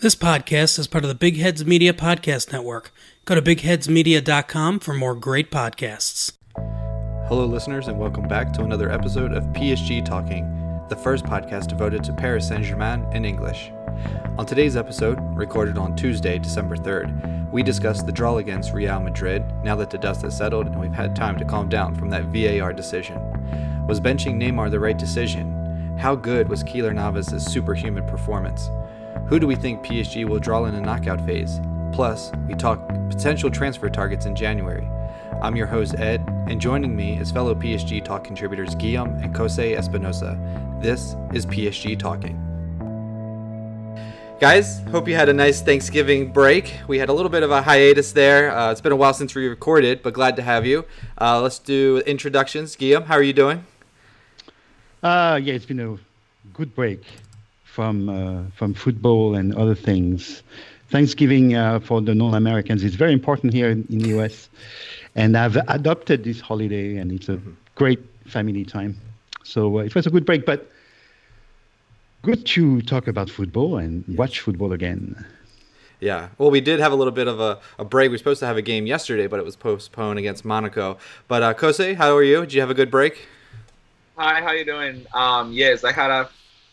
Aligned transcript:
This 0.00 0.14
podcast 0.14 0.78
is 0.78 0.86
part 0.86 1.04
of 1.04 1.08
the 1.08 1.14
Big 1.14 1.36
Heads 1.36 1.66
Media 1.66 1.92
Podcast 1.92 2.52
Network. 2.52 2.90
Go 3.26 3.34
to 3.34 3.42
bigheadsmedia.com 3.42 4.80
for 4.80 4.94
more 4.94 5.14
great 5.14 5.50
podcasts. 5.50 6.32
Hello, 7.28 7.44
listeners, 7.44 7.86
and 7.86 7.98
welcome 7.98 8.26
back 8.26 8.50
to 8.54 8.62
another 8.62 8.90
episode 8.90 9.34
of 9.34 9.44
PSG 9.48 10.02
Talking, 10.02 10.46
the 10.88 10.96
first 10.96 11.26
podcast 11.26 11.66
devoted 11.66 12.02
to 12.04 12.14
Paris 12.14 12.48
Saint 12.48 12.64
Germain 12.64 13.04
in 13.12 13.26
English. 13.26 13.72
On 14.38 14.46
today's 14.46 14.74
episode, 14.74 15.18
recorded 15.36 15.76
on 15.76 15.94
Tuesday, 15.96 16.38
December 16.38 16.78
3rd, 16.78 17.52
we 17.52 17.62
discuss 17.62 18.02
the 18.02 18.10
draw 18.10 18.38
against 18.38 18.72
Real 18.72 19.00
Madrid 19.00 19.44
now 19.62 19.76
that 19.76 19.90
the 19.90 19.98
dust 19.98 20.22
has 20.22 20.34
settled 20.34 20.66
and 20.66 20.80
we've 20.80 20.94
had 20.94 21.14
time 21.14 21.36
to 21.38 21.44
calm 21.44 21.68
down 21.68 21.94
from 21.94 22.08
that 22.08 22.24
VAR 22.32 22.72
decision. 22.72 23.18
Was 23.86 24.00
benching 24.00 24.36
Neymar 24.36 24.70
the 24.70 24.80
right 24.80 24.96
decision? 24.96 25.98
How 25.98 26.14
good 26.14 26.48
was 26.48 26.64
Keylor 26.64 26.94
Navas' 26.94 27.44
superhuman 27.44 28.06
performance? 28.06 28.70
Who 29.30 29.38
do 29.38 29.46
we 29.46 29.54
think 29.54 29.84
PSG 29.84 30.28
will 30.28 30.40
draw 30.40 30.64
in 30.64 30.74
a 30.74 30.80
knockout 30.80 31.24
phase? 31.24 31.60
Plus, 31.92 32.32
we 32.48 32.54
talk 32.56 32.88
potential 33.08 33.48
transfer 33.48 33.88
targets 33.88 34.26
in 34.26 34.34
January. 34.34 34.84
I'm 35.40 35.54
your 35.54 35.68
host, 35.68 35.94
Ed, 35.94 36.20
and 36.48 36.60
joining 36.60 36.96
me 36.96 37.16
is 37.16 37.30
fellow 37.30 37.54
PSG 37.54 38.04
Talk 38.04 38.24
contributors 38.24 38.74
Guillaume 38.74 39.14
and 39.22 39.32
Kosei 39.32 39.78
Espinosa. 39.78 40.36
This 40.82 41.14
is 41.32 41.46
PSG 41.46 41.96
Talking. 41.96 42.34
Guys, 44.40 44.80
hope 44.90 45.06
you 45.06 45.14
had 45.14 45.28
a 45.28 45.32
nice 45.32 45.62
Thanksgiving 45.62 46.32
break. 46.32 46.74
We 46.88 46.98
had 46.98 47.08
a 47.08 47.12
little 47.12 47.30
bit 47.30 47.44
of 47.44 47.52
a 47.52 47.62
hiatus 47.62 48.10
there. 48.10 48.50
Uh, 48.50 48.72
it's 48.72 48.80
been 48.80 48.90
a 48.90 48.96
while 48.96 49.14
since 49.14 49.36
we 49.36 49.46
recorded, 49.46 50.02
but 50.02 50.12
glad 50.12 50.34
to 50.36 50.42
have 50.42 50.66
you. 50.66 50.86
Uh, 51.20 51.40
let's 51.40 51.60
do 51.60 51.98
introductions. 51.98 52.74
Guillaume, 52.74 53.04
how 53.04 53.14
are 53.14 53.22
you 53.22 53.32
doing? 53.32 53.64
Uh, 55.04 55.38
yeah, 55.40 55.54
it's 55.54 55.66
been 55.66 55.78
a 55.78 55.98
good 56.52 56.74
break 56.74 57.04
from 57.80 58.10
uh, 58.10 58.42
from 58.58 58.74
football 58.74 59.34
and 59.34 59.54
other 59.54 59.74
things. 59.74 60.42
Thanksgiving 60.90 61.54
uh, 61.54 61.80
for 61.80 62.02
the 62.02 62.14
non-Americans 62.14 62.84
is 62.84 62.94
very 62.94 63.14
important 63.14 63.54
here 63.54 63.70
in, 63.70 63.86
in, 63.88 64.00
the 64.00 64.08
U.S. 64.16 64.50
And 65.14 65.34
I've 65.34 65.56
adopted 65.78 66.24
this 66.24 66.40
holiday, 66.40 66.98
and 66.98 67.10
it's 67.10 67.30
a 67.30 67.36
mm-hmm. 67.36 67.52
great 67.76 68.00
family 68.26 68.66
time. 68.66 68.92
So 69.44 69.78
uh, 69.78 69.88
it 69.88 69.94
was 69.94 70.06
a 70.06 70.10
good 70.10 70.26
break, 70.26 70.44
but 70.44 70.70
good 72.20 72.44
to 72.54 72.82
talk 72.82 73.08
about 73.08 73.30
football 73.30 73.78
and 73.78 74.04
yes. 74.06 74.18
watch 74.18 74.40
football 74.40 74.72
again. 74.74 75.02
Yeah. 76.00 76.28
Well, 76.36 76.50
we 76.50 76.60
did 76.60 76.80
have 76.80 76.92
a 76.92 76.96
little 76.96 77.16
bit 77.22 77.28
of 77.28 77.40
a, 77.40 77.60
a 77.78 77.84
break. 77.86 78.10
We 78.10 78.14
were 78.14 78.18
supposed 78.18 78.40
to 78.40 78.46
have 78.46 78.58
a 78.58 78.66
game 78.72 78.84
yesterday, 78.86 79.26
but 79.26 79.38
it 79.38 79.46
was 79.46 79.56
postponed 79.56 80.18
against 80.18 80.44
Monaco. 80.44 80.98
But 81.28 81.42
uh, 81.42 81.54
Kosei, 81.54 81.94
how 81.94 82.14
are 82.14 82.22
you? 82.22 82.40
Did 82.40 82.52
you 82.52 82.60
have 82.60 82.70
a 82.70 82.78
good 82.82 82.90
break? 82.90 83.26
Hi, 84.18 84.42
how 84.42 84.52
you 84.52 84.66
doing? 84.66 85.06
Um, 85.14 85.50
yes, 85.52 85.82
I 85.82 85.92
had 85.92 86.10
a 86.10 86.28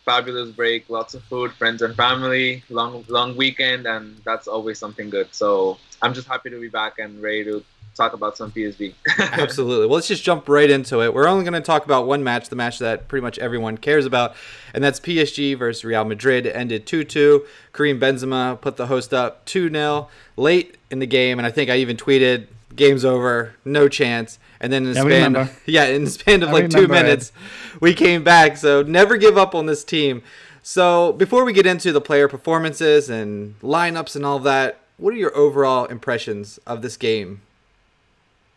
fabulous 0.08 0.50
break, 0.52 0.90
lots 0.90 1.14
of 1.14 1.24
food, 1.26 1.52
friends 1.52 1.82
and 1.82 1.94
family, 1.96 2.64
long 2.70 3.04
long 3.10 3.36
weekend, 3.36 3.86
and 3.86 4.18
that's 4.24 4.48
always 4.48 4.80
something 4.80 5.10
good. 5.10 5.28
So 5.32 5.78
I'm 6.02 6.14
just 6.14 6.28
happy 6.28 6.50
to 6.50 6.60
be 6.60 6.70
back 6.70 6.98
and 6.98 7.22
ready 7.22 7.44
to 7.44 7.64
talk 7.94 8.14
about 8.14 8.38
some 8.38 8.52
PSV. 8.52 8.94
Absolutely. 9.20 9.86
Well, 9.88 9.96
let's 9.96 10.08
just 10.08 10.24
jump 10.24 10.48
right 10.48 10.70
into 10.70 11.02
it. 11.02 11.14
We're 11.14 11.28
only 11.28 11.44
going 11.44 11.62
to 11.62 11.62
talk 11.62 11.84
about 11.84 12.08
one 12.08 12.24
match, 12.24 12.48
the 12.48 12.56
match 12.56 12.80
that 12.80 13.08
pretty 13.10 13.24
much 13.24 13.38
everyone 13.40 13.78
cares 13.78 14.06
about, 14.06 14.36
and 14.74 14.82
that's 14.82 15.00
PSG 15.00 15.58
versus 15.58 15.84
Real 15.84 16.06
Madrid. 16.06 16.46
It 16.46 16.56
ended 16.56 16.88
2 16.88 17.04
2. 17.04 17.46
Karim 17.74 18.00
Benzema 18.00 18.60
put 18.62 18.78
the 18.78 18.88
host 18.88 19.14
up 19.14 19.44
2 19.46 19.70
0 19.70 20.08
late 20.38 20.78
in 20.90 21.00
the 21.00 21.08
game, 21.08 21.38
and 21.38 21.46
I 21.46 21.52
think 21.52 21.70
I 21.70 21.78
even 21.78 21.98
tweeted, 21.98 22.48
game's 22.76 23.04
over, 23.04 23.56
no 23.66 23.90
chance. 23.90 24.40
And 24.60 24.74
then 24.74 24.86
in 24.86 24.94
the 24.94 24.96
yeah, 24.96 25.28
span, 25.28 25.50
yeah, 25.66 25.86
in 25.86 26.04
the 26.06 26.10
span 26.10 26.44
of 26.44 26.50
I 26.50 26.54
like 26.54 26.70
two 26.70 26.88
minutes, 26.88 27.32
it. 27.76 27.82
we 27.82 27.94
came 27.94 28.24
back. 28.24 28.58
So 28.58 28.82
never 28.82 29.18
give 29.18 29.38
up 29.38 29.54
on 29.54 29.66
this 29.66 29.84
team. 29.84 30.24
So 30.64 31.14
before 31.14 31.46
we 31.46 31.54
get 31.54 31.66
into 31.66 31.92
the 31.92 32.02
player 32.02 32.28
performances 32.28 33.10
and 33.10 33.60
lineups 33.62 34.16
and 34.16 34.26
all 34.26 34.40
that, 34.40 34.80
what 34.98 35.14
are 35.14 35.18
your 35.18 35.36
overall 35.36 35.86
impressions 35.86 36.60
of 36.66 36.82
this 36.82 36.98
game? 36.98 37.42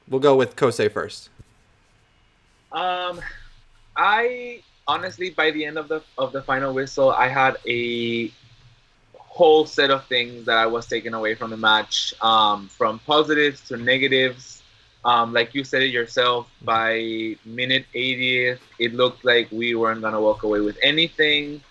We'll 0.08 0.20
go 0.20 0.34
with 0.34 0.56
Kosei 0.56 0.90
first. 0.90 1.28
Um, 2.72 3.20
I 3.96 4.62
honestly, 4.88 5.30
by 5.30 5.50
the 5.50 5.64
end 5.64 5.78
of 5.78 5.88
the 5.88 6.02
of 6.18 6.32
the 6.32 6.42
final 6.42 6.74
whistle, 6.74 7.10
I 7.10 7.28
had 7.28 7.58
a 7.68 8.32
whole 9.14 9.64
set 9.66 9.90
of 9.90 10.06
things 10.06 10.46
that 10.46 10.56
I 10.58 10.66
was 10.66 10.86
taking 10.86 11.14
away 11.14 11.34
from 11.34 11.50
the 11.50 11.56
match, 11.56 12.12
um, 12.20 12.68
from 12.68 12.98
positives 13.00 13.60
to 13.68 13.76
negatives 13.76 14.59
um, 15.04 15.32
like 15.32 15.54
you 15.54 15.64
said 15.64 15.82
it 15.82 15.90
yourself, 15.90 16.48
by 16.62 17.36
minute 17.44 17.86
80th, 17.94 18.60
it 18.78 18.94
looked 18.94 19.24
like 19.24 19.50
we 19.50 19.74
weren't 19.74 20.00
going 20.00 20.12
to 20.12 20.20
walk 20.20 20.42
away 20.42 20.60
with 20.60 20.78
anything. 20.82 21.62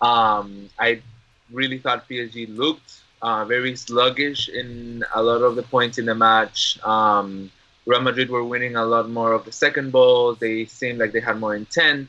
Um, 0.00 0.70
I 0.78 1.02
really 1.50 1.78
thought 1.78 2.08
PSG 2.08 2.46
looked 2.46 3.02
uh, 3.22 3.44
very 3.44 3.74
sluggish 3.76 4.48
in 4.48 5.04
a 5.14 5.22
lot 5.22 5.42
of 5.42 5.56
the 5.56 5.62
points 5.62 5.98
in 5.98 6.06
the 6.06 6.14
match. 6.14 6.78
Um, 6.84 7.50
Real 7.86 8.00
Madrid 8.00 8.30
were 8.30 8.44
winning 8.44 8.76
a 8.76 8.84
lot 8.84 9.08
more 9.08 9.32
of 9.32 9.44
the 9.44 9.52
second 9.52 9.92
balls. 9.92 10.38
They 10.38 10.64
seemed 10.66 10.98
like 10.98 11.12
they 11.12 11.20
had 11.20 11.38
more 11.38 11.54
intent. 11.54 12.08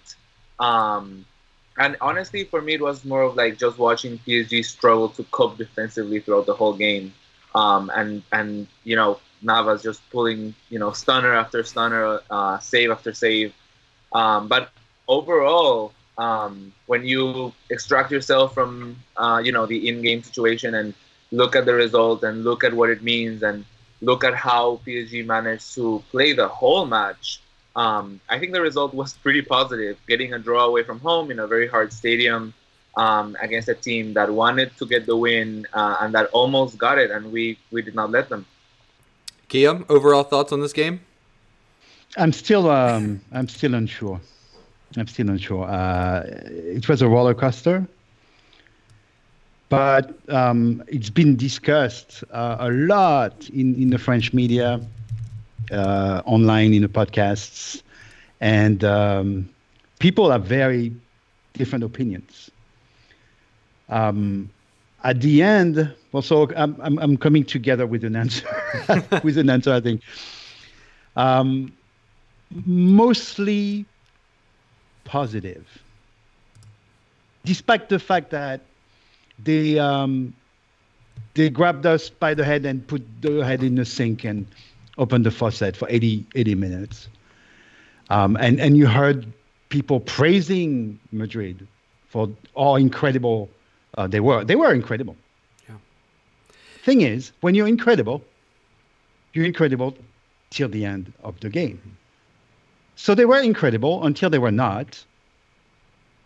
Um, 0.60 1.26
and 1.78 1.96
honestly, 2.02 2.44
for 2.44 2.62
me, 2.62 2.74
it 2.74 2.82
was 2.82 3.06
more 3.06 3.22
of 3.24 3.36
like 3.36 3.58
just 3.58 3.78
watching 3.78 4.20
PSG 4.20 4.64
struggle 4.64 5.10
to 5.10 5.24
cope 5.26 5.58
defensively 5.58 6.20
throughout 6.20 6.46
the 6.48 6.54
whole 6.56 6.74
game. 6.74 7.14
Um, 7.56 7.92
and 7.96 8.24
and 8.32 8.68
you 8.84 8.96
know 8.96 9.20
Navas 9.42 9.84
just 9.84 10.02
pulling, 10.12 10.53
you 10.70 10.80
know, 10.80 10.92
stunner 10.92 11.34
after 11.34 11.64
stunner, 11.64 12.20
uh, 12.30 12.59
save 12.59 12.92
after 12.92 13.14
save. 13.14 13.53
Um, 14.14 14.48
but 14.48 14.70
overall, 15.08 15.94
um, 16.18 16.74
when 16.88 17.06
you 17.06 17.53
extract 17.70 18.12
yourself 18.12 18.53
from, 18.53 18.98
uh, 19.18 19.42
you 19.44 19.52
know, 19.52 19.66
the 19.66 19.88
in-game 19.88 20.24
situation 20.24 20.75
and 20.75 20.94
look 21.31 21.56
at 21.56 21.66
the 21.66 21.74
result 21.74 22.24
and 22.24 22.44
look 22.44 22.64
at 22.64 22.74
what 22.74 22.90
it 22.90 23.03
means 23.03 23.44
and 23.44 23.66
look 24.02 24.24
at 24.24 24.34
how 24.36 24.80
PSG 24.86 25.24
managed 25.25 25.74
to 25.75 26.04
play 26.12 26.34
the 26.34 26.48
whole 26.48 26.86
match, 26.86 27.42
um, 27.75 28.19
I 28.30 28.40
think 28.40 28.54
the 28.54 28.62
result 28.62 28.94
was 28.94 29.14
pretty 29.14 29.42
positive. 29.42 29.98
Getting 30.08 30.34
a 30.34 30.40
draw 30.40 30.66
away 30.66 30.84
from 30.84 31.00
home 31.00 31.31
in 31.31 31.40
a 31.40 31.48
very 31.48 31.68
hard 31.68 31.94
stadium 31.94 32.54
um, 32.98 33.38
against 33.40 33.69
a 33.69 33.75
team 33.75 34.14
that 34.14 34.31
wanted 34.31 34.75
to 34.78 34.86
get 34.86 35.06
the 35.06 35.16
win 35.16 35.68
uh, 35.74 35.98
and 36.02 36.14
that 36.16 36.28
almost 36.31 36.78
got 36.78 36.98
it, 36.98 37.12
and 37.12 37.31
we 37.31 37.58
we 37.72 37.81
did 37.81 37.94
not 37.96 38.09
let 38.09 38.30
them. 38.30 38.46
Guillaume, 39.50 39.85
overall 39.88 40.24
thoughts 40.24 40.52
on 40.52 40.59
this 40.59 40.74
game? 40.74 41.00
I'm 42.18 42.34
still 42.34 42.69
um, 42.69 43.22
I'm 43.31 43.47
still 43.47 43.75
unsure. 43.75 44.19
I'm 44.97 45.08
still 45.08 45.30
unsure. 45.30 45.66
Uh, 45.66 46.24
it 46.25 46.88
was 46.90 47.02
a 47.02 47.08
roller 47.08 47.34
coaster, 47.34 47.88
but 49.69 50.18
um, 50.30 50.84
it's 50.88 51.09
been 51.09 51.36
discussed 51.36 52.24
uh, 52.31 52.57
a 52.59 52.72
lot 52.72 53.50
in, 53.50 53.75
in 53.75 53.90
the 53.90 53.97
French 53.97 54.34
media, 54.34 54.81
uh, 55.72 56.22
online 56.25 56.74
in 56.74 56.81
the 56.81 56.88
podcasts, 56.88 57.81
and 58.41 58.84
um, 58.84 59.50
people 60.00 60.31
have 60.31 60.46
very 60.46 60.91
different 61.53 61.84
opinions. 61.84 62.50
Um, 63.90 64.50
at 65.03 65.22
the 65.22 65.41
end, 65.41 65.94
well, 66.12 66.22
so 66.22 66.50
I'm, 66.56 66.75
I'm, 66.81 66.97
I'm 67.00 67.18
coming 67.18 67.44
together 67.44 67.85
with 67.85 68.03
an 68.03 68.16
answer, 68.16 68.47
with 69.24 69.38
an 69.38 69.50
answer, 69.50 69.74
I 69.74 69.80
think. 69.80 70.02
Um, 71.16 71.74
mostly 72.66 73.86
positive, 75.03 75.66
despite 77.46 77.90
the 77.90 78.00
fact 78.00 78.31
that 78.31 78.62
they 79.44 79.80
um, 79.80 80.34
they 81.34 81.50
grabbed 81.50 81.86
us 81.86 82.09
by 82.09 82.34
the 82.34 82.44
head 82.44 82.66
and 82.66 82.86
put 82.88 83.03
the 83.22 83.46
head 83.46 83.63
in 83.63 83.75
the 83.75 83.86
sink 83.86 84.24
and 84.24 84.46
opened 84.97 85.25
the 85.25 85.31
faucet 85.31 85.78
for 85.78 85.88
80, 85.90 86.25
80 86.36 86.56
minutes. 86.56 87.07
Um, 88.09 88.38
and, 88.40 88.59
and 88.59 88.78
you 88.78 88.88
heard 88.88 89.28
people 89.69 90.00
praising 90.00 91.00
Madrid 91.12 91.68
for 92.07 92.30
all 92.56 92.75
incredible 92.75 93.50
uh, 93.97 94.08
they 94.08 94.19
were. 94.19 94.44
They 94.44 94.56
were 94.56 94.74
incredible. 94.74 95.16
Yeah. 95.68 95.75
Thing 96.83 97.01
is, 97.01 97.31
when 97.42 97.56
you're 97.56 97.68
incredible, 97.68 98.22
you're 99.33 99.45
incredible 99.45 99.95
till 100.51 100.69
the 100.69 100.86
end 100.86 101.12
of 101.24 101.39
the 101.39 101.50
game. 101.50 101.80
So 102.95 103.13
they 103.13 103.25
were 103.25 103.39
incredible 103.39 104.06
until 104.06 104.30
they 104.30 104.39
were 104.39 104.51
not. 104.51 105.04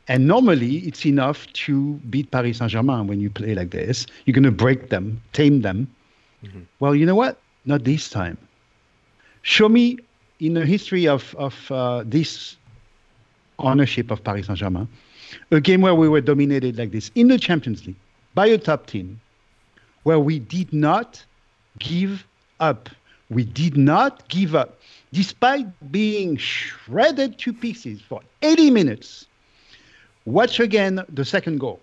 And 0.08 0.28
normally, 0.28 0.78
it's 0.80 1.06
enough 1.06 1.52
to 1.54 1.94
beat 2.10 2.32
Paris 2.32 2.58
Saint 2.58 2.72
Germain 2.72 3.08
when 3.08 3.22
you 3.22 3.30
play 3.30 3.56
like 3.56 3.72
this. 3.72 4.06
You're 4.26 4.34
going 4.34 4.44
to 4.44 4.52
break 4.52 4.90
them, 4.90 5.22
tame 5.34 5.62
them. 5.62 5.88
Mm-hmm. 6.44 6.62
Well, 6.80 6.96
you 6.96 7.06
know 7.06 7.16
what? 7.16 7.40
Not 7.66 7.84
this 7.84 8.10
time. 8.10 8.38
Show 9.44 9.70
me 9.70 9.98
in 10.40 10.54
the 10.54 10.66
history 10.66 11.08
of, 11.08 11.36
of 11.38 11.72
uh, 11.72 12.04
this 12.06 12.58
ownership 13.60 14.12
of 14.12 14.24
Paris 14.24 14.48
Saint 14.48 14.60
Germain 14.60 14.88
a 15.52 15.62
game 15.62 15.82
where 15.82 15.96
we 15.96 16.10
were 16.10 16.22
dominated 16.22 16.78
like 16.78 16.92
this 16.92 17.12
in 17.16 17.28
the 17.28 17.38
Champions 17.38 17.86
League 17.86 17.96
by 18.34 18.48
a 18.48 18.58
top 18.58 18.88
team, 18.88 19.20
where 20.04 20.20
we 20.20 20.40
did 20.40 20.72
not 20.74 21.24
give 21.80 22.26
up. 22.60 22.90
We 23.30 23.44
did 23.46 23.78
not 23.78 24.28
give 24.28 24.56
up. 24.56 24.80
Despite 25.14 25.68
being 25.92 26.38
shredded 26.38 27.38
to 27.40 27.54
pieces 27.54 28.02
for 28.02 28.22
80 28.42 28.72
minutes, 28.72 29.28
watch 30.26 30.60
again 30.60 31.04
the 31.10 31.26
second 31.26 31.60
goal. 31.60 31.80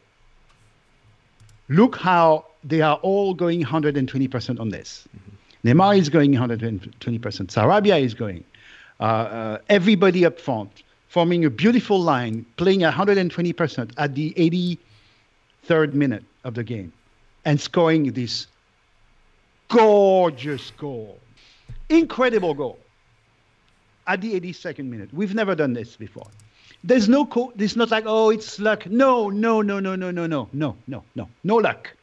look 1.68 1.96
how 1.96 2.46
they 2.64 2.80
are 2.80 2.96
all 3.02 3.34
going 3.34 3.62
120% 3.62 4.58
on 4.58 4.70
this. 4.70 5.06
Mm-hmm. 5.16 5.68
Neymar 5.68 5.98
is 5.98 6.08
going 6.08 6.32
120%. 6.32 6.90
Sarabia 7.20 8.00
is 8.00 8.14
going. 8.14 8.44
Uh, 9.00 9.02
uh, 9.02 9.58
everybody 9.68 10.24
up 10.24 10.40
front 10.40 10.82
forming 11.08 11.44
a 11.44 11.50
beautiful 11.50 12.00
line, 12.00 12.44
playing 12.56 12.80
120% 12.80 13.90
at 13.96 14.14
the 14.14 14.78
83rd 15.68 15.94
minute 15.94 16.24
of 16.44 16.54
the 16.54 16.64
game, 16.64 16.92
and 17.44 17.60
scoring 17.60 18.12
this 18.12 18.46
gorgeous 19.68 20.70
goal. 20.72 21.18
Incredible 21.88 22.54
goal 22.54 22.78
at 24.06 24.20
the 24.20 24.38
82nd 24.40 24.86
minute. 24.86 25.12
We've 25.12 25.34
never 25.34 25.54
done 25.54 25.72
this 25.72 25.96
before. 25.96 26.26
There's 26.84 27.08
no 27.08 27.26
co- 27.26 27.52
it's 27.58 27.76
not 27.76 27.90
like 27.90 28.04
oh 28.06 28.30
it's 28.30 28.58
luck. 28.60 28.86
No, 28.86 29.30
no, 29.30 29.62
no, 29.62 29.80
no, 29.80 29.96
no, 29.96 30.10
no, 30.10 30.26
no, 30.26 30.48
no, 30.52 30.76
no, 30.86 31.04
no, 31.14 31.28
no 31.44 31.56
luck. 31.56 31.94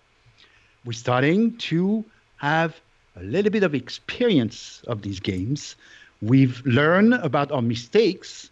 We're 0.84 0.94
starting 0.94 1.58
to 1.58 2.04
have 2.38 2.80
a 3.16 3.24
little 3.24 3.52
bit 3.52 3.64
of 3.64 3.74
experience 3.74 4.84
of 4.88 5.02
these 5.02 5.20
games. 5.20 5.76
We've 6.22 6.62
learned 6.66 7.14
about 7.16 7.52
our 7.52 7.62
mistakes. 7.62 8.52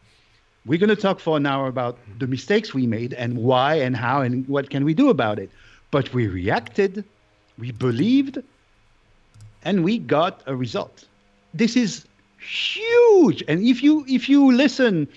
We're 0.65 0.80
going 0.80 0.89
to 0.89 0.95
talk 0.95 1.19
for 1.19 1.36
an 1.36 1.45
hour 1.45 1.68
about 1.68 1.98
the 2.19 2.27
mistakes 2.27 2.74
we 2.74 2.88
made 2.88 3.13
and 3.13 3.38
why 3.38 3.75
and 3.75 3.95
how 3.95 4.21
and 4.21 4.48
what 4.48 4.69
can 4.69 4.86
we 4.86 4.94
do 4.94 5.10
about 5.10 5.38
it. 5.38 5.50
But 5.92 6.13
we 6.13 6.27
reacted, 6.27 7.04
we 7.57 7.71
believed, 7.71 8.38
and 9.63 9.83
we 9.83 10.00
got 10.00 10.42
a 10.45 10.56
result. 10.56 11.04
This 11.54 11.75
is 11.75 12.06
huge. 12.39 13.44
And 13.48 13.62
if 13.63 13.83
you 13.83 14.06
if 14.07 14.30
you 14.30 14.51
listen 14.54 15.07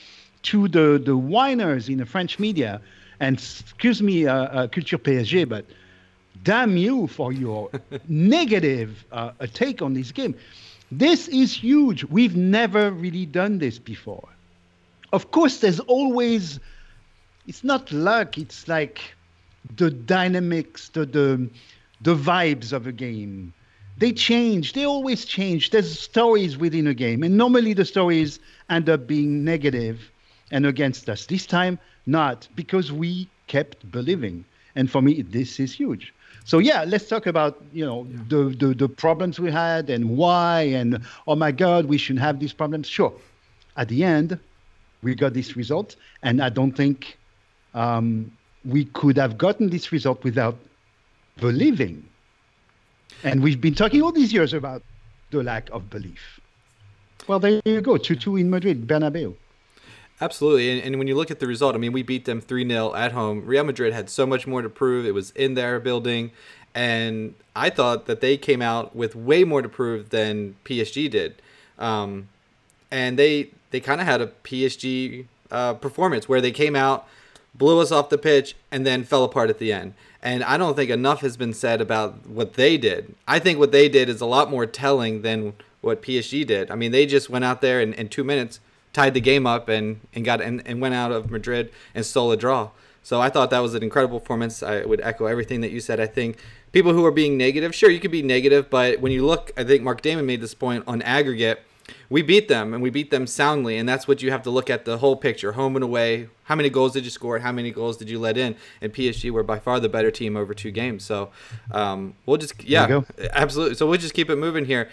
to 0.42 0.68
the 0.68 1.00
the 1.04 1.16
whiners 1.16 1.88
in 1.88 1.98
the 1.98 2.06
French 2.06 2.38
media, 2.38 2.80
and 3.20 3.36
excuse 3.36 4.02
me, 4.02 4.26
uh, 4.26 4.34
uh, 4.34 4.68
Culture 4.68 4.98
PSG, 4.98 5.48
but 5.48 5.64
damn 6.42 6.76
you 6.76 7.06
for 7.06 7.32
your 7.32 7.70
negative 8.08 9.04
uh, 9.12 9.30
take 9.52 9.80
on 9.80 9.94
this 9.94 10.10
game. 10.12 10.34
This 10.90 11.28
is 11.28 11.52
huge. 11.52 12.04
We've 12.04 12.36
never 12.36 12.90
really 12.90 13.26
done 13.26 13.58
this 13.58 13.78
before. 13.78 14.28
Of 15.12 15.30
course, 15.30 15.60
there's 15.60 15.80
always. 15.80 16.60
It's 17.46 17.62
not 17.62 17.92
luck. 17.92 18.38
It's 18.38 18.66
like 18.66 19.00
the 19.76 19.90
dynamics, 19.90 20.88
the 20.90 21.06
the 21.06 21.48
the 22.02 22.14
vibes 22.14 22.72
of 22.72 22.86
a 22.86 22.92
game 22.92 23.52
they 23.98 24.12
change. 24.12 24.74
They 24.74 24.84
always 24.84 25.24
change. 25.24 25.70
There's 25.70 25.98
stories 25.98 26.56
within 26.56 26.86
a 26.86 26.94
game, 26.94 27.22
and 27.22 27.36
normally 27.36 27.72
the 27.72 27.84
stories 27.84 28.38
end 28.68 28.88
up 28.90 29.06
being 29.06 29.44
negative 29.44 30.10
and 30.50 30.66
against 30.66 31.08
us. 31.08 31.26
This 31.26 31.46
time, 31.46 31.78
not 32.04 32.46
because 32.54 32.92
we 32.92 33.28
kept 33.46 33.90
believing. 33.90 34.44
And 34.74 34.90
for 34.90 35.00
me, 35.00 35.22
this 35.22 35.58
is 35.58 35.72
huge. 35.72 36.12
So 36.44 36.58
yeah, 36.58 36.84
let's 36.86 37.08
talk 37.08 37.26
about 37.26 37.62
you 37.72 37.84
know 37.84 38.06
yeah. 38.10 38.18
the, 38.28 38.44
the 38.58 38.74
the 38.74 38.88
problems 38.88 39.40
we 39.40 39.50
had 39.50 39.88
and 39.88 40.16
why 40.16 40.60
and 40.62 41.00
oh 41.26 41.34
my 41.34 41.50
God, 41.50 41.86
we 41.86 41.96
shouldn't 41.96 42.22
have 42.22 42.38
these 42.38 42.52
problems. 42.52 42.86
Sure, 42.86 43.12
at 43.76 43.88
the 43.88 44.04
end, 44.04 44.38
we 45.02 45.14
got 45.14 45.34
this 45.34 45.56
result, 45.56 45.96
and 46.22 46.42
I 46.42 46.48
don't 46.48 46.72
think 46.72 47.18
um, 47.74 48.32
we 48.64 48.86
could 48.86 49.16
have 49.16 49.38
gotten 49.38 49.70
this 49.70 49.92
result 49.92 50.24
without 50.24 50.56
believing 51.38 52.08
and 53.22 53.42
we've 53.42 53.60
been 53.60 53.74
talking 53.74 54.02
all 54.02 54.12
these 54.12 54.32
years 54.32 54.52
about 54.52 54.82
the 55.30 55.42
lack 55.42 55.68
of 55.70 55.90
belief. 55.90 56.40
Well, 57.26 57.38
there 57.38 57.60
you 57.64 57.80
go, 57.80 57.96
2 57.96 58.16
2 58.16 58.36
in 58.36 58.50
Madrid, 58.50 58.86
Bernabeu. 58.86 59.34
Absolutely. 60.20 60.70
And, 60.70 60.82
and, 60.82 60.98
when 60.98 61.08
you 61.08 61.14
look 61.14 61.30
at 61.30 61.40
the 61.40 61.46
result, 61.46 61.74
I 61.74 61.78
mean, 61.78 61.92
we 61.92 62.02
beat 62.02 62.24
them 62.24 62.40
3 62.40 62.68
0 62.68 62.94
at 62.94 63.12
home. 63.12 63.44
Real 63.44 63.64
Madrid 63.64 63.92
had 63.92 64.08
so 64.08 64.26
much 64.26 64.46
more 64.46 64.62
to 64.62 64.68
prove. 64.68 65.04
It 65.04 65.12
was 65.12 65.30
in 65.32 65.54
their 65.54 65.78
building. 65.78 66.30
And 66.74 67.34
I 67.54 67.70
thought 67.70 68.06
that 68.06 68.20
they 68.20 68.36
came 68.36 68.62
out 68.62 68.94
with 68.94 69.16
way 69.16 69.44
more 69.44 69.62
to 69.62 69.68
prove 69.68 70.10
than 70.10 70.56
PSG 70.64 71.10
did. 71.10 71.42
Um, 71.78 72.28
and 72.90 73.18
they 73.18 73.50
they 73.70 73.80
kind 73.80 74.00
of 74.00 74.06
had 74.06 74.20
a 74.20 74.28
PSG 74.44 75.26
uh, 75.50 75.74
performance 75.74 76.28
where 76.28 76.40
they 76.40 76.50
came 76.50 76.76
out, 76.76 77.06
blew 77.54 77.80
us 77.80 77.92
off 77.92 78.08
the 78.08 78.18
pitch, 78.18 78.56
and 78.70 78.86
then 78.86 79.04
fell 79.04 79.24
apart 79.24 79.50
at 79.50 79.58
the 79.58 79.72
end. 79.72 79.94
And 80.22 80.42
I 80.42 80.56
don't 80.56 80.74
think 80.74 80.90
enough 80.90 81.20
has 81.20 81.36
been 81.36 81.52
said 81.52 81.80
about 81.80 82.26
what 82.26 82.54
they 82.54 82.76
did. 82.76 83.14
I 83.28 83.38
think 83.38 83.58
what 83.58 83.72
they 83.72 83.88
did 83.88 84.08
is 84.08 84.20
a 84.20 84.26
lot 84.26 84.50
more 84.50 84.66
telling 84.66 85.22
than 85.22 85.54
what 85.80 86.02
PSG 86.02 86.46
did. 86.46 86.70
I 86.70 86.74
mean, 86.74 86.90
they 86.90 87.06
just 87.06 87.30
went 87.30 87.44
out 87.44 87.60
there 87.60 87.80
and 87.80 87.94
in 87.94 88.08
two 88.08 88.24
minutes 88.24 88.60
tied 88.92 89.14
the 89.14 89.20
game 89.20 89.46
up 89.46 89.68
and, 89.68 90.00
and 90.14 90.24
got 90.24 90.40
and, 90.40 90.62
and 90.66 90.80
went 90.80 90.94
out 90.94 91.12
of 91.12 91.30
Madrid 91.30 91.70
and 91.94 92.04
stole 92.04 92.32
a 92.32 92.36
draw. 92.36 92.70
So 93.02 93.20
I 93.20 93.28
thought 93.28 93.50
that 93.50 93.60
was 93.60 93.74
an 93.74 93.84
incredible 93.84 94.18
performance. 94.18 94.64
I 94.64 94.84
would 94.84 95.00
echo 95.00 95.26
everything 95.26 95.60
that 95.60 95.70
you 95.70 95.78
said. 95.78 96.00
I 96.00 96.06
think 96.06 96.38
people 96.72 96.92
who 96.92 97.04
are 97.04 97.12
being 97.12 97.36
negative, 97.36 97.72
sure, 97.72 97.90
you 97.90 98.00
could 98.00 98.10
be 98.10 98.22
negative, 98.22 98.68
but 98.68 99.00
when 99.00 99.12
you 99.12 99.24
look, 99.24 99.52
I 99.56 99.62
think 99.62 99.84
Mark 99.84 100.02
Damon 100.02 100.26
made 100.26 100.40
this 100.40 100.54
point 100.54 100.84
on 100.86 101.02
aggregate– 101.02 101.60
we 102.08 102.22
beat 102.22 102.48
them 102.48 102.74
and 102.74 102.82
we 102.82 102.90
beat 102.90 103.10
them 103.10 103.26
soundly 103.26 103.76
and 103.76 103.88
that's 103.88 104.08
what 104.08 104.22
you 104.22 104.30
have 104.30 104.42
to 104.42 104.50
look 104.50 104.70
at 104.70 104.84
the 104.84 104.98
whole 104.98 105.16
picture. 105.16 105.52
Home 105.52 105.76
and 105.76 105.84
away 105.84 106.28
how 106.44 106.54
many 106.54 106.70
goals 106.70 106.92
did 106.92 107.04
you 107.04 107.10
score? 107.10 107.38
How 107.38 107.52
many 107.52 107.70
goals 107.70 107.96
did 107.96 108.08
you 108.08 108.18
let 108.18 108.36
in? 108.36 108.56
And 108.80 108.92
psg 108.92 109.30
were 109.30 109.42
by 109.42 109.58
far 109.58 109.80
the 109.80 109.88
better 109.88 110.10
team 110.10 110.36
over 110.36 110.54
two 110.54 110.70
games 110.70 111.04
so 111.04 111.30
um, 111.72 112.14
we'll 112.24 112.38
just 112.38 112.62
yeah 112.64 113.02
absolutely 113.32 113.74
so 113.76 113.86
we'll 113.86 113.98
just 113.98 114.14
keep 114.14 114.30
it 114.30 114.36
moving 114.36 114.64
here. 114.64 114.88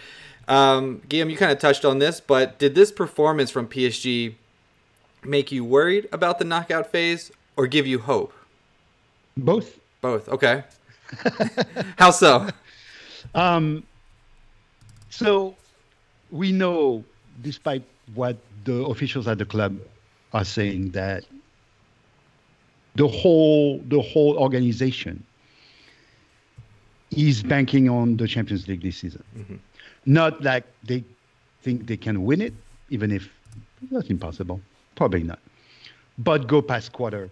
Um, 0.48 1.02
Guillaume, 1.08 1.30
you 1.30 1.38
kind 1.38 1.52
of 1.52 1.60
touched 1.60 1.86
on 1.86 2.00
this 2.00 2.20
but 2.20 2.60
did 2.60 2.76
this 2.76 2.92
performance 2.92 3.50
from 3.50 3.68
psg 3.68 4.36
make 5.24 5.52
you 5.52 5.64
worried 5.64 6.08
about 6.12 6.40
the 6.40 6.46
knockout 6.46 6.92
phase 6.92 7.32
or 7.56 7.68
give 7.68 7.88
you 7.88 8.00
hope? 8.00 8.34
Both. 9.38 9.80
Both 10.02 10.28
okay. 10.30 10.64
How 11.98 12.12
so? 12.12 12.50
Um, 13.34 13.84
so 15.10 15.56
we 16.34 16.52
know, 16.52 17.04
despite 17.44 17.84
what 18.16 18.36
the 18.66 18.84
officials 18.86 19.28
at 19.28 19.38
the 19.38 19.46
club 19.46 19.78
are 20.34 20.44
saying, 20.44 20.90
that 20.92 21.24
the 22.96 23.08
whole 23.08 23.80
the 23.88 24.02
whole 24.02 24.38
organization 24.38 25.24
is 27.12 27.44
banking 27.44 27.88
on 27.88 28.18
the 28.18 28.28
Champions 28.28 28.68
League 28.68 28.82
this 28.82 28.98
season. 28.98 29.24
Mm-hmm. 29.38 29.56
Not 30.08 30.42
like 30.44 30.66
they 30.84 31.04
think 31.62 31.86
they 31.86 31.98
can 31.98 32.26
win 32.26 32.42
it, 32.42 32.54
even 32.90 33.12
if 33.12 33.30
that's 33.92 34.10
impossible. 34.10 34.60
Probably 34.96 35.24
not. 35.24 35.40
But 36.18 36.48
go 36.48 36.62
past 36.62 36.94
quarter 36.94 37.30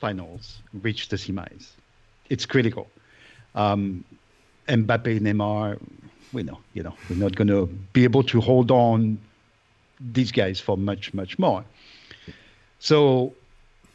finals, 0.00 0.62
reach 0.82 1.08
the 1.08 1.16
semis. 1.16 1.72
It's 2.30 2.46
critical. 2.46 2.88
Um, 3.54 4.04
Mbappe, 4.68 5.20
Neymar, 5.20 5.78
we 6.32 6.42
know, 6.42 6.58
you 6.74 6.82
know, 6.82 6.94
we're 7.08 7.16
not 7.16 7.34
going 7.36 7.48
to 7.48 7.66
be 7.92 8.04
able 8.04 8.22
to 8.24 8.40
hold 8.40 8.70
on 8.70 9.18
these 10.00 10.32
guys 10.32 10.58
for 10.60 10.76
much, 10.76 11.12
much 11.14 11.38
more. 11.38 11.64
So 12.78 13.34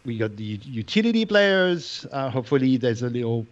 we 0.06 0.18
got 0.18 0.38
the 0.38 0.60
utility 0.64 1.26
players. 1.26 2.06
Uh, 2.12 2.30
hopefully, 2.30 2.78
there's 2.78 3.02
a 3.02 3.10
little 3.10 3.46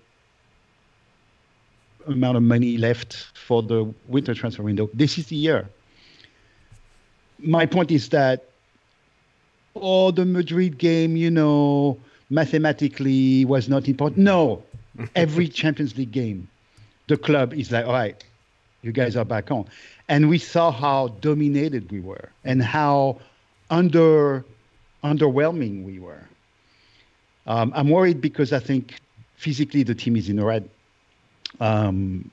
amount 2.08 2.38
of 2.38 2.44
money 2.44 2.78
left 2.78 3.28
for 3.34 3.62
the 3.62 3.94
winter 4.08 4.34
transfer 4.34 4.64
window. 4.64 4.90
This 4.94 5.18
is 5.18 5.28
the 5.28 5.36
year. 5.36 5.68
My 7.40 7.66
point 7.66 7.92
is 7.92 8.10
that, 8.10 8.46
oh, 9.76 10.12
the 10.12 10.26
Madrid 10.26 10.78
game, 10.78 11.18
you 11.18 11.30
know, 11.30 12.00
mathematically 12.30 13.44
was 13.46 13.68
not 13.68 13.88
important. 13.88 14.20
No, 14.20 14.64
every 15.16 15.48
Champions 15.62 15.98
League 15.98 16.12
game, 16.12 16.48
the 17.08 17.18
club 17.18 17.54
is 17.54 17.72
like, 17.72 17.86
all 17.86 17.94
right, 17.94 18.24
you 18.86 18.92
guys 18.92 19.18
are 19.18 19.26
back 19.26 19.50
on. 19.52 19.66
And 20.08 20.30
we 20.30 20.38
saw 20.38 20.72
how 20.72 21.08
dominated 21.20 21.92
we 21.92 22.00
were 22.00 22.30
and 22.44 22.62
how 22.62 23.20
under 23.72 24.46
underwhelming 25.04 25.84
we 25.84 26.00
were. 26.00 26.24
Um, 27.48 27.74
I'm 27.76 27.90
worried 27.90 28.22
because 28.22 28.54
I 28.54 28.60
think 28.60 29.00
physically 29.36 29.84
the 29.84 29.96
team 29.96 30.16
is 30.16 30.30
in 30.30 30.36
the 30.36 30.46
red. 30.46 30.70
Um, 31.60 32.30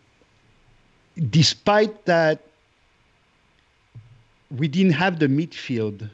despite 1.31 2.05
that, 2.05 2.41
we 4.57 4.69
didn't 4.69 4.93
have 4.93 5.19
the 5.19 5.29
midfield 5.29 6.09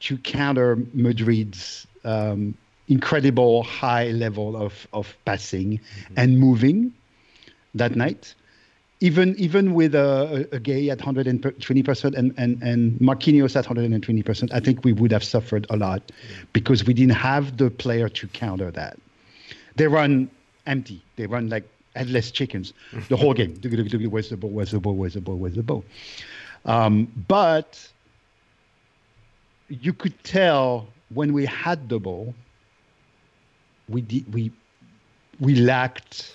to 0.00 0.18
counter 0.18 0.76
Madrid's 0.92 1.86
um, 2.04 2.56
incredible 2.88 3.62
high 3.62 4.08
level 4.08 4.56
of, 4.56 4.86
of 4.92 5.14
passing 5.24 5.78
mm-hmm. 5.78 6.14
and 6.16 6.38
moving 6.38 6.92
that 7.74 7.94
night 7.94 8.34
even 9.00 9.34
even 9.36 9.74
with 9.74 9.94
a, 9.94 10.48
a 10.52 10.58
Gueye 10.58 10.90
at 10.90 10.98
120% 10.98 12.14
and, 12.14 12.34
and, 12.38 12.62
and 12.62 12.98
Marquinhos 12.98 13.56
at 13.56 13.66
120%, 13.66 14.52
I 14.52 14.60
think 14.60 14.84
we 14.84 14.92
would 14.92 15.12
have 15.12 15.24
suffered 15.24 15.66
a 15.70 15.76
lot 15.76 16.12
because 16.52 16.84
we 16.84 16.94
didn't 16.94 17.14
have 17.14 17.58
the 17.58 17.70
player 17.70 18.08
to 18.08 18.26
counter 18.28 18.70
that. 18.70 18.98
They 19.76 19.86
run 19.86 20.30
empty. 20.66 21.02
They 21.16 21.26
run 21.26 21.50
like 21.50 21.64
headless 21.94 22.30
chickens 22.30 22.72
the 23.08 23.16
whole 23.16 23.34
game. 23.34 23.58
Where's 24.10 24.30
the 24.30 24.36
ball? 24.36 24.50
Where's 24.50 24.70
the 24.70 24.80
ball? 24.80 24.94
Where's 24.94 25.14
the 25.14 25.20
ball? 25.20 25.36
Where's 25.36 25.54
the 25.54 25.62
ball? 25.62 25.84
Um, 26.64 27.12
but 27.28 27.86
you 29.68 29.92
could 29.92 30.22
tell 30.24 30.88
when 31.12 31.32
we 31.32 31.44
had 31.46 31.88
the 31.88 32.00
ball, 32.00 32.34
we, 33.88 34.24
we, 34.32 34.50
we 35.38 35.54
lacked 35.54 36.34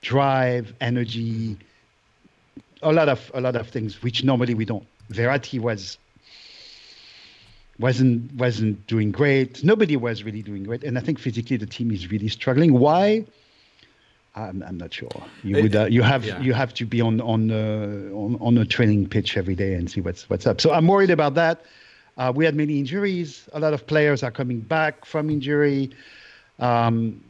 drive, 0.00 0.72
energy, 0.80 1.56
a 2.82 2.92
lot 2.92 3.08
of 3.08 3.30
a 3.34 3.40
lot 3.40 3.56
of 3.56 3.68
things 3.68 4.02
which 4.02 4.24
normally 4.24 4.54
we 4.54 4.64
don't. 4.64 4.86
Verratti 5.10 5.60
was 5.60 5.98
wasn't 7.78 8.32
wasn't 8.34 8.86
doing 8.86 9.10
great. 9.12 9.62
Nobody 9.64 9.96
was 9.96 10.24
really 10.24 10.42
doing 10.42 10.64
great, 10.64 10.84
and 10.84 10.98
I 10.98 11.00
think 11.00 11.18
physically 11.18 11.56
the 11.56 11.66
team 11.66 11.90
is 11.90 12.10
really 12.10 12.28
struggling. 12.28 12.78
Why? 12.78 13.24
I'm, 14.34 14.62
I'm 14.62 14.78
not 14.78 14.92
sure. 14.94 15.08
You 15.42 15.62
would 15.62 15.74
uh, 15.74 15.86
you 15.86 16.02
have 16.02 16.24
yeah. 16.24 16.40
you 16.40 16.52
have 16.52 16.72
to 16.74 16.86
be 16.86 17.00
on 17.00 17.20
on, 17.20 17.50
uh, 17.50 18.14
on 18.14 18.38
on 18.40 18.58
a 18.58 18.64
training 18.64 19.08
pitch 19.08 19.36
every 19.36 19.54
day 19.54 19.74
and 19.74 19.90
see 19.90 20.00
what's 20.00 20.28
what's 20.30 20.46
up. 20.46 20.60
So 20.60 20.72
I'm 20.72 20.86
worried 20.86 21.10
about 21.10 21.34
that. 21.34 21.62
Uh, 22.16 22.32
we 22.34 22.44
had 22.44 22.54
many 22.54 22.78
injuries. 22.78 23.48
A 23.52 23.60
lot 23.60 23.74
of 23.74 23.86
players 23.86 24.22
are 24.22 24.30
coming 24.30 24.60
back 24.60 25.04
from 25.04 25.30
injury. 25.30 25.90
Um, 26.58 27.22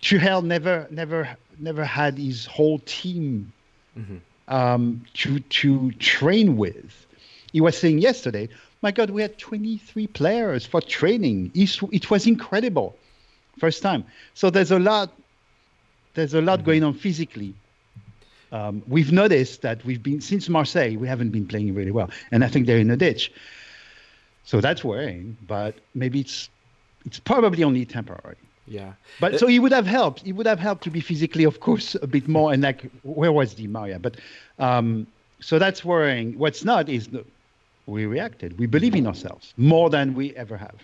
Tuchel 0.00 0.44
never 0.44 0.86
never 0.90 1.36
never 1.58 1.84
had 1.84 2.18
his 2.18 2.46
whole 2.46 2.78
team 2.80 3.52
um, 4.48 5.04
to 5.14 5.40
to 5.40 5.92
train 5.92 6.56
with. 6.56 7.06
He 7.52 7.60
was 7.60 7.76
saying 7.78 7.98
yesterday, 7.98 8.48
"My 8.82 8.90
God, 8.90 9.10
we 9.10 9.22
had 9.22 9.38
23 9.38 10.06
players 10.08 10.66
for 10.66 10.80
training. 10.80 11.50
It 11.54 12.10
was 12.10 12.26
incredible, 12.26 12.96
first 13.58 13.82
time." 13.82 14.04
So 14.34 14.50
there's 14.50 14.70
a 14.70 14.78
lot 14.78 15.12
there's 16.14 16.34
a 16.34 16.40
lot 16.42 16.64
going 16.64 16.82
on 16.82 16.94
physically. 16.94 17.54
Um, 18.50 18.82
we've 18.88 19.12
noticed 19.12 19.62
that 19.62 19.84
we've 19.84 20.02
been 20.02 20.20
since 20.20 20.48
Marseille, 20.48 20.96
we 20.96 21.06
haven't 21.06 21.30
been 21.30 21.46
playing 21.46 21.74
really 21.74 21.90
well, 21.90 22.10
and 22.32 22.42
I 22.42 22.48
think 22.48 22.66
they're 22.66 22.78
in 22.78 22.90
a 22.90 22.96
ditch. 22.96 23.30
So 24.44 24.60
that's 24.60 24.82
worrying, 24.82 25.36
but 25.46 25.74
maybe 25.94 26.20
it's 26.20 26.48
it's 27.04 27.20
probably 27.20 27.62
only 27.62 27.84
temporary. 27.84 28.36
Yeah. 28.68 28.92
But 29.20 29.34
Uh, 29.34 29.38
so 29.38 29.46
he 29.46 29.58
would 29.58 29.72
have 29.72 29.86
helped. 29.86 30.22
He 30.22 30.32
would 30.32 30.46
have 30.46 30.58
helped 30.58 30.84
to 30.84 30.90
be 30.90 31.00
physically, 31.00 31.44
of 31.44 31.60
course, 31.60 31.96
a 32.02 32.06
bit 32.06 32.28
more. 32.28 32.52
And 32.52 32.62
like, 32.62 32.82
where 33.02 33.32
was 33.32 33.54
Di 33.54 33.66
Maria? 33.66 33.98
But 33.98 34.16
um, 34.58 35.06
so 35.40 35.58
that's 35.58 35.84
worrying. 35.84 36.38
What's 36.38 36.64
not 36.64 36.88
is 36.88 37.08
the, 37.08 37.24
we 37.86 38.06
reacted. 38.06 38.58
We 38.58 38.66
believe 38.66 38.94
in 38.94 39.06
ourselves 39.06 39.54
more 39.56 39.88
than 39.90 40.14
we 40.14 40.34
ever 40.36 40.56
have. 40.56 40.76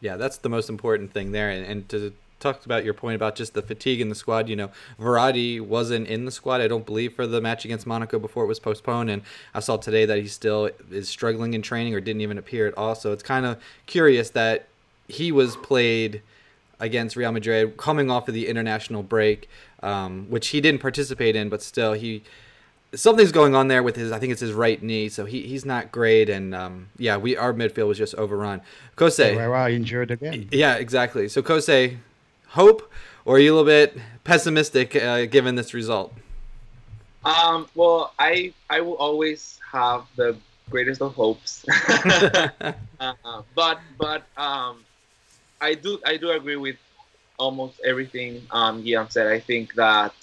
Yeah, 0.00 0.16
that's 0.16 0.38
the 0.38 0.48
most 0.48 0.68
important 0.68 1.12
thing 1.12 1.32
there. 1.32 1.50
And, 1.50 1.64
and 1.64 1.88
to 1.90 2.12
talk 2.40 2.64
about 2.64 2.84
your 2.84 2.94
point 2.94 3.16
about 3.16 3.34
just 3.34 3.54
the 3.54 3.62
fatigue 3.62 4.00
in 4.00 4.08
the 4.08 4.14
squad, 4.14 4.48
you 4.48 4.56
know, 4.56 4.70
Verratti 5.00 5.60
wasn't 5.60 6.06
in 6.06 6.24
the 6.24 6.30
squad, 6.30 6.60
I 6.60 6.68
don't 6.68 6.86
believe, 6.86 7.14
for 7.14 7.26
the 7.26 7.40
match 7.40 7.64
against 7.64 7.86
Monaco 7.86 8.18
before 8.18 8.44
it 8.44 8.46
was 8.46 8.60
postponed. 8.60 9.10
And 9.10 9.22
I 9.54 9.60
saw 9.60 9.76
today 9.76 10.04
that 10.06 10.18
he 10.18 10.28
still 10.28 10.70
is 10.90 11.08
struggling 11.08 11.54
in 11.54 11.62
training 11.62 11.94
or 11.94 12.00
didn't 12.00 12.22
even 12.22 12.38
appear 12.38 12.68
at 12.68 12.78
all. 12.78 12.94
So 12.94 13.12
it's 13.12 13.24
kind 13.24 13.44
of 13.44 13.58
curious 13.86 14.30
that 14.30 14.66
he 15.08 15.32
was 15.32 15.56
played 15.56 16.22
against 16.80 17.16
Real 17.16 17.32
Madrid 17.32 17.76
coming 17.76 18.10
off 18.10 18.28
of 18.28 18.34
the 18.34 18.46
international 18.48 19.02
break, 19.02 19.48
um, 19.82 20.26
which 20.28 20.48
he 20.48 20.60
didn't 20.60 20.80
participate 20.80 21.36
in, 21.36 21.48
but 21.48 21.62
still 21.62 21.92
he 21.92 22.22
something's 22.94 23.32
going 23.32 23.54
on 23.54 23.68
there 23.68 23.82
with 23.82 23.96
his 23.96 24.12
I 24.12 24.18
think 24.18 24.32
it's 24.32 24.40
his 24.40 24.52
right 24.52 24.82
knee, 24.82 25.08
so 25.08 25.24
he, 25.24 25.42
he's 25.42 25.64
not 25.64 25.92
great 25.92 26.28
and 26.28 26.54
um, 26.54 26.88
yeah, 26.96 27.16
we 27.16 27.36
our 27.36 27.52
midfield 27.52 27.88
was 27.88 27.98
just 27.98 28.14
overrun. 28.14 28.60
Kose. 28.96 29.34
Herrera 29.34 29.70
injured 29.70 30.10
again. 30.10 30.48
Yeah, 30.50 30.76
exactly. 30.76 31.28
So 31.28 31.42
Kose, 31.42 31.96
hope 32.48 32.90
or 33.24 33.36
are 33.36 33.38
you 33.38 33.52
a 33.52 33.54
little 33.54 33.66
bit 33.66 33.98
pessimistic 34.24 34.96
uh, 34.96 35.26
given 35.26 35.54
this 35.54 35.74
result? 35.74 36.14
Um, 37.24 37.68
well, 37.74 38.14
I 38.18 38.52
I 38.70 38.80
will 38.80 38.96
always 38.96 39.60
have 39.70 40.06
the 40.16 40.36
greatest 40.70 41.02
of 41.02 41.14
hopes, 41.14 41.64
uh, 43.00 43.42
but 43.54 43.80
but 43.98 44.22
um, 44.36 44.84
I 45.60 45.74
do 45.74 45.98
I 46.04 46.16
do 46.16 46.30
agree 46.30 46.56
with 46.56 46.76
almost 47.38 47.80
everything 47.84 48.42
um, 48.50 48.82
Guillaume 48.82 49.08
said. 49.10 49.26
I 49.26 49.40
think 49.40 49.74
that 49.74 50.14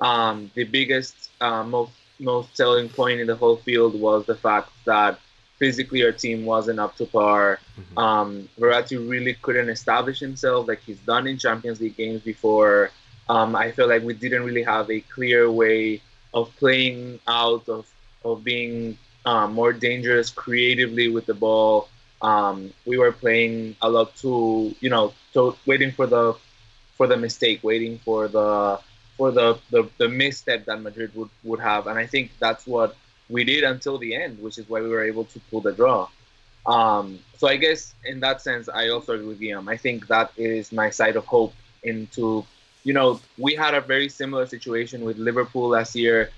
um, 0.00 0.50
the 0.54 0.64
biggest 0.64 1.30
uh, 1.40 1.64
most 1.64 1.92
most 2.20 2.56
selling 2.56 2.88
point 2.88 3.20
in 3.20 3.26
the 3.26 3.36
whole 3.36 3.56
field 3.56 3.98
was 3.98 4.26
the 4.26 4.34
fact 4.34 4.70
that 4.84 5.18
physically 5.58 6.02
our 6.04 6.12
team 6.12 6.44
wasn't 6.44 6.78
up 6.78 6.96
to 6.96 7.06
par. 7.06 7.58
Mhm. 7.78 8.02
Um, 8.02 8.48
Verratti 8.58 8.96
really 8.98 9.34
couldn't 9.34 9.68
establish 9.68 10.18
himself 10.20 10.68
like 10.68 10.82
he's 10.84 11.00
done 11.00 11.26
in 11.26 11.38
Champions 11.38 11.80
League 11.80 11.96
games 11.96 12.22
before. 12.22 12.90
Um, 13.28 13.54
I 13.54 13.70
feel 13.72 13.88
like 13.88 14.02
we 14.02 14.14
didn't 14.14 14.44
really 14.44 14.62
have 14.62 14.90
a 14.90 15.00
clear 15.00 15.50
way 15.50 16.00
of 16.34 16.54
playing 16.56 17.20
out, 17.26 17.68
of 17.68 17.86
of 18.24 18.42
being 18.44 18.98
um, 19.24 19.52
more 19.54 19.72
dangerous 19.72 20.30
creatively 20.30 21.08
with 21.08 21.26
the 21.26 21.34
ball. 21.34 21.88
Um, 22.20 22.72
we 22.84 22.98
were 22.98 23.12
playing 23.12 23.76
a 23.80 23.88
lot 23.88 24.16
to 24.16 24.74
you 24.80 24.90
know, 24.90 25.14
to 25.34 25.56
waiting 25.66 25.92
for 25.92 26.06
the 26.06 26.34
for 26.96 27.06
the 27.06 27.16
mistake, 27.16 27.62
waiting 27.62 27.98
for 27.98 28.28
the 28.28 28.80
for 29.18 29.32
the, 29.32 29.58
the, 29.70 29.90
the 29.98 30.08
misstep 30.08 30.64
that 30.66 30.80
Madrid 30.80 31.12
would, 31.14 31.28
would 31.42 31.58
have. 31.60 31.88
And 31.88 31.98
I 31.98 32.06
think 32.06 32.30
that's 32.38 32.66
what 32.66 32.96
we 33.28 33.42
did 33.44 33.64
until 33.64 33.98
the 33.98 34.14
end, 34.14 34.40
which 34.40 34.58
is 34.58 34.68
why 34.68 34.80
we 34.80 34.88
were 34.88 35.04
able 35.04 35.24
to 35.24 35.40
pull 35.50 35.60
the 35.60 35.72
draw. 35.72 36.08
Um, 36.64 37.18
so 37.36 37.48
I 37.48 37.56
guess 37.56 37.94
in 38.04 38.20
that 38.20 38.40
sense, 38.40 38.68
I 38.68 38.88
also 38.90 39.14
agree 39.14 39.26
with 39.26 39.40
Guillaume. 39.40 39.68
I 39.68 39.76
think 39.76 40.06
that 40.06 40.30
is 40.36 40.70
my 40.70 40.90
side 40.90 41.16
of 41.16 41.26
hope 41.26 41.52
into, 41.82 42.46
you 42.84 42.92
know, 42.92 43.20
we 43.36 43.54
had 43.56 43.74
a 43.74 43.80
very 43.80 44.08
similar 44.08 44.46
situation 44.46 45.04
with 45.04 45.18
Liverpool 45.18 45.68
last 45.68 45.96
year. 45.96 46.30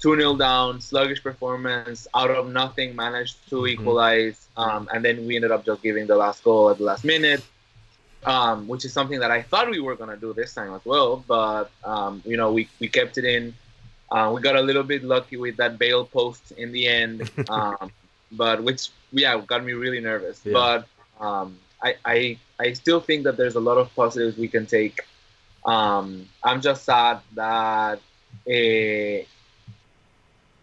2 0.00 0.16
0 0.16 0.36
down, 0.36 0.80
sluggish 0.80 1.22
performance, 1.22 2.08
out 2.14 2.30
of 2.30 2.50
nothing, 2.50 2.96
managed 2.96 3.36
to 3.50 3.66
equalize. 3.66 4.48
Um, 4.56 4.88
and 4.92 5.04
then 5.04 5.26
we 5.26 5.36
ended 5.36 5.50
up 5.50 5.64
just 5.64 5.82
giving 5.82 6.06
the 6.06 6.16
last 6.16 6.42
goal 6.42 6.70
at 6.70 6.78
the 6.78 6.84
last 6.84 7.04
minute 7.04 7.42
um, 8.24 8.68
which 8.68 8.84
is 8.84 8.92
something 8.92 9.20
that 9.20 9.30
I 9.30 9.42
thought 9.42 9.70
we 9.70 9.80
were 9.80 9.96
gonna 9.96 10.16
do 10.16 10.32
this 10.32 10.54
time 10.54 10.74
as 10.74 10.84
well. 10.84 11.24
But 11.26 11.70
um, 11.84 12.22
you 12.24 12.36
know, 12.36 12.52
we, 12.52 12.68
we 12.78 12.88
kept 12.88 13.18
it 13.18 13.24
in. 13.24 13.54
Uh, 14.10 14.32
we 14.34 14.40
got 14.40 14.56
a 14.56 14.60
little 14.60 14.82
bit 14.82 15.04
lucky 15.04 15.36
with 15.36 15.56
that 15.58 15.78
bail 15.78 16.04
post 16.04 16.52
in 16.52 16.72
the 16.72 16.88
end, 16.88 17.30
um, 17.48 17.92
but 18.32 18.62
which 18.62 18.90
yeah 19.12 19.40
got 19.46 19.64
me 19.64 19.72
really 19.72 20.00
nervous. 20.00 20.40
Yeah. 20.44 20.52
But 20.52 21.24
um, 21.24 21.58
I, 21.82 21.96
I 22.04 22.38
I 22.58 22.72
still 22.72 23.00
think 23.00 23.24
that 23.24 23.36
there's 23.36 23.54
a 23.54 23.60
lot 23.60 23.78
of 23.78 23.94
positives 23.94 24.36
we 24.36 24.48
can 24.48 24.66
take. 24.66 25.00
Um, 25.64 26.28
I'm 26.42 26.60
just 26.60 26.84
sad 26.84 27.20
that 27.34 27.98
uh, 28.46 29.24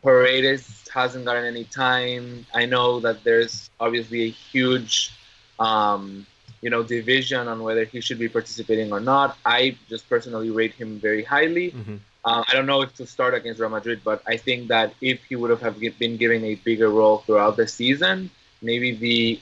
Paredes 0.03 0.87
hasn't 0.93 1.25
gotten 1.25 1.45
any 1.45 1.63
time. 1.65 2.45
I 2.53 2.65
know 2.65 2.99
that 3.01 3.23
there's 3.23 3.69
obviously 3.79 4.23
a 4.23 4.29
huge 4.29 5.11
um, 5.59 6.25
you 6.61 6.69
know, 6.69 6.83
division 6.83 7.47
on 7.47 7.61
whether 7.63 7.85
he 7.85 8.01
should 8.01 8.19
be 8.19 8.29
participating 8.29 8.91
or 8.91 8.99
not. 8.99 9.37
I 9.45 9.77
just 9.89 10.07
personally 10.09 10.49
rate 10.49 10.73
him 10.73 10.99
very 10.99 11.23
highly. 11.23 11.71
Mhm. 11.71 11.99
Uh, 12.25 12.43
I 12.47 12.53
don't 12.53 12.65
know 12.65 12.81
if 12.81 12.93
to 12.95 13.05
start 13.05 13.33
against 13.35 13.59
Real 13.59 13.69
Madrid, 13.69 14.01
but 14.03 14.21
I 14.27 14.37
think 14.37 14.67
that 14.67 14.93
if 15.01 15.23
he 15.25 15.35
would 15.35 15.49
have, 15.49 15.61
have 15.61 15.79
been 15.79 16.17
given 16.17 16.43
a 16.43 16.55
bigger 16.55 16.89
role 16.89 17.19
throughout 17.19 17.57
the 17.57 17.67
season, 17.67 18.29
maybe 18.61 18.91
the 18.91 19.39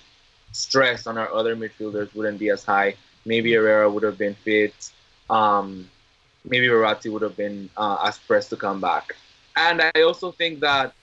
stress 0.52 1.08
on 1.08 1.18
our 1.18 1.34
other 1.34 1.56
midfielders 1.56 2.14
wouldn't 2.14 2.38
be 2.40 2.50
as 2.50 2.64
high. 2.64 2.96
Maybe 3.26 3.54
Herrera 3.54 3.90
would 3.90 4.04
have 4.04 4.18
been 4.18 4.36
fit. 4.36 4.76
Um, 5.30 5.90
maybe 6.44 6.68
Verratti 6.68 7.12
would 7.12 7.24
have 7.24 7.36
been 7.36 7.70
uh, 7.76 7.98
as 8.06 8.18
pressed 8.20 8.52
to 8.52 8.56
come 8.56 8.80
back. 8.80 9.16
And 9.56 9.82
I 9.82 10.02
also 10.02 10.32
think 10.32 10.60
that 10.62 10.94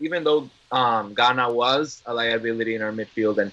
even 0.00 0.24
though 0.24 0.50
um, 0.70 1.14
Gana 1.14 1.50
was 1.52 2.02
a 2.06 2.14
liability 2.14 2.74
in 2.74 2.82
our 2.82 2.92
midfield 2.92 3.38
and 3.38 3.52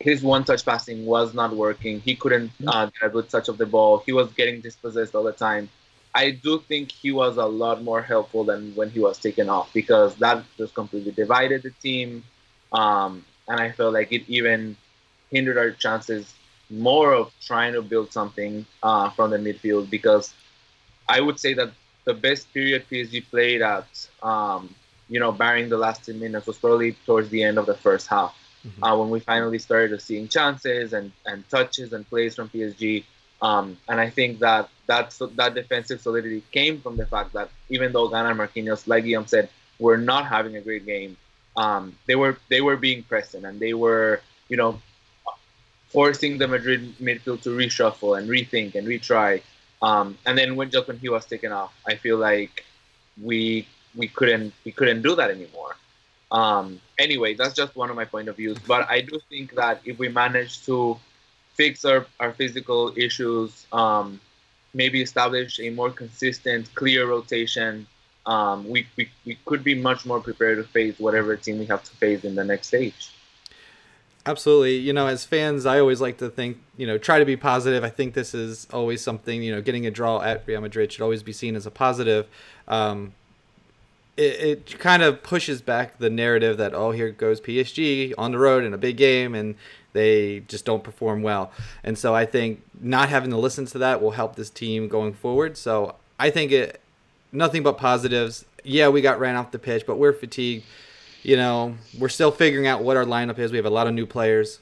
his 0.00 0.22
one 0.22 0.44
touch 0.44 0.64
passing 0.64 1.04
was 1.06 1.34
not 1.34 1.54
working. 1.54 2.00
He 2.00 2.14
couldn't 2.14 2.50
uh, 2.66 2.86
get 2.86 3.02
a 3.02 3.08
good 3.08 3.28
touch 3.28 3.48
of 3.48 3.58
the 3.58 3.66
ball. 3.66 3.98
He 4.06 4.12
was 4.12 4.32
getting 4.32 4.60
dispossessed 4.60 5.14
all 5.14 5.24
the 5.24 5.32
time. 5.32 5.68
I 6.14 6.30
do 6.30 6.60
think 6.60 6.90
he 6.90 7.12
was 7.12 7.36
a 7.36 7.44
lot 7.46 7.82
more 7.82 8.02
helpful 8.02 8.44
than 8.44 8.74
when 8.74 8.90
he 8.90 9.00
was 9.00 9.18
taken 9.18 9.48
off 9.48 9.72
because 9.72 10.14
that 10.16 10.44
just 10.56 10.74
completely 10.74 11.12
divided 11.12 11.62
the 11.62 11.70
team. 11.70 12.24
Um, 12.72 13.24
and 13.48 13.60
I 13.60 13.72
felt 13.72 13.92
like 13.94 14.12
it 14.12 14.22
even 14.28 14.76
hindered 15.30 15.58
our 15.58 15.70
chances 15.70 16.34
more 16.70 17.14
of 17.14 17.32
trying 17.40 17.72
to 17.72 17.82
build 17.82 18.12
something 18.12 18.66
uh, 18.82 19.10
from 19.10 19.30
the 19.30 19.38
midfield 19.38 19.90
because 19.90 20.34
I 21.08 21.20
would 21.20 21.38
say 21.40 21.54
that 21.54 21.72
the 22.08 22.14
best 22.14 22.52
period 22.54 22.86
PSG 22.90 23.28
played 23.28 23.60
at, 23.60 23.88
um, 24.22 24.74
you 25.12 25.20
know, 25.20 25.30
barring 25.30 25.68
the 25.68 25.76
last 25.76 26.06
10 26.06 26.18
minutes, 26.18 26.46
was 26.46 26.56
probably 26.56 26.92
towards 27.04 27.28
the 27.28 27.42
end 27.42 27.58
of 27.58 27.66
the 27.66 27.74
first 27.74 28.06
half 28.08 28.34
uh, 28.82 28.96
when 28.96 29.10
we 29.10 29.20
finally 29.20 29.58
started 29.58 30.00
seeing 30.00 30.26
chances 30.26 30.94
and, 30.94 31.12
and 31.26 31.48
touches 31.50 31.92
and 31.92 32.08
plays 32.08 32.34
from 32.34 32.48
PSG. 32.48 33.04
Um, 33.42 33.76
and 33.88 34.00
I 34.00 34.08
think 34.10 34.40
that 34.40 34.68
that 34.86 35.14
that 35.36 35.54
defensive 35.54 36.00
solidity 36.00 36.42
came 36.50 36.80
from 36.80 36.96
the 36.96 37.06
fact 37.06 37.34
that 37.34 37.50
even 37.68 37.92
though 37.92 38.08
Gana 38.08 38.30
and 38.30 38.38
Marquinhos, 38.40 38.88
like 38.88 39.04
Guillaume 39.04 39.28
said, 39.28 39.48
were 39.78 39.96
not 39.96 40.26
having 40.26 40.56
a 40.56 40.60
great 40.60 40.84
game, 40.86 41.16
um, 41.56 41.94
they 42.06 42.16
were 42.16 42.36
they 42.48 42.60
were 42.60 42.76
being 42.76 43.04
present 43.04 43.44
and 43.44 43.60
they 43.60 43.74
were 43.74 44.20
you 44.48 44.56
know 44.56 44.80
forcing 45.90 46.38
the 46.38 46.48
Madrid 46.48 46.82
midfield 46.98 47.42
to 47.42 47.50
reshuffle 47.50 48.18
and 48.18 48.28
rethink 48.28 48.74
and 48.74 48.88
retry. 48.88 49.42
Um, 49.80 50.18
and 50.26 50.36
then 50.36 50.56
when 50.56 50.70
just 50.70 50.88
when 50.88 50.98
he 50.98 51.08
was 51.08 51.26
taken 51.26 51.52
off, 51.52 51.72
I 51.86 51.94
feel 51.94 52.18
like 52.18 52.64
we 53.22 53.66
we 53.94 54.08
couldn't 54.08 54.52
we 54.64 54.72
couldn't 54.72 55.02
do 55.02 55.14
that 55.16 55.30
anymore. 55.30 55.76
Um, 56.30 56.80
anyway, 56.98 57.34
that's 57.34 57.54
just 57.54 57.74
one 57.76 57.90
of 57.90 57.96
my 57.96 58.04
point 58.04 58.28
of 58.28 58.36
views. 58.36 58.58
But 58.58 58.88
I 58.90 59.00
do 59.00 59.18
think 59.28 59.54
that 59.54 59.80
if 59.84 59.98
we 59.98 60.08
manage 60.08 60.64
to 60.66 60.98
fix 61.54 61.84
our, 61.84 62.06
our 62.20 62.32
physical 62.32 62.92
issues, 62.96 63.66
um, 63.72 64.20
maybe 64.74 65.00
establish 65.00 65.58
a 65.58 65.70
more 65.70 65.90
consistent, 65.90 66.72
clear 66.74 67.06
rotation, 67.06 67.86
um, 68.26 68.68
we, 68.68 68.86
we, 68.96 69.08
we 69.24 69.38
could 69.46 69.64
be 69.64 69.74
much 69.74 70.04
more 70.04 70.20
prepared 70.20 70.58
to 70.58 70.64
face 70.64 70.98
whatever 70.98 71.34
team 71.36 71.58
we 71.58 71.66
have 71.66 71.82
to 71.84 71.90
face 71.92 72.24
in 72.24 72.34
the 72.34 72.44
next 72.44 72.68
stage. 72.68 73.10
Absolutely. 74.28 74.76
You 74.76 74.92
know, 74.92 75.06
as 75.06 75.24
fans, 75.24 75.64
I 75.64 75.80
always 75.80 76.02
like 76.02 76.18
to 76.18 76.28
think, 76.28 76.58
you 76.76 76.86
know, 76.86 76.98
try 76.98 77.18
to 77.18 77.24
be 77.24 77.34
positive. 77.34 77.82
I 77.82 77.88
think 77.88 78.12
this 78.12 78.34
is 78.34 78.66
always 78.70 79.00
something, 79.00 79.42
you 79.42 79.50
know, 79.54 79.62
getting 79.62 79.86
a 79.86 79.90
draw 79.90 80.20
at 80.20 80.46
Real 80.46 80.60
Madrid 80.60 80.92
should 80.92 81.00
always 81.00 81.22
be 81.22 81.32
seen 81.32 81.56
as 81.56 81.64
a 81.64 81.70
positive. 81.70 82.26
Um, 82.68 83.14
it, 84.18 84.68
it 84.68 84.78
kind 84.78 85.02
of 85.02 85.22
pushes 85.22 85.62
back 85.62 85.96
the 85.96 86.10
narrative 86.10 86.58
that, 86.58 86.74
oh, 86.74 86.90
here 86.90 87.10
goes 87.10 87.40
PSG 87.40 88.12
on 88.18 88.32
the 88.32 88.38
road 88.38 88.64
in 88.64 88.74
a 88.74 88.76
big 88.76 88.98
game 88.98 89.34
and 89.34 89.54
they 89.94 90.40
just 90.40 90.66
don't 90.66 90.84
perform 90.84 91.22
well. 91.22 91.50
And 91.82 91.96
so 91.96 92.14
I 92.14 92.26
think 92.26 92.60
not 92.78 93.08
having 93.08 93.30
to 93.30 93.38
listen 93.38 93.64
to 93.64 93.78
that 93.78 94.02
will 94.02 94.10
help 94.10 94.36
this 94.36 94.50
team 94.50 94.88
going 94.88 95.14
forward. 95.14 95.56
So 95.56 95.94
I 96.20 96.28
think 96.28 96.52
it, 96.52 96.82
nothing 97.32 97.62
but 97.62 97.78
positives. 97.78 98.44
Yeah, 98.62 98.88
we 98.88 99.00
got 99.00 99.20
ran 99.20 99.36
off 99.36 99.52
the 99.52 99.58
pitch, 99.58 99.86
but 99.86 99.96
we're 99.96 100.12
fatigued 100.12 100.66
you 101.22 101.36
know, 101.36 101.76
we're 101.98 102.08
still 102.08 102.30
figuring 102.30 102.66
out 102.66 102.82
what 102.82 102.96
our 102.96 103.04
lineup 103.04 103.38
is. 103.38 103.50
We 103.50 103.58
have 103.58 103.66
a 103.66 103.70
lot 103.70 103.86
of 103.86 103.94
new 103.94 104.06
players. 104.06 104.60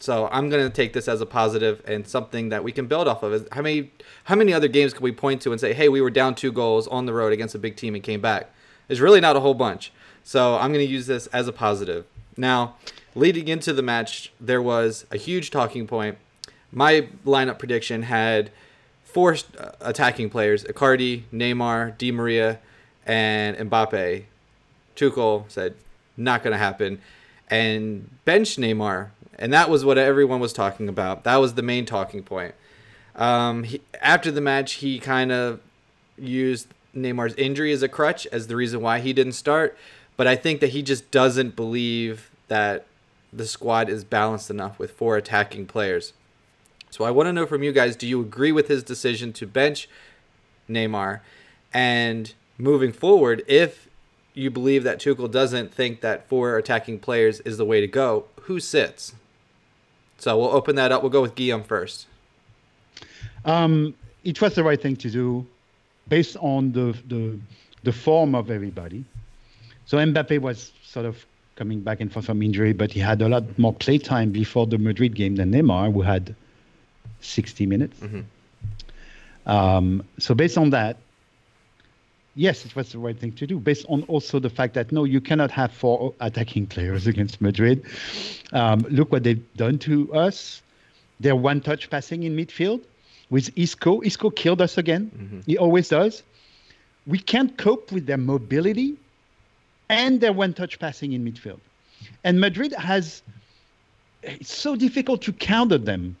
So 0.00 0.28
I'm 0.30 0.50
to 0.50 0.70
take 0.70 0.92
this 0.92 1.08
as 1.08 1.20
a 1.20 1.26
positive 1.26 1.82
and 1.86 2.06
something 2.06 2.48
that 2.48 2.64
we 2.64 2.72
can 2.72 2.86
build 2.86 3.08
off 3.08 3.22
of. 3.22 3.48
How 3.52 3.62
many 3.62 3.92
how 4.24 4.34
many 4.34 4.52
other 4.52 4.68
games 4.68 4.92
can 4.92 5.02
we 5.02 5.12
point 5.12 5.40
to 5.42 5.52
and 5.52 5.60
say, 5.60 5.72
"Hey, 5.72 5.88
we 5.88 6.00
were 6.00 6.10
down 6.10 6.34
2 6.34 6.52
goals 6.52 6.86
on 6.88 7.06
the 7.06 7.12
road 7.12 7.32
against 7.32 7.54
a 7.54 7.58
big 7.58 7.76
team 7.76 7.94
and 7.94 8.02
came 8.02 8.20
back?" 8.20 8.50
There's 8.88 9.00
really 9.00 9.20
not 9.20 9.36
a 9.36 9.40
whole 9.40 9.54
bunch. 9.54 9.92
So 10.22 10.56
I'm 10.56 10.72
to 10.84 10.92
use 10.92 11.06
this 11.06 11.26
as 11.28 11.48
a 11.48 11.52
positive. 11.52 12.04
Now, 12.36 12.76
leading 13.14 13.48
into 13.48 13.72
the 13.72 13.82
match, 13.82 14.32
there 14.40 14.60
was 14.60 15.06
a 15.10 15.16
huge 15.16 15.50
talking 15.50 15.86
point. 15.86 16.18
My 16.72 17.08
lineup 17.24 17.58
prediction 17.58 18.02
had 18.02 18.50
four 19.04 19.36
uh, 19.58 19.70
attacking 19.80 20.28
players: 20.28 20.64
Icardi, 20.64 21.22
Neymar, 21.32 21.96
Di 21.96 22.10
Maria, 22.10 22.58
and 23.06 23.56
Mbappe. 23.70 24.24
Tuchel 24.96 25.44
said, 25.48 25.74
not 26.16 26.42
going 26.42 26.52
to 26.52 26.58
happen. 26.58 27.00
And 27.48 28.10
bench 28.24 28.56
Neymar. 28.56 29.10
And 29.38 29.52
that 29.52 29.68
was 29.68 29.84
what 29.84 29.98
everyone 29.98 30.40
was 30.40 30.52
talking 30.52 30.88
about. 30.88 31.24
That 31.24 31.36
was 31.36 31.54
the 31.54 31.62
main 31.62 31.86
talking 31.86 32.22
point. 32.22 32.54
Um, 33.16 33.64
he, 33.64 33.80
after 34.00 34.30
the 34.30 34.40
match, 34.40 34.74
he 34.74 34.98
kind 34.98 35.32
of 35.32 35.60
used 36.16 36.68
Neymar's 36.94 37.34
injury 37.34 37.72
as 37.72 37.82
a 37.82 37.88
crutch 37.88 38.26
as 38.28 38.46
the 38.46 38.56
reason 38.56 38.80
why 38.80 39.00
he 39.00 39.12
didn't 39.12 39.32
start. 39.32 39.76
But 40.16 40.26
I 40.26 40.36
think 40.36 40.60
that 40.60 40.70
he 40.70 40.82
just 40.82 41.10
doesn't 41.10 41.56
believe 41.56 42.30
that 42.48 42.86
the 43.32 43.46
squad 43.46 43.88
is 43.88 44.04
balanced 44.04 44.50
enough 44.50 44.78
with 44.78 44.92
four 44.92 45.16
attacking 45.16 45.66
players. 45.66 46.12
So 46.90 47.04
I 47.04 47.10
want 47.10 47.26
to 47.26 47.32
know 47.32 47.46
from 47.46 47.64
you 47.64 47.72
guys 47.72 47.96
do 47.96 48.06
you 48.06 48.20
agree 48.20 48.52
with 48.52 48.68
his 48.68 48.84
decision 48.84 49.32
to 49.34 49.46
bench 49.46 49.88
Neymar? 50.70 51.20
And 51.72 52.32
moving 52.56 52.92
forward, 52.92 53.42
if 53.48 53.88
you 54.34 54.50
believe 54.50 54.82
that 54.84 54.98
Tuchel 54.98 55.30
doesn't 55.30 55.72
think 55.72 56.00
that 56.00 56.28
four 56.28 56.56
attacking 56.56 56.98
players 56.98 57.40
is 57.40 57.56
the 57.56 57.64
way 57.64 57.80
to 57.80 57.86
go, 57.86 58.26
who 58.42 58.60
sits? 58.60 59.14
So 60.18 60.36
we'll 60.38 60.50
open 60.50 60.76
that 60.76 60.92
up. 60.92 61.02
We'll 61.02 61.10
go 61.10 61.22
with 61.22 61.34
Guillaume 61.34 61.64
first. 61.64 62.06
Um, 63.44 63.94
it 64.24 64.40
was 64.40 64.54
the 64.54 64.64
right 64.64 64.80
thing 64.80 64.96
to 64.96 65.10
do, 65.10 65.46
based 66.08 66.36
on 66.40 66.72
the 66.72 66.96
the 67.08 67.38
the 67.82 67.92
form 67.92 68.34
of 68.34 68.50
everybody. 68.50 69.04
So 69.86 69.98
Mbappe 69.98 70.40
was 70.40 70.72
sort 70.82 71.04
of 71.06 71.24
coming 71.56 71.80
back 71.80 72.00
and 72.00 72.10
forth 72.12 72.26
from 72.26 72.42
injury, 72.42 72.72
but 72.72 72.90
he 72.90 73.00
had 73.00 73.20
a 73.22 73.28
lot 73.28 73.58
more 73.58 73.72
play 73.72 73.98
time 73.98 74.30
before 74.30 74.66
the 74.66 74.78
Madrid 74.78 75.14
game 75.14 75.36
than 75.36 75.52
Neymar, 75.52 75.92
who 75.92 76.02
had 76.02 76.34
60 77.20 77.66
minutes. 77.66 78.00
Mm-hmm. 78.00 79.50
Um, 79.50 80.02
so 80.18 80.34
based 80.34 80.56
on 80.56 80.70
that, 80.70 80.96
yes, 82.34 82.64
it 82.64 82.74
was 82.76 82.92
the 82.92 82.98
right 82.98 83.18
thing 83.18 83.32
to 83.32 83.46
do, 83.46 83.58
based 83.58 83.86
on 83.88 84.02
also 84.04 84.38
the 84.38 84.50
fact 84.50 84.74
that 84.74 84.92
no, 84.92 85.04
you 85.04 85.20
cannot 85.20 85.50
have 85.50 85.72
four 85.72 86.14
attacking 86.20 86.66
players 86.66 87.06
against 87.12 87.40
Madrid. 87.40 87.84
Um, 88.52 88.80
look 88.90 89.12
what 89.12 89.22
they've 89.22 89.56
done 89.56 89.78
to 89.80 90.12
us. 90.14 90.62
Their 91.20 91.36
one-touch 91.36 91.90
passing 91.90 92.24
in 92.24 92.36
midfield 92.36 92.82
with 93.30 93.56
Isco. 93.56 94.02
Isco 94.02 94.30
killed 94.30 94.60
us 94.60 94.76
again. 94.78 95.10
Mm-hmm. 95.16 95.40
He 95.46 95.56
always 95.56 95.88
does. 95.88 96.22
We 97.06 97.18
can't 97.18 97.56
cope 97.56 97.92
with 97.92 98.06
their 98.06 98.16
mobility 98.18 98.96
and 99.88 100.20
their 100.20 100.32
one-touch 100.32 100.78
passing 100.78 101.12
in 101.12 101.24
midfield. 101.24 101.60
And 102.24 102.40
Madrid 102.40 102.72
has. 102.72 103.22
It's 104.22 104.54
so 104.54 104.74
difficult 104.74 105.20
to 105.22 105.32
counter 105.32 105.76
them. 105.76 106.16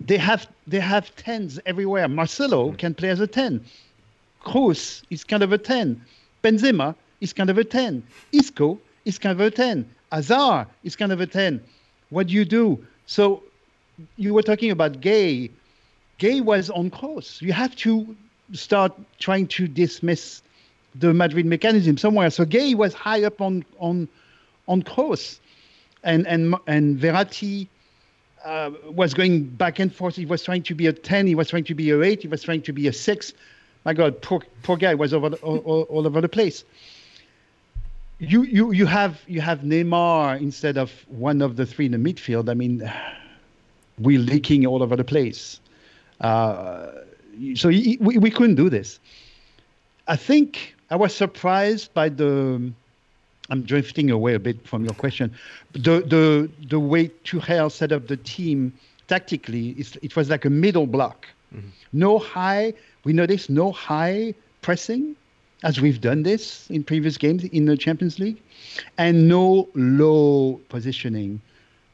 They 0.00 0.16
have 0.16 0.48
they 0.66 0.80
have 0.80 1.14
tens 1.16 1.60
everywhere. 1.64 2.08
Marcelo 2.08 2.68
mm-hmm. 2.68 2.76
can 2.76 2.94
play 2.94 3.08
as 3.08 3.20
a 3.20 3.26
ten. 3.26 3.64
Kroos 4.44 5.02
is 5.10 5.24
kind 5.24 5.42
of 5.42 5.52
a 5.52 5.58
10. 5.58 6.00
Benzema 6.42 6.94
is 7.20 7.32
kind 7.32 7.50
of 7.50 7.58
a 7.58 7.64
10. 7.64 8.02
Isco 8.32 8.78
is 9.04 9.18
kind 9.18 9.38
of 9.38 9.46
a 9.46 9.50
10. 9.50 9.88
Hazard 10.12 10.66
is 10.84 10.96
kind 10.96 11.12
of 11.12 11.20
a 11.20 11.26
10. 11.26 11.62
What 12.10 12.28
do 12.28 12.34
you 12.34 12.44
do? 12.44 12.84
So 13.06 13.42
you 14.16 14.34
were 14.34 14.42
talking 14.42 14.70
about 14.70 15.00
Gueye. 15.00 15.50
Gueye 16.18 16.40
was 16.42 16.70
on 16.70 16.90
Kroos. 16.90 17.40
You 17.40 17.52
have 17.52 17.74
to 17.76 18.16
start 18.52 18.92
trying 19.18 19.46
to 19.48 19.68
dismiss 19.68 20.42
the 20.94 21.14
Madrid 21.14 21.46
mechanism 21.46 21.96
somewhere. 21.96 22.30
So 22.30 22.44
Gueye 22.44 22.74
was 22.74 22.94
high 22.94 23.24
up 23.24 23.40
on 23.40 23.64
on 23.78 24.08
on 24.66 24.82
Kroos, 24.82 25.38
and 26.02 26.26
and 26.26 26.54
and 26.66 26.98
Verratti 26.98 27.68
uh, 28.44 28.70
was 28.86 29.14
going 29.14 29.44
back 29.44 29.78
and 29.78 29.94
forth. 29.94 30.16
He 30.16 30.26
was 30.26 30.42
trying 30.42 30.64
to 30.64 30.74
be 30.74 30.86
a 30.86 30.92
ten. 30.92 31.26
He 31.26 31.34
was 31.34 31.48
trying 31.48 31.64
to 31.64 31.74
be 31.74 31.90
a 31.90 32.00
eight. 32.02 32.22
He 32.22 32.28
was 32.28 32.42
trying 32.42 32.62
to 32.62 32.72
be 32.72 32.88
a 32.88 32.92
six 32.92 33.32
my 33.84 33.94
God, 33.94 34.20
poor 34.22 34.42
poor 34.62 34.76
guy 34.76 34.94
was 34.94 35.14
over 35.14 35.30
the, 35.30 35.36
all, 35.38 35.58
all, 35.58 36.06
over 36.06 36.20
the 36.20 36.28
place. 36.28 36.64
You 38.18 38.42
you 38.42 38.72
you 38.72 38.86
have 38.86 39.20
you 39.26 39.40
have 39.40 39.60
Neymar 39.60 40.40
instead 40.40 40.76
of 40.76 40.92
one 41.08 41.40
of 41.40 41.56
the 41.56 41.64
three 41.64 41.86
in 41.86 41.92
the 41.92 41.98
midfield. 41.98 42.50
I 42.50 42.54
mean, 42.54 42.90
we're 43.98 44.18
leaking 44.18 44.66
all 44.66 44.82
over 44.82 44.96
the 44.96 45.04
place. 45.04 45.60
Uh, 46.20 46.90
so 47.54 47.68
we 47.68 47.96
we 47.98 48.30
couldn't 48.30 48.56
do 48.56 48.68
this. 48.68 49.00
I 50.08 50.16
think 50.16 50.74
I 50.90 50.96
was 50.96 51.14
surprised 51.14 51.94
by 51.94 52.08
the. 52.08 52.72
I'm 53.48 53.62
drifting 53.62 54.10
away 54.10 54.34
a 54.34 54.38
bit 54.38 54.64
from 54.66 54.84
your 54.84 54.94
question. 54.94 55.32
The 55.72 56.02
the 56.02 56.50
the 56.68 56.78
way 56.78 57.08
Tuchel 57.24 57.72
set 57.72 57.90
up 57.90 58.06
the 58.06 58.16
team 58.18 58.72
tactically, 59.08 59.70
it 60.02 60.14
was 60.14 60.30
like 60.30 60.44
a 60.44 60.50
middle 60.50 60.86
block. 60.86 61.26
Mm-hmm. 61.52 61.68
No 61.92 62.18
high, 62.18 62.74
we 63.04 63.12
notice 63.12 63.48
no 63.48 63.72
high 63.72 64.34
pressing, 64.62 65.16
as 65.62 65.80
we've 65.80 66.00
done 66.00 66.22
this 66.22 66.68
in 66.70 66.84
previous 66.84 67.16
games 67.18 67.44
in 67.44 67.66
the 67.66 67.76
Champions 67.76 68.18
League, 68.18 68.40
and 68.98 69.28
no 69.28 69.68
low 69.74 70.60
positioning. 70.68 71.40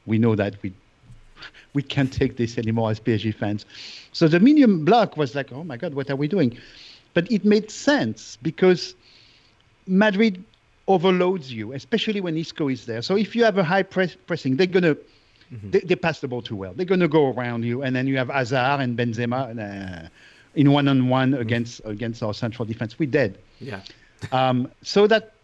We 0.06 0.18
know 0.18 0.34
that 0.36 0.54
we 0.62 0.72
we 1.74 1.82
can't 1.82 2.12
take 2.12 2.36
this 2.36 2.58
anymore 2.58 2.90
as 2.90 3.00
PSG 3.00 3.34
fans. 3.34 3.66
So 4.12 4.28
the 4.28 4.40
medium 4.40 4.84
block 4.84 5.16
was 5.16 5.34
like, 5.34 5.52
oh 5.52 5.64
my 5.64 5.76
God, 5.76 5.94
what 5.94 6.10
are 6.10 6.16
we 6.16 6.28
doing? 6.28 6.58
But 7.14 7.30
it 7.30 7.44
made 7.44 7.70
sense 7.70 8.36
because 8.42 8.94
Madrid 9.86 10.42
overloads 10.88 11.52
you, 11.52 11.72
especially 11.72 12.20
when 12.20 12.36
Isco 12.36 12.68
is 12.68 12.86
there. 12.86 13.02
So 13.02 13.16
if 13.16 13.34
you 13.34 13.44
have 13.44 13.58
a 13.58 13.64
high 13.64 13.82
press 13.82 14.16
pressing, 14.26 14.56
they're 14.56 14.66
gonna 14.66 14.94
mm-hmm. 14.94 15.70
they, 15.70 15.80
they, 15.80 15.96
pass 15.96 16.20
the 16.20 16.28
ball 16.28 16.42
too 16.42 16.56
well. 16.56 16.72
They're 16.74 16.86
gonna 16.86 17.08
go 17.08 17.32
around 17.32 17.64
you, 17.64 17.82
and 17.82 17.94
then 17.94 18.06
you 18.06 18.16
have 18.18 18.28
Hazard 18.28 18.80
and 18.80 18.96
Benzema. 18.96 19.54
Nah, 19.54 20.08
in 20.56 20.72
one 20.72 20.88
on 20.88 21.08
one 21.08 21.34
against 21.34 21.80
against 21.84 22.22
our 22.22 22.34
central 22.34 22.64
defense. 22.64 22.98
We 22.98 23.06
did. 23.06 23.38
Yeah. 23.60 23.82
um, 24.32 24.70
so 24.82 25.06
that 25.06 25.34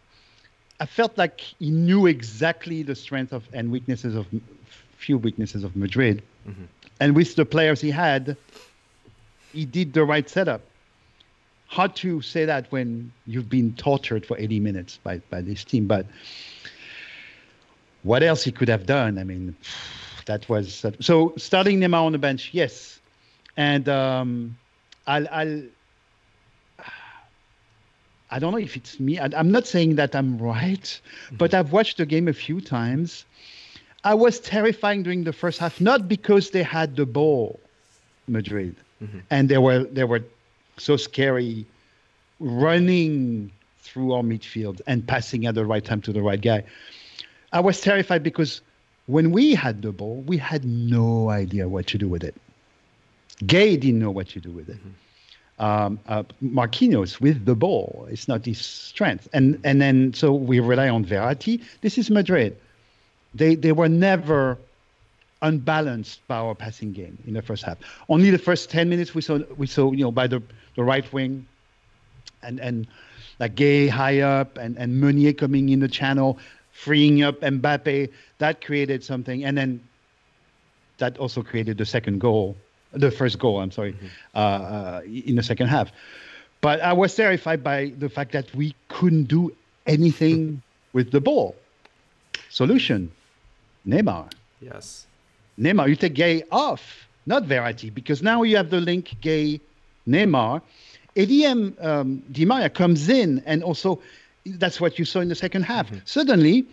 I 0.81 0.87
felt 0.87 1.17
like 1.17 1.41
he 1.41 1.71
knew 1.71 2.07
exactly 2.07 2.83
the 2.83 2.97
strength 2.97 3.33
of 3.33 3.47
and 3.53 3.71
weaknesses 3.71 4.17
of 4.17 4.27
few 4.97 5.19
weaknesses 5.19 5.63
of 5.63 5.77
Madrid, 5.77 6.23
mm-hmm. 6.49 6.65
and 6.99 7.15
with 7.15 7.37
the 7.37 7.45
players 7.45 7.81
he 7.81 7.91
had, 7.91 8.37
he 9.53 9.65
did 9.65 9.93
the 9.93 10.05
right 10.05 10.29
setup. 10.29 10.63
Hard 11.67 11.97
to 11.97 12.21
say 12.21 12.45
that 12.45 12.71
when 12.71 13.13
you've 13.27 13.49
been 13.49 13.75
tortured 13.75 14.27
for 14.27 14.37
80 14.39 14.61
minutes 14.61 14.99
by 15.03 15.19
by 15.31 15.43
this 15.43 15.63
team, 15.65 15.87
but 15.87 16.07
what 18.03 18.23
else 18.23 18.43
he 18.43 18.51
could 18.51 18.69
have 18.69 18.87
done? 18.87 19.19
I 19.19 19.25
mean, 19.25 19.55
that 20.27 20.49
was 20.49 20.85
so 21.01 21.35
starting 21.37 21.81
Neymar 21.81 22.05
on 22.07 22.13
the 22.13 22.19
bench, 22.19 22.51
yes, 22.53 22.99
and 23.57 23.89
um, 23.89 24.57
I'll, 25.07 25.27
I'll 25.31 25.63
I 28.33 28.39
don't 28.39 28.53
know 28.53 28.59
if 28.59 28.77
it's 28.77 28.99
me. 28.99 29.19
I, 29.19 29.29
am 29.39 29.51
not 29.51 29.67
saying 29.67 29.97
that 29.97 30.17
I'm 30.17 30.39
right, 30.39 30.81
mm-hmm. 30.81 31.37
but 31.37 31.53
I've 31.53 31.71
watched 31.71 31.99
the 31.99 32.07
game 32.07 32.29
a 32.29 32.33
few 32.33 32.63
times. 32.63 33.27
I 34.05 34.15
was 34.15 34.41
terrifying 34.41 35.03
during 35.03 35.25
the 35.25 35.35
first 35.35 35.59
half, 35.59 35.81
not 35.81 36.09
because 36.09 36.51
they 36.51 36.63
had 36.63 36.97
the 36.97 37.05
ball, 37.05 37.61
Madrid, 38.27 38.75
mm-hmm. 39.03 39.19
and 39.31 39.49
they 39.51 39.59
were 39.59 39.85
they 39.85 40.05
were 40.05 40.25
so 40.79 40.97
scary, 40.97 41.67
running 42.41 43.53
through 43.81 44.15
our 44.15 44.23
midfield 44.23 44.81
and 44.87 45.07
passing 45.07 45.45
at 45.45 45.55
the 45.55 45.67
right 45.67 45.85
time 45.85 46.01
to 46.01 46.13
the 46.13 46.23
right 46.23 46.41
guy. 46.41 46.65
I 47.53 47.61
was 47.61 47.83
terrified 47.83 48.23
because 48.23 48.63
when 49.07 49.31
we 49.31 49.55
had 49.55 49.83
the 49.83 49.93
ball, 49.93 50.23
we 50.23 50.39
had 50.39 50.65
no 50.65 51.29
idea 51.29 51.69
what 51.69 51.87
to 51.89 51.99
do 51.99 52.09
with 52.09 52.25
it. 52.25 52.35
Gueye 53.47 53.79
didn't 53.81 53.99
know 54.01 54.11
what 54.11 54.29
to 54.29 54.41
do 54.41 54.51
with 54.51 54.69
it. 54.69 54.77
Mm-hmm. 54.77 55.65
um, 55.65 56.01
uh, 56.07 56.23
Marquinhos 56.43 57.21
with 57.21 57.45
the 57.45 57.55
ball. 57.55 58.07
It's 58.11 58.29
not 58.29 58.45
his 58.45 58.61
strength. 58.61 59.29
And 59.33 59.61
and 59.65 59.81
then 59.81 60.13
so 60.15 60.33
we 60.33 60.61
rely 60.61 60.89
on 60.89 61.05
Verratti. 61.05 61.63
This 61.81 61.99
is 61.99 62.11
Madrid. 62.11 62.57
They 63.35 63.55
they 63.55 63.73
were 63.73 63.89
never 63.89 64.59
unbalanced 65.43 66.27
power 66.29 66.55
passing 66.55 66.93
game 66.93 67.19
in 67.27 67.35
the 67.35 67.43
first 67.43 67.65
half. 67.65 67.79
Only 68.09 68.31
the 68.31 68.39
first 68.39 68.71
ten 68.71 68.89
minutes 68.89 69.15
we 69.15 69.23
saw 69.23 69.39
we 69.57 69.67
saw 69.67 69.93
you 69.93 70.05
know 70.05 70.13
by 70.13 70.27
the, 70.27 70.43
the 70.77 70.85
right 70.85 71.11
wing, 71.13 71.47
and 72.43 72.61
and 72.61 72.87
like 73.41 73.55
Gueye 73.57 73.89
high 73.89 74.21
up 74.21 74.59
and 74.59 74.77
and 74.79 75.01
Meunier 75.01 75.33
coming 75.33 75.69
in 75.71 75.81
the 75.81 75.89
channel, 75.89 76.39
freeing 76.73 77.23
up 77.23 77.41
Mbappe. 77.41 78.11
That 78.39 78.65
created 78.65 79.03
something, 79.05 79.45
and 79.45 79.57
then 79.57 79.81
that 80.99 81.19
also 81.19 81.43
created 81.43 81.79
the 81.79 81.87
second 81.87 82.21
goal, 82.21 82.57
the 82.93 83.11
first 83.11 83.39
goal. 83.39 83.61
I'm 83.61 83.71
sorry, 83.71 83.93
mm-hmm. 83.93 84.07
uh, 84.35 84.39
uh, 84.39 85.01
in 85.05 85.37
the 85.37 85.43
second 85.43 85.69
half. 85.69 85.91
But 86.61 86.81
I 86.81 86.93
was 86.93 87.15
terrified 87.15 87.65
by 87.65 87.93
the 87.99 88.09
fact 88.09 88.33
that 88.33 88.55
we 88.55 88.75
couldn't 88.89 89.25
do 89.25 89.55
anything 89.87 90.63
with 90.93 91.11
the 91.11 91.21
ball. 91.21 91.57
Solution, 92.51 93.11
Neymar. 93.87 94.31
Yes. 94.61 95.07
Neymar, 95.59 95.89
you 95.89 95.97
take 95.97 96.15
Gueye 96.15 96.43
off, 96.51 97.09
not 97.27 97.45
Verratti, 97.45 97.93
because 97.93 98.23
now 98.23 98.43
you 98.43 98.57
have 98.57 98.71
the 98.71 98.81
link 98.81 99.17
Gueye, 99.21 99.61
Neymar. 100.07 100.63
ADM 101.17 101.85
um, 101.85 102.23
Di 102.31 102.45
Maria 102.45 102.71
comes 102.71 103.09
in, 103.09 103.43
and 103.45 103.63
also 103.63 104.01
that's 104.47 104.81
what 104.81 104.99
you 104.99 105.05
saw 105.05 105.21
in 105.21 105.29
the 105.29 105.35
second 105.35 105.63
half. 105.63 105.87
Mm-hmm. 105.87 105.99
Suddenly, 106.05 106.67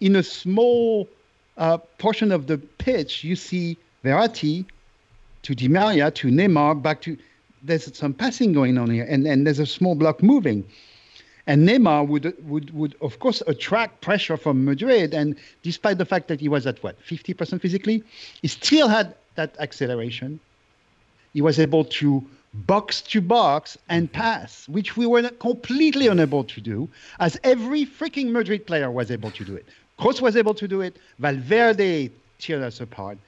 in 0.00 0.16
a 0.16 0.22
small 0.22 1.08
uh, 1.56 1.78
portion 1.98 2.32
of 2.32 2.46
the 2.46 2.58
pitch, 2.58 3.24
you 3.24 3.36
see 3.36 3.76
Verratti 4.04 4.64
to 5.46 5.54
Di 5.54 5.68
Maria 5.68 6.10
to 6.10 6.26
Neymar 6.26 6.82
back 6.82 7.00
to. 7.02 7.16
There's 7.62 7.96
some 7.96 8.12
passing 8.12 8.52
going 8.52 8.76
on 8.78 8.90
here, 8.90 9.06
and, 9.08 9.26
and 9.26 9.46
there's 9.46 9.60
a 9.60 9.66
small 9.66 9.94
block 9.94 10.20
moving. 10.22 10.64
And 11.46 11.68
Neymar 11.68 12.08
would, 12.08 12.34
would, 12.48 12.74
would, 12.74 12.96
of 13.00 13.20
course, 13.20 13.44
attract 13.46 14.00
pressure 14.00 14.36
from 14.36 14.64
Madrid. 14.64 15.14
And 15.14 15.36
despite 15.62 15.98
the 15.98 16.04
fact 16.04 16.26
that 16.28 16.40
he 16.40 16.48
was 16.48 16.66
at 16.66 16.82
what, 16.82 17.00
50% 17.06 17.60
physically, 17.60 18.02
he 18.42 18.48
still 18.48 18.88
had 18.88 19.14
that 19.36 19.54
acceleration. 19.60 20.40
He 21.32 21.40
was 21.40 21.60
able 21.60 21.84
to 21.84 22.24
box 22.54 23.00
to 23.02 23.20
box 23.20 23.78
and 23.88 24.10
mm-hmm. 24.10 24.20
pass, 24.20 24.68
which 24.68 24.96
we 24.96 25.06
were 25.06 25.28
completely 25.38 26.08
unable 26.08 26.42
to 26.42 26.60
do, 26.60 26.88
as 27.20 27.38
every 27.44 27.86
freaking 27.86 28.30
Madrid 28.32 28.66
player 28.66 28.90
was 28.90 29.12
able 29.12 29.30
to 29.30 29.44
do 29.44 29.54
it. 29.54 29.66
Kroos 30.00 30.20
was 30.20 30.36
able 30.36 30.54
to 30.54 30.66
do 30.66 30.80
it. 30.80 30.96
Valverde 31.20 32.10
teared 32.40 32.62
us 32.62 32.80
apart 32.80 33.18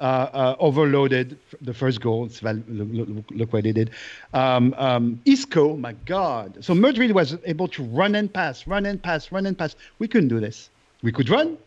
uh, 0.00 0.02
uh, 0.02 0.56
overloaded 0.58 1.38
the 1.60 1.74
first 1.74 2.00
goal. 2.00 2.28
Look, 2.42 2.66
look, 2.68 3.24
look, 3.30 3.52
what 3.52 3.64
they 3.64 3.72
did. 3.72 3.90
Um, 4.32 4.74
um, 4.78 5.20
Isco, 5.24 5.76
my 5.76 5.94
God. 6.04 6.58
So 6.60 6.74
Madrid 6.74 7.12
was 7.12 7.36
able 7.44 7.68
to 7.68 7.82
run 7.82 8.14
and 8.14 8.32
pass, 8.32 8.66
run 8.66 8.86
and 8.86 9.02
pass, 9.02 9.32
run 9.32 9.46
and 9.46 9.58
pass. 9.58 9.74
We 9.98 10.08
couldn't 10.08 10.28
do 10.28 10.40
this. 10.40 10.70
We 11.02 11.12
could 11.12 11.28
run, 11.28 11.58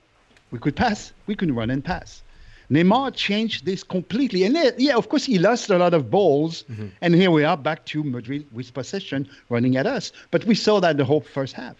we 0.51 0.59
could 0.59 0.75
pass, 0.75 1.13
we 1.27 1.35
could 1.35 1.55
run 1.55 1.69
and 1.69 1.83
pass. 1.83 2.21
Neymar 2.69 3.13
changed 3.15 3.65
this 3.65 3.83
completely. 3.83 4.45
And 4.45 4.57
yeah, 4.77 4.95
of 4.95 5.09
course, 5.09 5.25
he 5.25 5.37
lost 5.37 5.69
a 5.69 5.77
lot 5.77 5.93
of 5.93 6.09
balls. 6.09 6.63
Mm-hmm. 6.71 6.87
And 7.01 7.15
here 7.15 7.31
we 7.31 7.43
are 7.43 7.57
back 7.57 7.85
to 7.87 8.03
Madrid 8.03 8.47
with 8.53 8.73
possession 8.73 9.29
running 9.49 9.75
at 9.75 9.85
us. 9.85 10.13
But 10.31 10.45
we 10.45 10.55
saw 10.55 10.79
that 10.79 10.95
the 10.95 11.03
whole 11.03 11.19
first 11.19 11.53
half. 11.53 11.75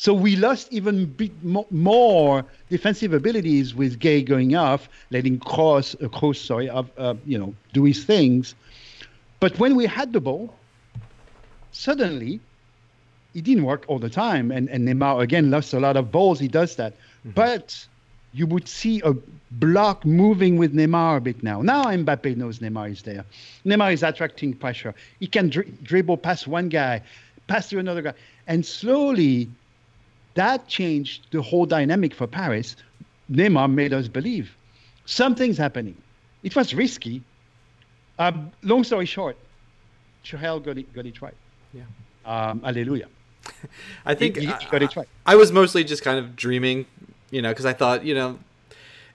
So 0.00 0.14
we 0.14 0.34
lost 0.34 0.72
even 0.72 1.04
bit 1.04 1.30
more 1.44 2.42
defensive 2.70 3.12
abilities 3.12 3.74
with 3.74 4.00
Gueye 4.00 4.24
going 4.24 4.56
off, 4.56 4.88
letting 5.10 5.38
Kroos, 5.40 5.94
uh, 6.02 6.08
Kroos 6.08 6.36
sorry, 6.36 6.70
uh, 6.70 6.84
uh, 6.96 7.16
you 7.26 7.38
know, 7.38 7.54
do 7.74 7.84
his 7.84 8.02
things. 8.02 8.54
But 9.40 9.58
when 9.58 9.76
we 9.76 9.84
had 9.84 10.14
the 10.14 10.20
ball, 10.22 10.54
suddenly 11.72 12.40
it 13.34 13.44
didn't 13.44 13.64
work 13.64 13.84
all 13.88 13.98
the 13.98 14.08
time. 14.08 14.50
And, 14.50 14.70
and 14.70 14.88
Neymar, 14.88 15.20
again, 15.20 15.50
lost 15.50 15.74
a 15.74 15.80
lot 15.80 15.98
of 15.98 16.10
balls. 16.10 16.40
He 16.40 16.48
does 16.48 16.76
that. 16.76 16.94
Mm-hmm. 16.94 17.32
But 17.32 17.86
you 18.32 18.46
would 18.46 18.68
see 18.68 19.02
a 19.04 19.12
block 19.50 20.06
moving 20.06 20.56
with 20.56 20.74
Neymar 20.74 21.18
a 21.18 21.20
bit 21.20 21.42
now. 21.42 21.60
Now 21.60 21.84
Mbappe 21.84 22.38
knows 22.38 22.60
Neymar 22.60 22.90
is 22.90 23.02
there. 23.02 23.26
Neymar 23.66 23.92
is 23.92 24.02
attracting 24.02 24.54
pressure. 24.54 24.94
He 25.18 25.26
can 25.26 25.50
dri- 25.50 25.74
dribble 25.82 26.16
past 26.16 26.46
one 26.46 26.70
guy, 26.70 27.02
pass 27.48 27.68
to 27.68 27.78
another 27.78 28.00
guy. 28.00 28.14
And 28.46 28.64
slowly 28.64 29.50
that 30.34 30.68
changed 30.68 31.26
the 31.30 31.42
whole 31.42 31.66
dynamic 31.66 32.14
for 32.14 32.26
Paris. 32.26 32.76
Neymar 33.30 33.72
made 33.72 33.92
us 33.92 34.08
believe 34.08 34.56
something's 35.04 35.58
happening. 35.58 35.96
It 36.42 36.54
was 36.56 36.74
risky. 36.74 37.22
Um, 38.18 38.50
long 38.62 38.84
story 38.84 39.06
short, 39.06 39.36
Tuchel 40.24 40.62
got 40.62 40.78
it, 40.78 40.92
got 40.92 41.06
it 41.06 41.20
right. 41.22 41.34
Yeah. 41.72 41.82
Um, 42.24 42.62
hallelujah. 42.62 43.08
I 44.06 44.14
think 44.14 44.36
he, 44.36 44.46
he 44.46 44.66
got 44.70 44.82
it 44.82 44.94
right. 44.96 45.08
I, 45.26 45.32
I 45.32 45.36
was 45.36 45.52
mostly 45.52 45.84
just 45.84 46.02
kind 46.02 46.18
of 46.18 46.36
dreaming, 46.36 46.86
you 47.30 47.42
know, 47.42 47.50
because 47.50 47.66
I 47.66 47.72
thought, 47.72 48.04
you 48.04 48.14
know, 48.14 48.38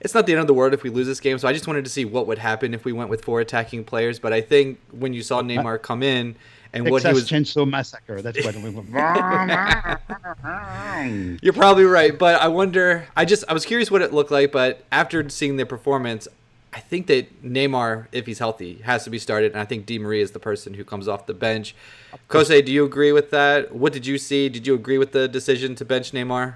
it's 0.00 0.14
not 0.14 0.26
the 0.26 0.32
end 0.32 0.40
of 0.40 0.46
the 0.46 0.54
world 0.54 0.74
if 0.74 0.82
we 0.82 0.90
lose 0.90 1.06
this 1.06 1.20
game. 1.20 1.38
So 1.38 1.48
I 1.48 1.52
just 1.52 1.66
wanted 1.66 1.84
to 1.84 1.90
see 1.90 2.04
what 2.04 2.26
would 2.26 2.38
happen 2.38 2.74
if 2.74 2.84
we 2.84 2.92
went 2.92 3.10
with 3.10 3.24
four 3.24 3.40
attacking 3.40 3.84
players. 3.84 4.18
But 4.18 4.32
I 4.32 4.40
think 4.40 4.78
when 4.90 5.14
you 5.14 5.22
saw 5.22 5.40
Neymar 5.40 5.82
come 5.82 6.02
in 6.02 6.36
and 6.76 6.86
Texas 6.86 6.90
what 6.90 7.02
he 7.02 7.12
was 7.14 7.28
Chainsaw 7.28 7.68
Massacre. 7.68 8.22
That's 8.22 8.44
what 8.44 8.54
we 8.56 8.70
went. 8.70 8.88
You're 11.42 11.52
probably 11.52 11.84
right, 11.84 12.16
but 12.18 12.40
I 12.40 12.48
wonder. 12.48 13.06
I 13.16 13.24
just 13.24 13.44
I 13.48 13.52
was 13.52 13.64
curious 13.64 13.90
what 13.90 14.02
it 14.02 14.12
looked 14.12 14.30
like, 14.30 14.52
but 14.52 14.84
after 14.92 15.28
seeing 15.28 15.56
the 15.56 15.66
performance, 15.66 16.28
I 16.72 16.78
think 16.80 17.06
that 17.06 17.42
Neymar, 17.42 18.08
if 18.12 18.26
he's 18.26 18.38
healthy, 18.38 18.82
has 18.84 19.04
to 19.04 19.10
be 19.10 19.18
started, 19.18 19.52
and 19.52 19.60
I 19.60 19.64
think 19.64 19.86
Di 19.86 19.98
Maria 19.98 20.22
is 20.22 20.32
the 20.32 20.38
person 20.38 20.74
who 20.74 20.84
comes 20.84 21.08
off 21.08 21.24
the 21.26 21.34
bench. 21.34 21.74
Kose, 22.28 22.64
do 22.64 22.70
you 22.70 22.84
agree 22.84 23.12
with 23.12 23.30
that? 23.30 23.74
What 23.74 23.94
did 23.94 24.06
you 24.06 24.18
see? 24.18 24.50
Did 24.50 24.66
you 24.66 24.74
agree 24.74 24.98
with 24.98 25.12
the 25.12 25.26
decision 25.26 25.74
to 25.76 25.84
bench 25.84 26.12
Neymar? 26.12 26.54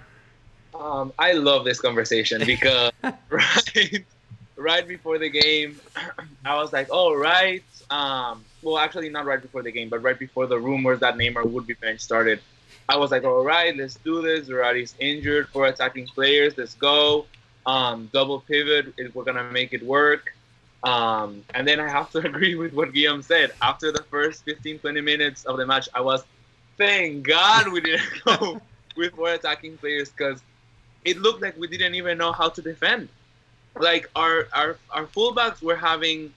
Um, 0.79 1.13
I 1.19 1.33
love 1.33 1.65
this 1.65 1.81
conversation 1.81 2.45
because 2.45 2.93
right, 3.31 4.05
right 4.57 4.87
before 4.87 5.17
the 5.19 5.31
game, 5.31 5.81
I 6.45 6.57
was 6.57 6.71
like, 6.73 6.91
"All 6.91 7.17
right, 7.17 7.63
um, 7.91 8.45
well, 8.63 8.79
actually 8.79 9.09
not 9.09 9.25
right 9.25 9.41
before 9.41 9.63
the 9.63 9.73
game, 9.73 9.89
but 9.89 10.03
right 10.03 10.19
before 10.19 10.47
the 10.47 10.59
rumors 10.59 11.01
that 11.01 11.17
Neymar 11.17 11.51
would 11.51 11.67
be 11.67 11.75
bench 11.75 12.01
started. 12.01 12.41
I 12.89 12.97
was 12.97 13.11
like, 13.11 13.25
all 13.25 13.45
right, 13.45 13.77
let's 13.77 13.95
do 13.95 14.21
this. 14.21 14.49
Verratti's 14.49 14.95
injured 14.99 15.49
for 15.49 15.67
attacking 15.67 16.07
players. 16.09 16.59
Let's 16.59 16.75
go. 16.75 17.27
Um, 17.67 18.11
double 18.13 18.41
pivot. 18.41 18.95
We're 19.15 19.25
gonna 19.25 19.51
make 19.51 19.73
it 19.73 19.83
work. 19.83 20.35
Um, 20.83 21.45
and 21.55 21.67
then 21.69 21.79
I 21.79 21.89
have 21.89 22.11
to 22.13 22.19
agree 22.27 22.55
with 22.55 22.73
what 22.73 22.93
Guillaume 22.93 23.23
said. 23.23 23.53
After 23.63 23.93
the 23.93 24.03
first 24.05 24.45
15, 24.45 24.79
20 24.79 25.01
minutes 25.01 25.45
of 25.45 25.57
the 25.57 25.67
match, 25.67 25.89
I 25.95 26.01
was, 26.01 26.25
thank 26.79 27.27
God 27.27 27.69
we 27.69 27.81
didn't 27.81 28.09
go 28.25 28.61
with 28.97 29.17
more 29.17 29.35
attacking 29.35 29.77
players 29.79 30.11
because 30.11 30.41
it 31.05 31.19
looked 31.19 31.43
like 31.43 31.57
we 31.57 31.67
didn't 31.67 31.95
even 31.95 32.19
know 32.19 32.33
how 32.33 32.49
to 32.49 32.63
defend. 32.63 33.09
Like 33.79 34.11
our 34.17 34.49
our 34.53 34.77
our 34.91 35.07
fullbacks 35.07 35.63
were 35.63 35.77
having 35.77 36.35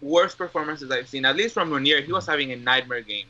worst 0.00 0.38
performances 0.38 0.90
I've 0.90 1.08
seen, 1.08 1.24
at 1.24 1.36
least 1.36 1.54
from 1.54 1.70
Meunier. 1.70 2.00
He 2.00 2.12
was 2.12 2.26
having 2.26 2.52
a 2.52 2.56
nightmare 2.56 3.00
game, 3.00 3.26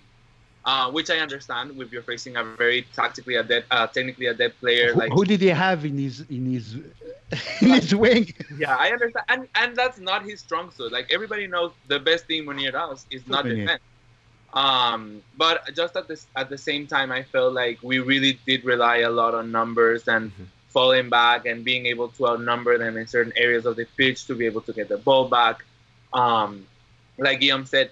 uh, 0.64 0.90
which 0.90 1.10
I 1.10 1.18
understand 1.18 1.80
if 1.80 1.92
you're 1.92 2.02
facing 2.02 2.36
a 2.36 2.44
very 2.44 2.82
tactically 2.94 3.36
adept, 3.36 3.66
uh, 3.70 3.86
technically 3.86 4.26
adept 4.26 4.60
player. 4.60 4.92
Who, 4.92 5.00
like 5.00 5.12
who 5.12 5.24
did 5.24 5.40
he 5.40 5.48
have 5.48 5.84
in 5.84 5.98
his 5.98 6.20
in 6.28 6.52
his 6.52 6.74
in 7.60 7.70
his 7.70 7.94
wing? 7.94 8.32
Yeah, 8.58 8.76
I 8.76 8.90
understand, 8.90 9.24
and 9.28 9.48
and 9.54 9.76
that's 9.76 9.98
not 9.98 10.24
his 10.24 10.40
strong 10.40 10.70
suit. 10.72 10.92
Like 10.92 11.12
everybody 11.12 11.46
knows, 11.46 11.72
the 11.88 12.00
best 12.00 12.26
thing 12.26 12.44
Meunier 12.44 12.72
does 12.72 13.06
is 13.10 13.26
not 13.26 13.44
defend. 13.44 13.80
Um, 14.54 15.22
but 15.36 15.68
just 15.74 15.96
at 15.96 16.08
this 16.08 16.26
at 16.34 16.48
the 16.48 16.58
same 16.58 16.86
time, 16.86 17.12
I 17.12 17.22
felt 17.22 17.52
like 17.52 17.78
we 17.82 17.98
really 17.98 18.38
did 18.46 18.64
rely 18.64 18.98
a 18.98 19.10
lot 19.10 19.34
on 19.34 19.52
numbers 19.52 20.08
and. 20.08 20.32
Mm-hmm. 20.32 20.44
Falling 20.76 21.08
back 21.08 21.46
and 21.46 21.64
being 21.64 21.86
able 21.86 22.08
to 22.08 22.28
outnumber 22.28 22.76
them 22.76 22.98
in 22.98 23.06
certain 23.06 23.32
areas 23.34 23.64
of 23.64 23.76
the 23.76 23.86
pitch 23.96 24.26
to 24.26 24.34
be 24.34 24.44
able 24.44 24.60
to 24.60 24.74
get 24.74 24.90
the 24.90 24.98
ball 24.98 25.26
back. 25.26 25.64
Um, 26.12 26.66
like 27.18 27.40
Guillaume 27.40 27.66
said, 27.66 27.90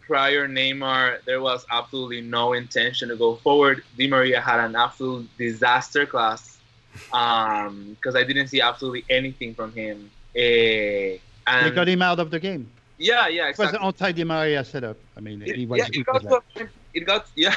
prior 0.00 0.48
Neymar, 0.48 1.24
there 1.24 1.40
was 1.40 1.66
absolutely 1.70 2.20
no 2.20 2.54
intention 2.54 3.08
to 3.10 3.16
go 3.16 3.36
forward. 3.36 3.82
Di 3.96 4.08
Maria 4.08 4.40
had 4.40 4.60
an 4.60 4.74
absolute 4.74 5.28
disaster 5.36 6.06
class 6.06 6.58
because 6.92 7.68
um, 7.68 8.16
I 8.16 8.24
didn't 8.24 8.48
see 8.48 8.60
absolutely 8.60 9.04
anything 9.10 9.54
from 9.54 9.72
him. 9.72 10.10
Uh, 10.34 11.20
and 11.46 11.66
they 11.66 11.70
got 11.70 11.88
him 11.88 12.02
out 12.02 12.18
of 12.18 12.30
the 12.30 12.40
game. 12.40 12.70
Yeah, 12.98 13.28
yeah, 13.28 13.48
exactly. 13.48 13.78
It 13.78 13.82
was 13.82 14.00
an 14.00 14.06
anti-Di 14.06 14.24
Maria 14.24 14.64
setup. 14.64 14.96
I 15.16 15.20
mean, 15.20 15.42
it, 15.42 15.56
he 15.56 15.66
was. 15.66 15.78
Yeah, 15.78 15.88
it, 15.92 16.06
got 16.06 16.22
to 16.22 16.36
a 16.36 16.40
point, 16.40 16.70
it 16.94 17.00
got 17.00 17.26
yeah, 17.36 17.54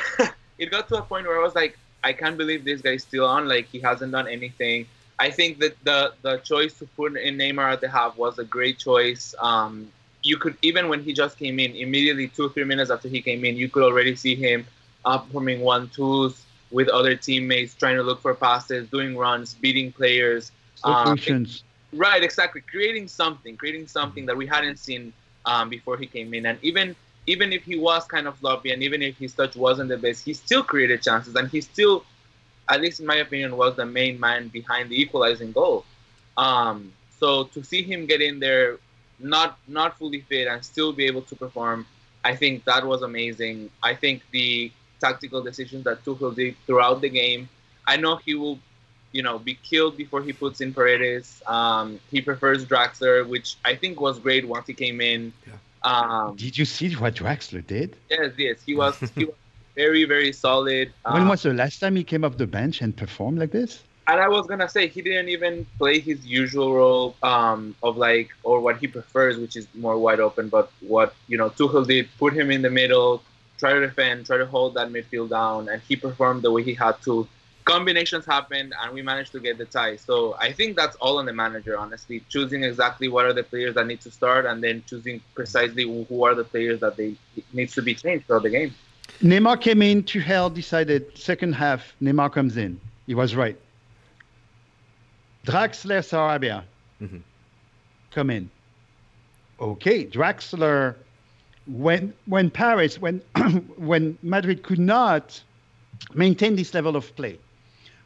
it 0.57 0.69
got 0.69 0.87
to 0.89 0.97
a 0.97 1.01
point 1.01 1.25
where 1.25 1.39
I 1.39 1.43
was 1.43 1.55
like, 1.55 1.77
I 2.03 2.13
can't 2.13 2.37
believe 2.37 2.63
this 2.63 2.81
guy's 2.81 3.03
still 3.03 3.25
on. 3.25 3.47
Like 3.47 3.67
he 3.67 3.79
hasn't 3.79 4.11
done 4.11 4.27
anything. 4.27 4.87
I 5.21 5.29
think 5.29 5.59
that 5.59 5.73
the 5.83 5.99
the 6.23 6.37
choice 6.39 6.73
to 6.79 6.85
put 6.97 7.15
in 7.15 7.37
Neymar 7.37 7.73
at 7.73 7.81
the 7.81 7.89
half 7.97 8.17
was 8.17 8.39
a 8.39 8.43
great 8.43 8.79
choice. 8.79 9.35
Um, 9.39 9.73
you 10.23 10.37
could 10.37 10.55
even 10.63 10.89
when 10.89 11.01
he 11.03 11.13
just 11.13 11.37
came 11.37 11.59
in, 11.59 11.75
immediately 11.75 12.27
two 12.27 12.49
three 12.49 12.63
minutes 12.63 12.89
after 12.89 13.07
he 13.07 13.21
came 13.21 13.45
in, 13.45 13.55
you 13.55 13.69
could 13.69 13.83
already 13.83 14.15
see 14.15 14.35
him 14.35 14.65
performing 15.05 15.59
one 15.61 15.89
twos 15.89 16.43
with 16.71 16.87
other 16.89 17.15
teammates, 17.15 17.75
trying 17.75 17.97
to 17.97 18.03
look 18.09 18.19
for 18.21 18.33
passes, 18.33 18.87
doing 18.89 19.15
runs, 19.15 19.53
beating 19.53 19.91
players. 19.91 20.51
Um, 20.83 21.19
right, 21.93 22.23
exactly. 22.23 22.61
Creating 22.61 23.07
something, 23.07 23.57
creating 23.57 23.87
something 23.87 24.25
that 24.25 24.35
we 24.35 24.47
hadn't 24.47 24.79
seen 24.79 25.13
um, 25.45 25.69
before 25.69 25.97
he 25.97 26.07
came 26.07 26.33
in, 26.33 26.47
and 26.47 26.57
even 26.63 26.95
even 27.27 27.53
if 27.53 27.63
he 27.63 27.77
was 27.77 28.05
kind 28.05 28.27
of 28.27 28.37
sloppy 28.39 28.71
and 28.71 28.81
even 28.81 29.01
if 29.01 29.15
his 29.17 29.33
touch 29.33 29.55
wasn't 29.55 29.89
the 29.89 29.97
best, 29.97 30.25
he 30.25 30.33
still 30.33 30.63
created 30.63 31.03
chances 31.03 31.35
and 31.35 31.47
he 31.49 31.61
still, 31.61 32.03
at 32.69 32.81
least 32.81 32.99
in 32.99 33.05
my 33.05 33.17
opinion, 33.17 33.57
was 33.57 33.75
the 33.75 33.85
main 33.85 34.19
man 34.19 34.47
behind 34.47 34.89
the 34.89 34.99
equalizing 35.01 35.51
goal. 35.51 35.85
Um, 36.37 36.93
so 37.19 37.45
to 37.45 37.63
see 37.63 37.83
him 37.83 38.05
get 38.05 38.21
in 38.21 38.39
there, 38.39 38.77
not 39.19 39.57
not 39.67 39.97
fully 39.97 40.21
fit 40.21 40.47
and 40.47 40.63
still 40.63 40.91
be 40.93 41.05
able 41.05 41.21
to 41.23 41.35
perform, 41.35 41.85
I 42.23 42.35
think 42.35 42.65
that 42.65 42.85
was 42.85 43.01
amazing. 43.01 43.69
I 43.83 43.93
think 43.95 44.23
the 44.31 44.71
tactical 44.99 45.41
decisions 45.41 45.83
that 45.83 46.03
Tuchel 46.05 46.33
did 46.35 46.55
throughout 46.65 47.01
the 47.01 47.09
game, 47.09 47.49
I 47.87 47.97
know 47.97 48.17
he 48.17 48.35
will, 48.35 48.59
you 49.11 49.23
know, 49.23 49.39
be 49.39 49.55
killed 49.55 49.97
before 49.97 50.21
he 50.21 50.33
puts 50.33 50.61
in 50.61 50.73
Paredes. 50.73 51.41
Um, 51.47 51.99
he 52.09 52.21
prefers 52.21 52.65
Draxler, 52.65 53.27
which 53.27 53.57
I 53.65 53.75
think 53.75 53.99
was 53.99 54.19
great 54.19 54.47
once 54.47 54.67
he 54.67 54.73
came 54.73 55.01
in. 55.01 55.33
Yeah. 55.47 55.53
Um, 55.83 56.35
Did 56.35 56.57
you 56.57 56.65
see 56.65 56.93
what 56.93 57.15
Draxler 57.15 57.65
did? 57.65 57.97
Yes, 58.09 58.31
yes, 58.37 58.57
he 58.63 58.75
was 58.75 58.99
he 59.15 59.25
was 59.25 59.35
very 59.83 60.03
very 60.15 60.31
solid. 60.45 60.85
When 61.15 61.23
Um, 61.23 61.29
was 61.33 61.41
the 61.43 61.53
last 61.63 61.79
time 61.81 61.95
he 62.01 62.05
came 62.11 62.23
off 62.25 62.35
the 62.43 62.51
bench 62.59 62.75
and 62.83 62.91
performed 63.03 63.39
like 63.43 63.53
this? 63.59 63.73
and 64.11 64.19
I 64.19 64.29
was 64.37 64.45
gonna 64.51 64.67
say 64.75 64.81
he 64.95 65.01
didn't 65.07 65.29
even 65.35 65.53
play 65.81 65.95
his 66.09 66.19
usual 66.41 66.69
role 66.81 67.05
um, 67.33 67.59
of 67.87 67.93
like 68.07 68.29
or 68.43 68.55
what 68.65 68.75
he 68.81 68.87
prefers, 68.97 69.33
which 69.43 69.55
is 69.59 69.65
more 69.85 69.97
wide 70.05 70.21
open. 70.27 70.45
But 70.57 70.67
what 70.93 71.09
you 71.31 71.37
know 71.41 71.49
Tuchel 71.57 71.85
did, 71.93 72.05
put 72.23 72.31
him 72.39 72.47
in 72.55 72.61
the 72.67 72.73
middle, 72.81 73.11
try 73.61 73.71
to 73.77 73.81
defend, 73.89 74.15
try 74.29 74.37
to 74.43 74.49
hold 74.55 74.71
that 74.77 74.87
midfield 74.95 75.29
down, 75.39 75.69
and 75.69 75.79
he 75.89 75.95
performed 76.07 76.41
the 76.47 76.51
way 76.55 76.63
he 76.69 76.75
had 76.85 76.95
to. 77.07 77.13
Combinations 77.75 78.25
happened, 78.35 78.69
and 78.81 78.87
we 78.95 79.01
managed 79.11 79.31
to 79.37 79.39
get 79.47 79.55
the 79.61 79.67
tie. 79.77 79.95
So 80.07 80.13
I 80.47 80.49
think 80.57 80.69
that's 80.79 80.95
all 81.03 81.15
on 81.21 81.25
the 81.29 81.35
manager, 81.45 81.73
honestly, 81.83 82.17
choosing 82.33 82.61
exactly 82.69 83.07
what 83.13 83.23
are 83.27 83.35
the 83.41 83.43
players 83.51 83.73
that 83.77 83.85
need 83.91 84.01
to 84.07 84.11
start, 84.19 84.43
and 84.49 84.57
then 84.65 84.75
choosing 84.89 85.21
precisely 85.39 85.83
who 86.09 86.17
are 86.27 86.35
the 86.41 86.47
players 86.53 86.77
that 86.85 86.93
they 86.99 87.09
needs 87.53 87.73
to 87.75 87.83
be 87.89 87.93
changed 88.03 88.25
throughout 88.25 88.43
the 88.49 88.55
game. 88.59 88.73
Neymar 89.21 89.61
came 89.61 89.81
in, 89.81 90.03
Tuchel 90.03 90.53
decided 90.53 91.15
second 91.17 91.53
half, 91.53 91.93
Neymar 92.01 92.31
comes 92.31 92.57
in. 92.57 92.79
He 93.05 93.13
was 93.13 93.35
right. 93.35 93.57
Draxler, 95.45 96.01
Sarabia 96.01 96.63
Mhm. 97.01 97.21
come 98.11 98.29
in. 98.29 98.49
Okay, 99.59 100.05
Draxler, 100.05 100.95
when 101.67 102.13
when 102.25 102.49
Paris, 102.49 102.99
when 102.99 103.21
when 103.77 104.17
Madrid 104.23 104.63
could 104.63 104.79
not 104.79 105.41
maintain 106.15 106.55
this 106.55 106.73
level 106.73 106.95
of 106.95 107.15
play, 107.15 107.37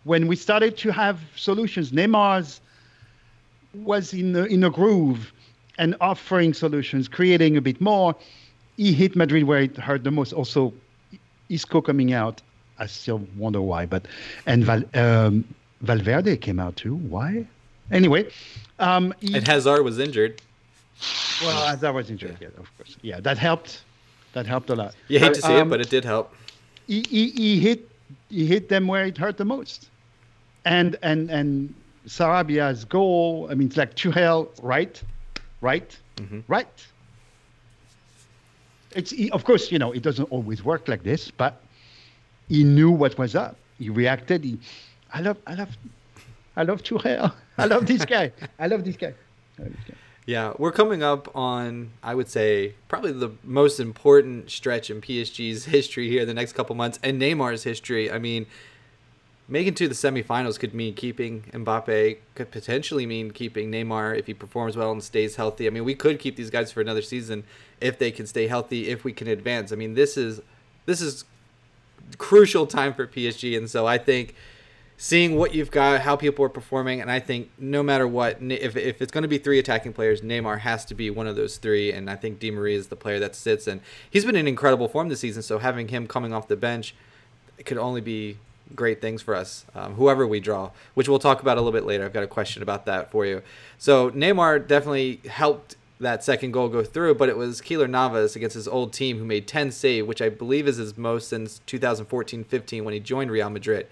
when 0.04 0.28
we 0.28 0.36
started 0.36 0.75
to 0.78 0.91
have 0.91 1.19
solutions, 1.36 1.91
Neymar's 1.91 2.60
was 3.73 4.13
in 4.13 4.36
a, 4.36 4.43
in 4.45 4.63
a 4.63 4.69
groove 4.69 5.32
and 5.78 5.95
offering 6.01 6.54
solutions, 6.54 7.08
creating 7.08 7.58
a 7.58 7.62
bit 7.62 7.80
more. 7.82 8.15
He 8.78 8.91
hit 8.93 9.15
Madrid 9.15 9.43
where 9.43 9.62
it 9.62 9.78
hurt 9.78 10.04
the 10.04 10.12
most. 10.12 10.32
Also, 10.34 10.73
Isco 11.50 11.82
coming 11.82 12.14
out, 12.14 12.42
I 12.80 12.88
still 12.88 13.22
wonder 13.38 13.62
why, 13.62 13.86
but 13.86 14.08
and 14.46 14.64
Val, 14.64 14.84
um, 14.96 15.44
Valverde 15.82 16.38
came 16.38 16.60
out 16.60 16.76
too. 16.76 16.96
Why? 16.96 17.46
Anyway, 17.92 18.30
um, 18.80 19.14
he, 19.22 19.36
And 19.36 19.48
Hazard 19.48 19.84
was 19.84 20.00
injured. 20.00 20.42
well, 21.44 21.78
I 21.84 21.90
was 21.92 22.10
injured, 22.10 22.38
yeah, 22.42 22.48
of 22.58 22.78
course, 22.78 22.98
yeah, 23.02 23.20
that 23.20 23.38
helped. 23.38 23.84
That 24.34 24.46
helped 24.46 24.70
a 24.70 24.76
lot. 24.76 24.96
You 25.08 25.20
hate 25.20 25.34
to 25.36 25.42
see 25.42 25.54
it, 25.54 25.62
Um, 25.62 25.70
but 25.70 25.80
it 25.82 25.90
did 25.90 26.04
help. 26.04 26.34
He, 26.88 27.06
he, 27.10 27.30
he 27.30 27.60
hit 27.60 27.90
he 28.30 28.46
hit 28.46 28.70
them 28.70 28.88
where 28.88 29.06
it 29.06 29.18
hurt 29.18 29.38
the 29.38 29.46
most, 29.46 29.90
and 30.66 30.98
and 31.02 31.30
and 31.32 31.74
Sarabia's 32.08 32.86
goal. 32.86 33.48
I 33.50 33.56
mean, 33.56 33.68
it's 33.68 33.78
like 33.78 33.96
Tuchel, 33.96 34.50
right, 34.62 35.02
right, 35.62 35.98
Mhm. 36.18 36.44
right. 36.48 36.68
It's 38.96 39.12
he, 39.12 39.30
of 39.32 39.44
course 39.44 39.72
you 39.72 39.80
know 39.80 39.92
it 39.92 40.02
doesn't 40.02 40.26
always 40.32 40.64
work 40.64 40.88
like 40.88 41.04
this, 41.04 41.30
but 41.30 41.62
he 42.50 42.64
knew 42.64 42.92
what 42.92 43.18
was 43.18 43.36
up. 43.36 43.58
He 43.78 43.90
reacted. 43.90 44.44
He, 44.44 44.58
I 45.14 45.22
love 45.22 45.38
I 45.46 45.56
love 45.56 45.78
I 46.56 46.64
love 46.64 46.82
Tuchel. 46.82 47.34
I 47.58 47.66
love 47.66 47.86
this 47.86 48.06
guy. 48.06 48.32
I 48.58 48.68
love 48.68 48.84
this 48.84 48.98
guy. 48.98 49.14
I 49.60 49.64
love 49.64 49.72
this 49.72 49.86
guy. 49.88 49.96
Yeah, 50.26 50.54
we're 50.58 50.72
coming 50.72 51.04
up 51.04 51.30
on, 51.36 51.92
I 52.02 52.16
would 52.16 52.30
say, 52.30 52.74
probably 52.88 53.12
the 53.12 53.30
most 53.44 53.80
important 53.80 54.50
stretch 54.50 54.90
in 54.90 55.00
PSG's 55.00 55.66
history 55.66 56.10
here 56.10 56.26
the 56.26 56.34
next 56.34 56.54
couple 56.54 56.76
months 56.76 57.00
and 57.04 57.22
Neymar's 57.22 57.64
history. 57.64 58.12
I 58.12 58.18
mean, 58.18 58.48
making 59.48 59.76
to 59.76 59.88
the 59.88 59.94
semifinals 59.94 60.60
could 60.60 60.74
mean 60.74 60.96
keeping 60.96 61.44
Mbappe, 61.54 62.18
could 62.34 62.50
potentially 62.50 63.06
mean 63.06 63.30
keeping 63.30 63.72
Neymar 63.72 64.18
if 64.18 64.26
he 64.26 64.34
performs 64.34 64.76
well 64.76 64.92
and 64.92 65.04
stays 65.04 65.36
healthy. 65.36 65.68
I 65.68 65.70
mean, 65.70 65.86
we 65.86 65.94
could 65.94 66.18
keep 66.18 66.38
these 66.38 66.50
guys 66.50 66.72
for 66.72 66.82
another 66.82 67.04
season 67.04 67.44
if 67.82 68.00
they 68.00 68.12
can 68.12 68.26
stay 68.26 68.48
healthy, 68.48 68.90
if 68.90 69.04
we 69.04 69.14
can 69.14 69.28
advance. 69.28 69.72
I 69.72 69.76
mean, 69.76 69.94
this 69.94 70.18
is 70.18 70.42
this 70.86 71.02
is 71.02 71.26
crucial 72.18 72.68
time 72.68 72.94
for 72.94 73.08
PSG, 73.08 73.58
and 73.58 73.70
so 73.70 73.86
I 73.88 73.98
think 73.98 74.36
seeing 74.98 75.36
what 75.36 75.54
you've 75.54 75.72
got, 75.72 76.02
how 76.02 76.16
people 76.16 76.46
are 76.46 76.50
performing, 76.50 77.02
and 77.02 77.12
I 77.12 77.20
think 77.20 77.50
no 77.58 77.84
matter 77.84 78.08
what, 78.08 78.38
if, 78.42 78.78
if 78.78 79.02
it's 79.02 79.12
going 79.12 79.24
to 79.24 79.28
be 79.28 79.38
three 79.38 79.60
attacking 79.60 79.94
players, 79.94 80.22
Neymar 80.22 80.60
has 80.60 80.86
to 80.86 80.96
be 80.96 81.10
one 81.10 81.28
of 81.28 81.36
those 81.36 81.58
three, 81.58 81.92
and 81.92 82.10
I 82.10 82.16
think 82.16 82.40
Di 82.40 82.52
Maria 82.52 82.78
is 82.78 82.88
the 82.88 82.96
player 82.96 83.20
that 83.20 83.36
sits, 83.36 83.68
and 83.68 83.82
he's 84.10 84.24
been 84.24 84.36
in 84.36 84.48
incredible 84.48 84.88
form 84.88 85.10
this 85.10 85.20
season. 85.20 85.42
So 85.42 85.60
having 85.60 85.90
him 85.90 86.08
coming 86.08 86.34
off 86.34 86.48
the 86.48 86.56
bench, 86.56 86.96
could 87.64 87.78
only 87.78 88.02
be 88.02 88.38
great 88.74 89.00
things 89.00 89.22
for 89.22 89.36
us, 89.36 89.66
um, 89.76 89.94
whoever 89.94 90.26
we 90.26 90.40
draw, 90.40 90.72
which 90.94 91.08
we'll 91.08 91.20
talk 91.20 91.42
about 91.42 91.58
a 91.58 91.62
little 91.62 91.72
bit 91.72 91.86
later. 91.86 92.04
I've 92.04 92.14
got 92.14 92.24
a 92.24 92.28
question 92.28 92.64
about 92.64 92.86
that 92.86 93.12
for 93.12 93.26
you. 93.26 93.42
So 93.78 94.12
Neymar 94.12 94.68
definitely 94.68 95.22
helped 95.28 95.76
that 96.00 96.24
second 96.24 96.52
goal 96.52 96.68
go 96.68 96.84
through, 96.84 97.16
but 97.16 97.30
it 97.30 97.38
was 97.38 97.62
Keylor 97.62 97.90
Navas 97.90 98.36
against 98.36 98.56
his 98.56 98.68
old 98.68 98.92
team 98.92 99.18
who 99.18 99.26
made 99.26 99.48
10 99.48 99.72
save, 99.72 100.08
which 100.08 100.22
I 100.22 100.30
believe 100.30 100.68
is 100.68 100.78
his 100.78 100.98
most 100.98 101.30
since 101.30 101.62
2014-15 101.68 102.84
when 102.84 102.94
he 102.94 103.00
joined 103.00 103.32
Real 103.32 103.50
Madrid. 103.50 103.88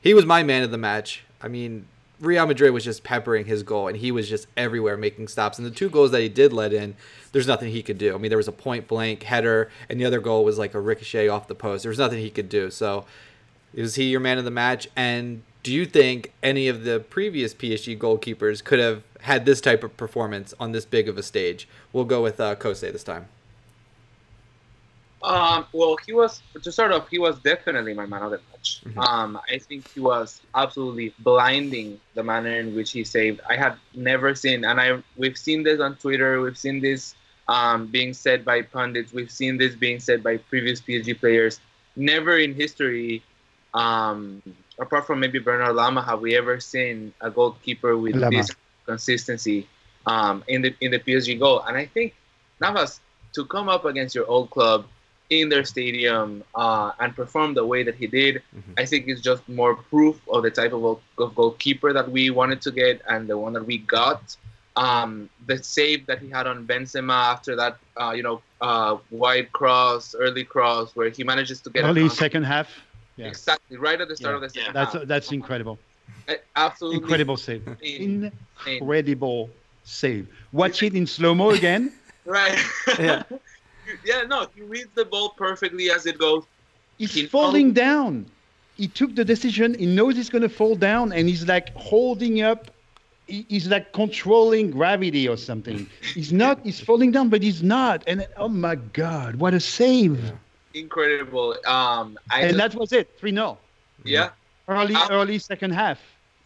He 0.00 0.14
was 0.14 0.24
my 0.24 0.42
man 0.42 0.62
of 0.62 0.70
the 0.70 0.78
match. 0.78 1.24
I 1.42 1.48
mean, 1.48 1.86
Real 2.20 2.46
Madrid 2.46 2.72
was 2.72 2.84
just 2.84 3.02
peppering 3.02 3.46
his 3.46 3.62
goal, 3.62 3.88
and 3.88 3.96
he 3.96 4.12
was 4.12 4.28
just 4.28 4.46
everywhere 4.56 4.96
making 4.96 5.28
stops. 5.28 5.58
And 5.58 5.66
the 5.66 5.72
two 5.72 5.88
goals 5.88 6.12
that 6.12 6.20
he 6.20 6.28
did 6.28 6.52
let 6.52 6.72
in, 6.72 6.94
there's 7.32 7.46
nothing 7.46 7.70
he 7.70 7.82
could 7.82 7.98
do. 7.98 8.14
I 8.14 8.18
mean, 8.18 8.28
there 8.28 8.38
was 8.38 8.48
a 8.48 8.52
point 8.52 8.86
blank 8.86 9.24
header, 9.24 9.70
and 9.88 10.00
the 10.00 10.04
other 10.04 10.20
goal 10.20 10.44
was 10.44 10.58
like 10.58 10.74
a 10.74 10.80
ricochet 10.80 11.28
off 11.28 11.48
the 11.48 11.54
post. 11.54 11.82
There 11.82 11.90
was 11.90 11.98
nothing 11.98 12.20
he 12.20 12.30
could 12.30 12.48
do. 12.48 12.70
So, 12.70 13.04
is 13.74 13.96
he 13.96 14.04
your 14.04 14.20
man 14.20 14.38
of 14.38 14.44
the 14.44 14.50
match? 14.50 14.88
And 14.96 15.42
do 15.62 15.72
you 15.72 15.84
think 15.84 16.32
any 16.42 16.68
of 16.68 16.84
the 16.84 17.00
previous 17.00 17.54
PSG 17.54 17.98
goalkeepers 17.98 18.62
could 18.62 18.78
have 18.78 19.02
had 19.22 19.44
this 19.44 19.60
type 19.60 19.82
of 19.82 19.96
performance 19.96 20.54
on 20.60 20.72
this 20.72 20.84
big 20.84 21.08
of 21.08 21.18
a 21.18 21.22
stage? 21.22 21.68
We'll 21.92 22.04
go 22.04 22.22
with 22.22 22.40
uh, 22.40 22.54
Kose 22.56 22.80
this 22.80 23.04
time. 23.04 23.28
Um, 25.20 25.66
well, 25.72 25.96
he 26.06 26.12
was 26.12 26.42
to 26.62 26.70
start 26.70 26.92
off. 26.92 27.08
He 27.08 27.18
was 27.18 27.38
definitely 27.40 27.92
my 27.92 28.06
man 28.06 28.22
of 28.22 28.30
the 28.30 28.40
match. 28.52 28.82
Mhm. 28.84 29.04
Um, 29.04 29.40
I 29.50 29.58
think 29.58 29.92
he 29.92 30.00
was 30.00 30.40
absolutely 30.54 31.12
blinding 31.18 32.00
the 32.14 32.22
manner 32.22 32.54
in 32.60 32.74
which 32.76 32.92
he 32.92 33.02
saved. 33.02 33.40
I 33.48 33.56
had 33.56 33.74
never 33.94 34.34
seen, 34.36 34.64
and 34.64 34.80
I 34.80 35.02
we've 35.16 35.36
seen 35.36 35.64
this 35.64 35.80
on 35.80 35.96
Twitter. 35.96 36.40
We've 36.40 36.56
seen 36.56 36.80
this 36.80 37.16
um, 37.48 37.86
being 37.86 38.14
said 38.14 38.44
by 38.44 38.62
pundits. 38.62 39.12
We've 39.12 39.30
seen 39.30 39.56
this 39.56 39.74
being 39.74 39.98
said 39.98 40.22
by 40.22 40.36
previous 40.36 40.80
PSG 40.80 41.18
players. 41.18 41.60
Never 41.96 42.38
in 42.38 42.54
history, 42.54 43.24
um, 43.74 44.40
apart 44.78 45.06
from 45.06 45.20
maybe 45.20 45.38
Bernard 45.38 45.74
Lama, 45.74 46.02
have 46.02 46.20
we 46.20 46.36
ever 46.36 46.60
seen 46.60 47.12
a 47.20 47.30
goalkeeper 47.30 47.96
with 47.96 48.14
Lama. 48.16 48.36
this 48.36 48.50
consistency 48.86 49.66
um, 50.06 50.42
in 50.48 50.62
the 50.62 50.74
in 50.80 50.90
the 50.90 50.98
PSG 50.98 51.38
goal. 51.38 51.60
And 51.66 51.76
I 51.76 51.86
think 51.86 52.14
Navas 52.60 53.00
to 53.34 53.44
come 53.44 53.68
up 53.68 53.84
against 53.84 54.14
your 54.14 54.26
old 54.26 54.50
club 54.50 54.86
in 55.30 55.50
their 55.50 55.62
stadium 55.64 56.42
uh, 56.54 56.92
and 56.98 57.14
perform 57.14 57.52
the 57.52 57.64
way 57.72 57.82
that 57.82 57.94
he 57.96 58.06
did, 58.06 58.34
Mhm. 58.56 58.80
I 58.82 58.86
think 58.86 59.08
is 59.08 59.20
just 59.20 59.46
more 59.48 59.74
proof 59.76 60.16
of 60.34 60.42
the 60.42 60.50
type 60.50 60.72
of, 60.72 60.82
of 61.18 61.34
goalkeeper 61.34 61.92
that 61.92 62.10
we 62.10 62.30
wanted 62.30 62.62
to 62.62 62.70
get 62.70 63.02
and 63.06 63.28
the 63.28 63.36
one 63.36 63.52
that 63.52 63.66
we 63.66 63.76
got. 63.78 64.22
Um, 64.76 65.28
the 65.46 65.62
save 65.62 66.06
that 66.06 66.20
he 66.22 66.30
had 66.30 66.46
on 66.46 66.66
Benzema 66.66 67.12
after 67.34 67.56
that, 67.56 67.76
uh, 68.00 68.12
you 68.16 68.22
know, 68.22 68.40
uh, 68.62 68.96
wide 69.10 69.52
cross, 69.52 70.14
early 70.14 70.44
cross, 70.44 70.94
where 70.96 71.10
he 71.10 71.24
manages 71.24 71.60
to 71.62 71.68
get 71.70 71.84
Early 71.84 72.02
across- 72.04 72.16
second 72.18 72.44
half. 72.44 72.68
Yeah. 73.18 73.26
exactly 73.26 73.76
right 73.76 74.00
at 74.00 74.08
the 74.08 74.16
start 74.16 74.32
Yeah. 74.32 74.36
of 74.36 74.42
the 74.42 74.48
second 74.50 74.74
That's 74.74 74.92
half. 74.94 75.02
that's 75.04 75.32
incredible. 75.32 75.78
Absolutely 76.56 77.00
Incredible 77.00 77.36
save. 77.36 77.66
insane. 77.80 78.32
Insane. 78.64 78.82
Incredible 78.82 79.50
save. 79.84 80.28
Watch 80.52 80.82
it 80.82 80.94
in 80.94 81.06
slow 81.06 81.34
mo 81.34 81.50
again. 81.50 81.92
Right. 82.26 82.58
Yeah. 82.98 83.22
yeah, 84.04 84.22
no, 84.28 84.46
he 84.54 84.60
reads 84.60 84.90
the 84.94 85.06
ball 85.06 85.30
perfectly 85.30 85.90
as 85.90 86.04
it 86.04 86.18
goes. 86.18 86.44
He's 86.98 87.14
He 87.14 87.24
falling 87.26 87.72
down. 87.72 88.26
He 88.76 88.86
took 88.86 89.14
the 89.14 89.24
decision. 89.24 89.72
He 89.78 89.86
knows 89.86 90.14
he's 90.16 90.28
going 90.28 90.42
to 90.42 90.48
fall 90.50 90.74
down, 90.76 91.10
and 91.14 91.26
he's 91.26 91.46
like 91.48 91.72
holding 91.74 92.42
up. 92.42 92.70
He's 93.26 93.66
like 93.68 93.92
controlling 93.94 94.70
gravity 94.70 95.26
or 95.26 95.38
something. 95.38 95.88
He's 96.14 96.30
not. 96.32 96.60
He's 96.64 96.80
falling 96.80 97.12
down, 97.12 97.30
but 97.30 97.42
he's 97.42 97.62
not. 97.62 98.02
And 98.06 98.26
oh 98.36 98.48
my 98.48 98.74
God, 98.74 99.36
what 99.36 99.54
a 99.54 99.60
save! 99.60 100.32
Incredible. 100.78 101.56
Um, 101.66 102.18
I 102.30 102.42
And 102.42 102.56
just, 102.56 102.72
that 102.74 102.74
was 102.80 102.92
it. 102.92 103.18
Three 103.18 103.32
no. 103.32 103.58
yeah. 104.04 104.30
Early, 104.68 104.94
Uh, 104.94 105.08
early 105.10 105.38
second 105.38 105.72
half. 105.72 105.98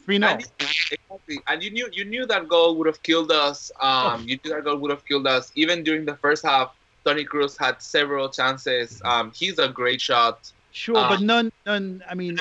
Three 0.05 0.19
no. 0.19 0.29
And 0.29 0.47
exactly. 0.61 1.39
And 1.49 1.63
you 1.63 1.71
knew 1.71 1.89
you 1.93 2.05
knew 2.05 2.25
that 2.27 2.49
goal 2.49 2.77
would 2.77 2.87
have 2.87 3.03
killed 3.03 3.31
us. 3.33 3.71
Um, 3.81 4.23
you 4.29 4.39
knew 4.45 4.51
that 4.55 4.65
goal 4.65 4.77
would 4.79 4.91
have 4.91 5.05
killed 5.05 5.27
us. 5.27 5.53
Even 5.55 5.83
during 5.85 6.05
the 6.05 6.17
first 6.17 6.45
half, 6.45 6.75
Toni 7.05 7.25
Kroos 7.25 7.57
had 7.59 7.83
several 7.83 8.29
chances. 8.29 9.01
Um, 9.05 9.33
he's 9.35 9.59
a 9.59 9.69
great 9.69 10.01
shot. 10.01 10.51
Sure, 10.73 10.97
Uh, 10.97 11.09
but 11.09 11.21
none, 11.21 11.53
none. 11.67 12.03
I 12.09 12.15
mean, 12.15 12.39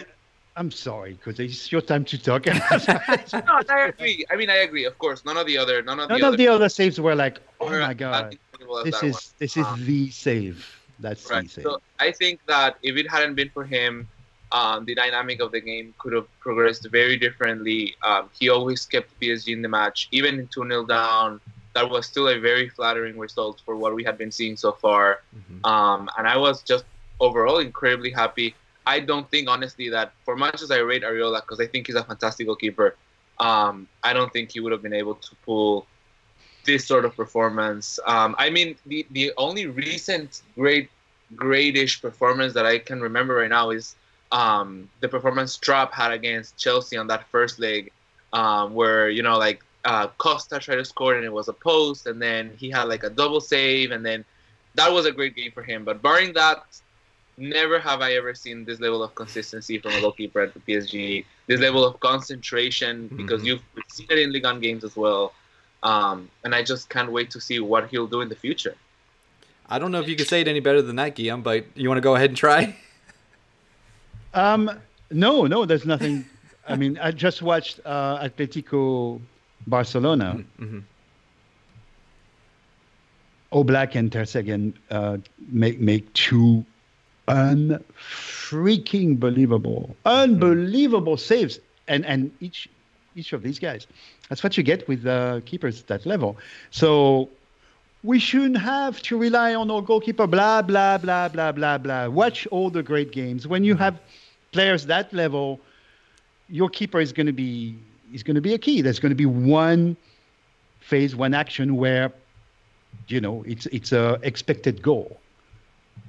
I'm 0.56 0.71
sorry 0.71 1.13
because 1.13 1.39
it's 1.39 1.71
your 1.71 1.82
time 1.82 2.06
to 2.06 2.17
talk. 2.17 2.45
No, 3.34 3.62
I 3.69 3.88
agree. 3.89 4.25
I 4.32 4.36
mean, 4.36 4.49
I 4.49 4.58
agree. 4.67 4.86
Of 4.86 4.97
course, 4.97 5.25
none 5.25 5.38
of 5.38 5.45
the 5.45 5.58
other, 5.58 5.82
none 5.82 5.99
of 5.99 6.08
the 6.10 6.17
None 6.17 6.23
other. 6.30 6.38
the 6.38 6.47
other 6.47 6.69
saves 6.69 6.99
were 6.99 7.15
like, 7.15 7.39
oh 7.60 7.69
my 7.69 7.93
god, 7.93 8.38
incredible 8.54 8.77
as 8.80 8.86
this 8.86 9.04
is 9.04 9.13
one. 9.15 9.34
this 9.39 9.58
is 9.58 9.65
Um, 9.65 9.86
the 9.86 10.10
save. 10.12 10.81
That's 11.02 11.30
Right. 11.30 11.50
save. 11.50 11.64
So 11.64 11.82
I 12.00 12.12
think 12.12 12.40
that 12.48 12.78
if 12.84 12.96
it 12.96 13.10
hadn't 13.10 13.36
been 13.36 13.50
for 13.50 13.66
him, 13.66 14.08
um, 14.52 14.86
the 14.86 14.96
dynamic 14.96 15.40
of 15.42 15.52
the 15.52 15.62
game 15.62 15.94
could 15.98 16.14
have 16.14 16.28
progressed 16.40 16.88
very 16.90 17.18
differently. 17.18 17.96
Um, 18.04 18.30
he 18.38 18.50
always 18.50 18.86
kept 18.86 19.20
PSG 19.20 19.54
in 19.54 19.62
the 19.62 19.70
match, 19.70 20.08
even 20.12 20.40
in 20.40 20.48
2 20.48 20.64
0 20.68 20.86
down. 20.86 21.40
That 21.74 21.90
was 21.90 22.06
still 22.06 22.28
a 22.28 22.38
very 22.38 22.68
flattering 22.68 23.18
result 23.18 23.62
for 23.66 23.78
what 23.78 23.96
we 23.96 24.04
had 24.04 24.18
been 24.18 24.32
seeing 24.32 24.58
so 24.58 24.74
far. 24.74 25.22
Mhm. 25.36 25.66
Um, 25.66 26.10
and 26.18 26.28
I 26.28 26.38
was 26.38 26.62
just 26.64 26.84
overall 27.20 27.60
incredibly 27.60 28.12
happy. 28.12 28.56
I 28.86 29.00
don't 29.00 29.30
think, 29.32 29.48
honestly, 29.48 29.90
that 29.90 30.12
for 30.26 30.36
much 30.36 30.62
as 30.62 30.70
I 30.70 30.80
rate 30.80 31.04
Areola, 31.04 31.42
because 31.42 31.60
I 31.62 31.68
think 31.68 31.88
he's 31.88 31.96
a 31.96 32.04
fantastic 32.04 32.48
goalkeeper, 32.48 32.96
um, 33.40 33.88
I 34.04 34.12
don't 34.12 34.34
think 34.34 34.52
he 34.52 34.60
would 34.60 34.74
have 34.74 34.82
been 34.82 34.94
able 34.94 35.16
to 35.16 35.36
pull 35.46 35.88
this 36.65 36.86
sort 36.86 37.06
of 37.06 37.15
performance. 37.15 38.00
Um, 38.06 38.36
I 38.38 38.50
mean, 38.50 38.76
the, 38.86 39.06
the 39.12 39.32
only 39.38 39.65
recent 39.67 40.41
great, 40.56 40.89
greatish 41.36 42.02
performance 42.02 42.54
that 42.54 42.65
I 42.65 42.80
can 42.80 43.02
remember 43.02 43.36
right 43.36 43.50
now 43.50 43.69
is 43.71 43.95
um, 44.32 44.89
the 45.02 45.08
performance 45.10 45.58
Trapp 45.58 45.93
had 45.93 46.12
against 46.12 46.58
Chelsea 46.58 46.97
on 46.97 47.08
that 47.08 47.28
first 47.32 47.60
leg, 47.60 47.91
um, 48.34 48.74
where, 48.74 49.10
you 49.10 49.24
know, 49.24 49.38
like 49.38 49.62
uh, 49.86 50.08
Costa 50.17 50.60
tried 50.60 50.76
to 50.76 50.86
score 50.86 51.15
and 51.15 51.26
it 51.26 51.34
was 51.34 51.47
a 51.47 51.54
post, 51.54 52.06
and 52.08 52.21
then 52.21 52.52
he 52.58 52.69
had 52.69 52.84
like 52.84 53.04
a 53.04 53.10
double 53.10 53.41
save, 53.41 53.91
and 53.91 54.06
then 54.06 54.24
that 54.76 54.91
was 54.91 55.06
a 55.06 55.12
great 55.12 55.36
game 55.36 55.52
for 55.52 55.63
him. 55.63 55.84
But 55.84 56.02
barring 56.02 56.34
that, 56.34 56.60
never 57.38 57.80
have 57.80 58.02
I 58.02 58.13
ever 58.13 58.34
seen 58.34 58.65
this 58.65 58.80
level 58.80 59.04
of 59.04 59.15
consistency 59.15 59.80
from 59.80 59.95
a 59.95 60.00
goalkeeper 60.00 60.41
at 60.41 60.54
the 60.54 60.60
PSG. 60.60 61.26
This 61.47 61.60
level 61.60 61.84
of 61.84 62.00
concentration 62.00 63.10
because 63.17 63.41
Mhm. 63.41 63.45
you've 63.45 63.63
seen 63.89 64.08
it 64.10 64.19
in 64.19 64.32
Ligue 64.32 64.45
1 64.45 64.60
games 64.60 64.84
as 64.84 64.95
well. 64.95 65.34
Um, 65.84 66.30
and 66.44 66.54
I 66.54 66.63
just 66.63 66.89
can't 66.89 67.12
wait 67.12 67.32
to 67.32 67.41
see 67.41 67.60
what 67.60 67.89
he'll 67.89 68.08
do 68.08 68.22
in 68.22 68.30
the 68.30 68.36
future. 68.36 68.76
I 69.67 69.80
don't 69.80 69.91
know 69.91 70.00
if 70.02 70.08
you 70.08 70.15
could 70.15 70.28
say 70.28 70.41
it 70.41 70.48
any 70.48 70.60
better 70.60 70.82
than 70.82 70.98
that, 70.98 71.15
Guillaume, 71.15 71.41
but 71.41 71.65
you 71.76 71.88
want 71.89 71.98
to 71.98 72.02
go 72.02 72.15
ahead 72.15 72.30
and 72.32 72.38
try? 72.38 72.76
Um, 74.34 74.72
no, 75.10 75.46
no, 75.46 75.65
there's 75.65 75.86
nothing. 75.86 76.24
I 76.65 76.78
mean, 76.78 76.98
I 76.98 77.12
just 77.12 77.41
watched 77.41 77.82
uh, 77.84 78.24
Atletico 78.24 79.20
Barcelona. 79.67 80.44
hmm 80.58 80.80
Oblak 83.52 83.96
and 83.96 84.10
Ter 84.10 84.24
Stegen 84.24 84.74
uh, 84.89 85.17
make 85.52 85.82
make 85.82 86.13
two 86.13 86.65
unfreaking 87.28 89.20
believable, 89.20 89.94
unbelievable 90.06 91.17
saves, 91.17 91.60
and 91.89 92.06
and 92.06 92.32
each 92.39 92.70
each 93.15 93.34
of 93.34 93.44
these 93.44 93.60
guys. 93.60 93.88
That's 94.32 94.44
what 94.44 94.56
you 94.56 94.63
get 94.63 94.88
with 94.88 95.06
uh, 95.06 95.41
keepers 95.44 95.82
at 95.82 95.88
that 95.88 96.06
level. 96.06 96.38
So 96.70 97.28
we 98.02 98.17
shouldn't 98.17 98.60
have 98.60 99.02
to 99.02 99.17
rely 99.17 99.54
on 99.54 99.70
our 99.70 99.82
goalkeeper. 99.82 100.26
Blah 100.26 100.62
blah 100.62 100.98
blah 101.00 101.28
blah 101.28 101.52
blah 101.52 101.78
blah. 101.78 102.08
Watch 102.08 102.48
all 102.48 102.70
the 102.70 102.82
great 102.82 103.12
games. 103.12 103.46
When 103.46 103.65
you 103.65 103.76
have 103.76 104.00
players 104.54 104.86
that 104.86 105.12
level, 105.12 105.60
your 106.48 106.70
keeper 106.70 107.02
is 107.02 107.12
going 107.12 107.28
to 107.28 107.34
be 107.34 107.78
is 108.13 108.24
going 108.24 108.36
to 108.36 108.41
be 108.41 108.54
a 108.54 108.58
key. 108.58 108.82
There's 108.82 109.00
going 109.00 109.10
to 109.10 109.15
be 109.17 109.26
one 109.26 109.98
phase, 110.80 111.13
one 111.13 111.34
action 111.34 111.76
where 111.76 112.13
you 113.10 113.20
know 113.20 113.44
it's 113.46 113.65
it's 113.65 113.91
a 113.91 114.17
expected 114.24 114.82
goal 114.82 115.20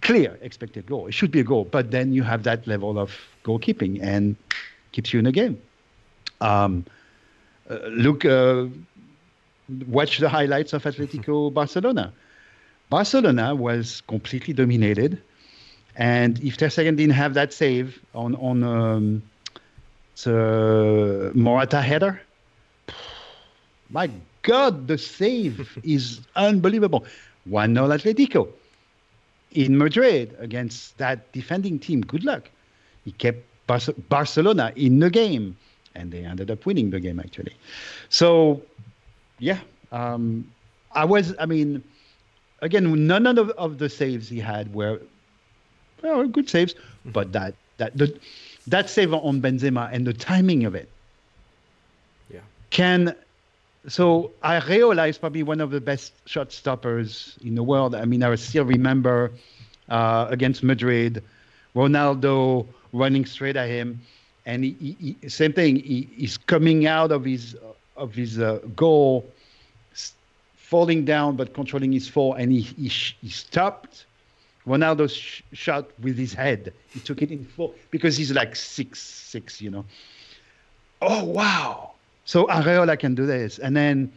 clear 0.00 0.38
expected 0.42 0.86
goal 0.86 1.06
it 1.06 1.12
should 1.12 1.30
be 1.30 1.40
a 1.40 1.44
goal 1.44 1.64
but 1.64 1.90
then 1.90 2.12
you 2.12 2.22
have 2.22 2.42
that 2.42 2.66
level 2.66 2.98
of 2.98 3.12
goalkeeping 3.44 4.02
and 4.02 4.36
keeps 4.92 5.12
you 5.12 5.18
in 5.18 5.24
the 5.24 5.32
game 5.32 5.60
um, 6.40 6.84
look 7.68 8.24
uh, 8.24 8.66
watch 9.86 10.18
the 10.18 10.28
highlights 10.28 10.72
of 10.72 10.82
atletico 10.84 11.52
barcelona 11.60 12.12
barcelona 12.90 13.54
was 13.54 14.02
completely 14.06 14.54
dominated 14.54 15.20
and 15.94 16.42
if 16.42 16.56
Ter 16.56 16.68
Stegen 16.68 16.96
didn't 16.96 17.12
have 17.12 17.34
that 17.34 17.52
save 17.52 18.00
on 18.14 18.34
on 18.36 18.64
um, 18.64 19.22
the 20.24 21.30
Morata 21.34 21.82
header 21.82 22.20
my 23.90 24.10
God, 24.42 24.88
the 24.88 24.98
save 24.98 25.78
is 25.82 26.20
unbelievable. 26.36 27.06
1 27.44 27.74
0 27.74 27.88
Atletico 27.88 28.48
in 29.52 29.76
Madrid 29.78 30.36
against 30.38 30.96
that 30.98 31.32
defending 31.32 31.78
team. 31.78 32.02
Good 32.02 32.24
luck. 32.24 32.50
He 33.04 33.12
kept 33.12 33.44
Barce- 33.66 33.94
Barcelona 34.08 34.72
in 34.76 35.00
the 35.00 35.10
game, 35.10 35.56
and 35.94 36.12
they 36.12 36.24
ended 36.24 36.50
up 36.50 36.66
winning 36.66 36.90
the 36.90 37.00
game, 37.00 37.18
actually. 37.20 37.56
So, 38.08 38.66
yeah, 39.38 39.60
um, 39.90 40.46
I 40.92 41.04
was, 41.04 41.34
I 41.38 41.46
mean, 41.46 41.84
again, 42.60 43.06
none 43.06 43.26
of, 43.38 43.50
of 43.50 43.78
the 43.78 43.88
saves 43.88 44.28
he 44.28 44.38
had 44.38 44.74
were 44.74 45.02
well, 46.02 46.26
good 46.28 46.48
saves, 46.48 46.74
but 47.04 47.32
that, 47.32 47.56
that, 47.78 47.96
the, 47.96 48.20
that 48.66 48.88
save 48.88 49.12
on 49.12 49.40
Benzema 49.40 49.88
and 49.92 50.06
the 50.06 50.12
timing 50.12 50.64
of 50.64 50.74
it 50.74 50.92
Yeah. 52.28 52.44
can 52.70 53.14
so 53.88 54.34
I 54.42 54.58
is 55.08 55.18
probably 55.18 55.42
one 55.42 55.60
of 55.60 55.70
the 55.70 55.80
best 55.80 56.14
shot 56.28 56.52
stoppers 56.52 57.38
in 57.42 57.54
the 57.54 57.62
world. 57.62 57.94
I 57.94 58.04
mean, 58.04 58.22
I 58.22 58.34
still 58.36 58.64
remember 58.64 59.32
uh, 59.88 60.26
against 60.30 60.62
Madrid, 60.62 61.24
Ronaldo 61.74 62.72
running 62.92 63.24
straight 63.24 63.56
at 63.56 63.68
him, 63.68 64.00
and 64.46 64.64
he, 64.64 65.16
he, 65.20 65.28
same 65.28 65.52
thing. 65.52 65.76
He, 65.76 66.08
he's 66.16 66.36
coming 66.36 66.86
out 66.86 67.12
of 67.12 67.24
his 67.24 67.56
of 67.96 68.14
his 68.14 68.38
uh, 68.38 68.60
goal, 68.74 69.30
falling 70.56 71.04
down 71.04 71.36
but 71.36 71.54
controlling 71.54 71.92
his 71.92 72.08
fall, 72.08 72.34
and 72.34 72.52
he 72.52 72.60
he, 72.60 72.88
he 72.88 73.28
stopped. 73.28 74.06
Ronaldo 74.66 75.10
sh- 75.10 75.42
shot 75.52 75.90
with 76.00 76.16
his 76.16 76.32
head. 76.32 76.72
He 76.90 77.00
took 77.00 77.20
it 77.20 77.32
in 77.32 77.44
four 77.44 77.74
because 77.90 78.16
he's 78.16 78.30
like 78.30 78.54
six 78.54 79.02
six, 79.02 79.60
you 79.60 79.70
know. 79.70 79.84
Oh 81.00 81.24
wow! 81.24 81.94
So 82.24 82.46
Areola 82.46 82.96
can 82.96 83.16
do 83.16 83.26
this, 83.26 83.58
and 83.58 83.76
then, 83.76 84.12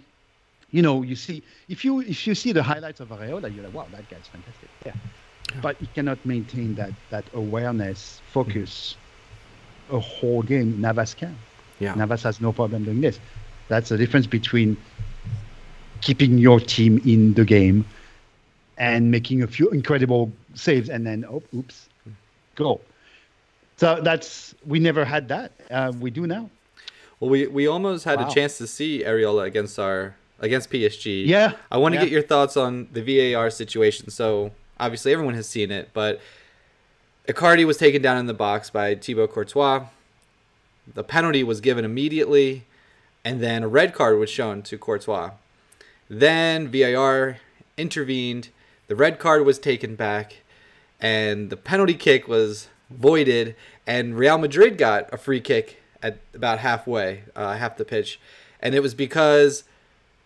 you 0.69 0.83
know, 0.83 1.01
you 1.01 1.15
see 1.15 1.41
if 1.67 1.83
you 1.83 2.01
if 2.01 2.27
you 2.27 2.35
see 2.35 2.51
the 2.51 2.61
highlights 2.61 2.99
of 2.99 3.09
Areola, 3.09 3.53
you're 3.53 3.63
like, 3.63 3.73
wow, 3.73 3.87
that 3.91 4.07
guy's 4.07 4.27
fantastic. 4.27 4.69
Yeah, 4.85 4.93
but 5.63 5.77
he 5.77 5.87
cannot 5.87 6.23
maintain 6.25 6.75
that 6.75 6.91
that 7.09 7.25
awareness, 7.33 8.21
focus, 8.31 8.97
a 9.91 9.99
whole 9.99 10.41
game. 10.41 10.79
Navas 10.81 11.13
can. 11.13 11.35
Yeah. 11.79 11.93
Navas 11.95 12.23
has 12.23 12.39
no 12.41 12.51
problem 12.51 12.83
doing 12.85 13.01
this. 13.01 13.19
That's 13.67 13.89
the 13.89 13.97
difference 13.97 14.27
between 14.27 14.77
keeping 16.01 16.37
your 16.37 16.59
team 16.59 17.01
in 17.05 17.33
the 17.33 17.45
game 17.45 17.85
and 18.77 19.09
making 19.09 19.41
a 19.41 19.47
few 19.47 19.69
incredible 19.69 20.31
saves, 20.53 20.89
and 20.89 21.05
then 21.05 21.25
oh, 21.29 21.41
oops, 21.55 21.87
go. 22.55 22.81
So 23.77 23.99
that's 24.01 24.55
we 24.65 24.79
never 24.79 25.03
had 25.05 25.27
that. 25.29 25.51
Uh, 25.69 25.91
we 25.99 26.11
do 26.11 26.27
now. 26.27 26.49
Well, 27.19 27.29
we, 27.29 27.47
we 27.47 27.67
almost 27.67 28.03
had 28.03 28.19
Wow. 28.19 28.29
a 28.29 28.33
chance 28.33 28.57
to 28.57 28.67
see 28.67 29.03
Areola 29.03 29.45
against 29.45 29.79
our 29.79 30.15
against 30.39 30.69
PSG. 30.69 31.25
Yeah, 31.25 31.53
I 31.71 31.77
want 31.77 31.93
to 31.93 31.97
yeah. 31.97 32.05
get 32.05 32.11
your 32.11 32.21
thoughts 32.21 32.57
on 32.57 32.87
the 32.91 33.01
VAR 33.33 33.49
situation. 33.49 34.09
So 34.09 34.51
obviously 34.79 35.13
everyone 35.13 35.33
has 35.35 35.47
seen 35.47 35.71
it, 35.71 35.89
but 35.93 36.19
Icardi 37.27 37.65
was 37.65 37.77
taken 37.77 38.03
down 38.03 38.17
in 38.17 38.27
the 38.27 38.35
box 38.35 38.69
by 38.69 38.93
Thibaut 38.93 39.31
Courtois. 39.31 39.85
The 40.93 41.03
penalty 41.03 41.43
was 41.43 41.59
given 41.59 41.83
immediately, 41.83 42.65
and 43.23 43.41
then 43.41 43.63
a 43.63 43.67
red 43.67 43.95
card 43.95 44.19
was 44.19 44.29
shown 44.29 44.61
to 44.63 44.77
Courtois. 44.77 45.31
Then 46.07 46.67
VAR 46.71 47.37
intervened. 47.77 48.49
The 48.87 48.95
red 48.95 49.17
card 49.17 49.43
was 49.43 49.57
taken 49.57 49.95
back, 49.95 50.43
and 51.01 51.49
the 51.49 51.57
penalty 51.57 51.95
kick 51.95 52.27
was 52.27 52.67
voided. 52.91 53.55
And 53.87 54.15
Real 54.15 54.37
Madrid 54.37 54.77
got 54.77 55.11
a 55.11 55.17
free 55.17 55.41
kick 55.41 55.81
at 56.03 56.19
about 56.35 56.59
halfway, 56.59 57.23
uh, 57.35 57.55
half 57.55 57.77
the 57.77 57.85
pitch, 57.85 58.19
and 58.61 58.75
it 58.75 58.81
was 58.81 58.93
because 58.93 59.63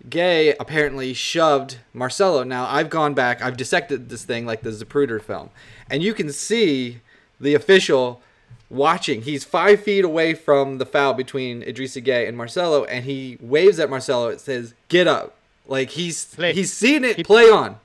Gueye 0.08 0.56
apparently 0.60 1.14
shoved 1.14 1.78
Marcelo. 1.94 2.44
Now 2.44 2.68
I've 2.68 2.90
gone 2.90 3.14
back, 3.14 3.42
I've 3.42 3.58
dissected 3.58 4.10
this 4.10 4.24
thing 4.24 4.46
like 4.46 4.62
the 4.62 4.70
Zapruder 4.70 5.22
film, 5.22 5.50
and 5.90 6.02
you 6.02 6.14
can 6.14 6.32
see 6.32 7.02
the 7.40 7.54
official 7.54 8.22
watching. 8.70 9.24
He's 9.24 9.44
five 9.44 9.82
feet 9.82 10.06
away 10.06 10.34
from 10.34 10.78
the 10.78 10.86
foul 10.86 11.14
between 11.14 11.62
Idrissa 11.64 12.04
Gueye 12.04 12.28
and 12.28 12.38
Marcelo, 12.38 12.86
and 12.86 13.06
he 13.06 13.38
waves 13.42 13.80
at 13.80 13.90
Marcelo. 13.90 14.30
It 14.30 14.40
says, 14.40 14.74
"Get 14.88 15.08
up!" 15.08 15.36
Like 15.68 15.92
he's 15.92 16.26
Play. 16.26 16.54
he's 16.54 16.72
seen 16.72 17.04
it 17.04 17.26
play 17.26 17.50
on. 17.50 17.78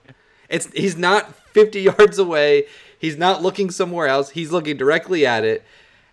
It's 0.48 0.66
he's 0.72 0.96
not 0.96 1.34
50 1.52 1.80
yards 1.82 2.18
away. 2.18 2.66
He's 2.98 3.16
not 3.16 3.42
looking 3.42 3.70
somewhere 3.70 4.06
else. 4.06 4.30
He's 4.30 4.52
looking 4.52 4.76
directly 4.76 5.26
at 5.26 5.44
it, 5.44 5.64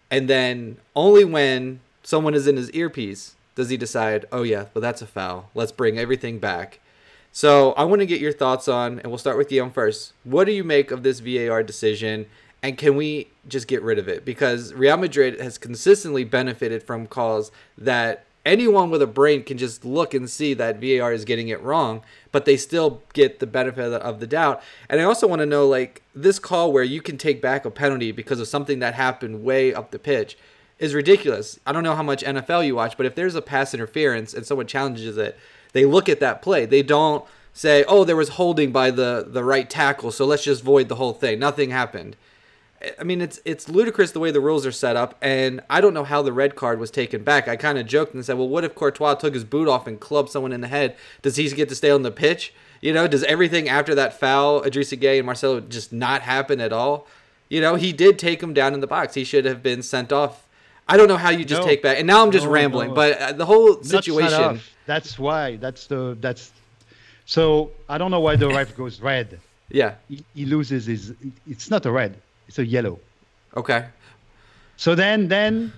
and 0.09 0.27
then 0.27 0.77
only 0.95 1.23
when 1.23 1.79
someone 2.03 2.33
is 2.33 2.47
in 2.47 2.57
his 2.57 2.71
earpiece 2.71 3.35
does 3.55 3.69
he 3.69 3.77
decide, 3.77 4.25
oh 4.31 4.43
yeah, 4.43 4.65
well 4.73 4.81
that's 4.81 5.01
a 5.01 5.07
foul. 5.07 5.49
Let's 5.53 5.71
bring 5.71 5.97
everything 5.97 6.39
back. 6.39 6.79
So 7.31 7.71
I 7.73 7.85
want 7.85 8.01
to 8.01 8.05
get 8.05 8.19
your 8.19 8.33
thoughts 8.33 8.67
on, 8.67 8.99
and 8.99 9.07
we'll 9.07 9.17
start 9.17 9.37
with 9.37 9.49
Guillaume 9.49 9.71
first. 9.71 10.13
What 10.23 10.45
do 10.45 10.51
you 10.51 10.63
make 10.63 10.91
of 10.91 11.03
this 11.03 11.21
VAR 11.21 11.63
decision, 11.63 12.25
and 12.61 12.77
can 12.77 12.95
we 12.95 13.29
just 13.47 13.67
get 13.67 13.81
rid 13.81 13.97
of 13.97 14.09
it? 14.09 14.25
Because 14.25 14.73
Real 14.73 14.97
Madrid 14.97 15.39
has 15.39 15.57
consistently 15.57 16.25
benefited 16.25 16.83
from 16.83 17.07
calls 17.07 17.51
that 17.77 18.25
anyone 18.45 18.89
with 18.89 19.01
a 19.01 19.07
brain 19.07 19.43
can 19.43 19.57
just 19.57 19.85
look 19.85 20.13
and 20.13 20.29
see 20.29 20.53
that 20.55 20.81
VAR 20.81 21.13
is 21.13 21.23
getting 21.23 21.47
it 21.47 21.61
wrong, 21.61 22.01
but 22.31 22.45
they 22.45 22.57
still 22.57 23.01
get 23.13 23.39
the 23.39 23.47
benefit 23.47 23.93
of 23.93 24.19
the 24.19 24.27
doubt. 24.27 24.61
And 24.89 24.99
I 24.99 25.03
also 25.03 25.27
want 25.27 25.39
to 25.39 25.45
know, 25.45 25.67
like 25.67 26.01
this 26.13 26.39
call 26.39 26.73
where 26.73 26.83
you 26.83 27.01
can 27.01 27.17
take 27.17 27.41
back 27.41 27.65
a 27.65 27.71
penalty 27.71 28.11
because 28.11 28.39
of 28.39 28.47
something 28.47 28.79
that 28.79 28.93
happened 28.93 29.43
way 29.43 29.73
up 29.73 29.91
the 29.91 29.99
pitch 29.99 30.37
is 30.81 30.95
ridiculous. 30.95 31.59
I 31.65 31.71
don't 31.71 31.83
know 31.83 31.95
how 31.95 32.03
much 32.03 32.23
NFL 32.23 32.65
you 32.65 32.75
watch, 32.75 32.97
but 32.97 33.05
if 33.05 33.13
there's 33.13 33.35
a 33.35 33.41
pass 33.41 33.73
interference 33.73 34.33
and 34.33 34.45
someone 34.45 34.65
challenges 34.65 35.15
it, 35.15 35.37
they 35.73 35.85
look 35.85 36.09
at 36.09 36.19
that 36.19 36.41
play. 36.41 36.65
They 36.65 36.81
don't 36.81 37.23
say, 37.53 37.85
"Oh, 37.87 38.03
there 38.03 38.15
was 38.15 38.29
holding 38.29 38.71
by 38.71 38.89
the 38.89 39.23
the 39.27 39.43
right 39.43 39.69
tackle, 39.69 40.11
so 40.11 40.25
let's 40.25 40.43
just 40.43 40.63
void 40.63 40.89
the 40.89 40.95
whole 40.95 41.13
thing. 41.13 41.37
Nothing 41.39 41.69
happened." 41.69 42.17
I 42.99 43.03
mean, 43.03 43.21
it's 43.21 43.39
it's 43.45 43.69
ludicrous 43.69 44.11
the 44.11 44.19
way 44.19 44.31
the 44.31 44.41
rules 44.41 44.65
are 44.65 44.71
set 44.71 44.95
up, 44.95 45.15
and 45.21 45.61
I 45.69 45.81
don't 45.81 45.93
know 45.93 46.03
how 46.03 46.23
the 46.23 46.33
red 46.33 46.55
card 46.55 46.79
was 46.79 46.89
taken 46.89 47.23
back. 47.23 47.47
I 47.47 47.55
kind 47.55 47.77
of 47.77 47.85
joked 47.85 48.15
and 48.15 48.25
said, 48.25 48.39
"Well, 48.39 48.49
what 48.49 48.63
if 48.63 48.73
Courtois 48.73 49.13
took 49.13 49.35
his 49.35 49.43
boot 49.43 49.67
off 49.67 49.85
and 49.85 49.99
clubbed 49.99 50.29
someone 50.29 50.51
in 50.51 50.61
the 50.61 50.67
head? 50.67 50.95
Does 51.21 51.35
he 51.35 51.47
get 51.49 51.69
to 51.69 51.75
stay 51.75 51.91
on 51.91 52.01
the 52.01 52.11
pitch? 52.11 52.55
You 52.81 52.91
know, 52.91 53.07
does 53.07 53.23
everything 53.25 53.69
after 53.69 53.93
that 53.93 54.19
foul, 54.19 54.63
Idrissa 54.63 54.99
Gueye 54.99 55.17
and 55.17 55.27
Marcelo, 55.27 55.59
just 55.59 55.93
not 55.93 56.23
happen 56.23 56.59
at 56.59 56.73
all? 56.73 57.07
You 57.49 57.61
know, 57.61 57.75
he 57.75 57.93
did 57.93 58.17
take 58.17 58.41
him 58.41 58.55
down 58.55 58.73
in 58.73 58.79
the 58.79 58.87
box. 58.87 59.13
He 59.13 59.23
should 59.23 59.45
have 59.45 59.61
been 59.61 59.83
sent 59.83 60.11
off. 60.11 60.47
I 60.87 60.97
don't 60.97 61.07
know 61.07 61.17
how 61.17 61.29
you 61.29 61.45
just 61.45 61.61
No. 61.61 61.67
take 61.67 61.81
back. 61.81 61.97
And 61.99 62.07
now 62.07 62.21
I'm 62.23 62.31
just 62.31 62.45
No, 62.45 62.51
rambling, 62.51 62.89
no. 62.89 62.95
but 62.95 63.17
uh, 63.17 63.31
the 63.33 63.45
whole 63.45 63.81
situation. 63.83 64.59
That's 64.85 65.17
why. 65.17 65.55
That's 65.57 65.87
the 65.87 66.17
that's. 66.19 66.51
So 67.25 67.71
I 67.87 67.97
don't 67.97 68.11
know 68.11 68.19
why 68.19 68.35
the 68.35 68.49
ref 68.49 68.75
goes 68.75 68.99
red. 68.99 69.39
Yeah. 69.69 69.95
He, 70.09 70.23
he 70.35 70.45
loses 70.45 70.85
his. 70.85 71.13
It's 71.47 71.69
not 71.69 71.85
a 71.85 71.91
red. 71.91 72.17
It's 72.47 72.59
a 72.59 72.65
yellow. 72.65 72.99
Okay. 73.55 73.85
So 74.75 74.95
then 74.95 75.27
then. 75.27 75.71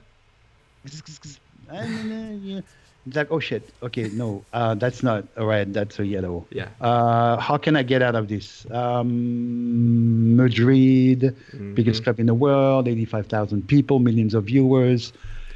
It's 3.06 3.16
like 3.18 3.32
oh 3.32 3.40
shit. 3.40 3.68
Okay, 3.84 4.10
no, 4.14 4.46
uh, 4.54 4.76
that's 4.76 5.04
not 5.04 5.26
a 5.36 5.46
red. 5.46 5.74
That's 5.74 6.00
a 6.00 6.06
yellow. 6.06 6.46
Yeah. 6.52 6.70
Uh, 6.80 7.36
how 7.38 7.58
can 7.58 7.76
I 7.76 7.84
get 7.84 8.02
out 8.02 8.16
of 8.16 8.30
this? 8.30 8.66
Um, 8.72 10.36
Madrid, 10.38 11.36
biggest 11.76 12.00
Mm-hmm. 12.00 12.04
club 12.04 12.20
in 12.20 12.26
the 12.28 12.34
world, 12.34 12.88
85,000 12.88 13.68
people, 13.68 14.00
millions 14.00 14.34
of 14.34 14.46
viewers. 14.46 15.12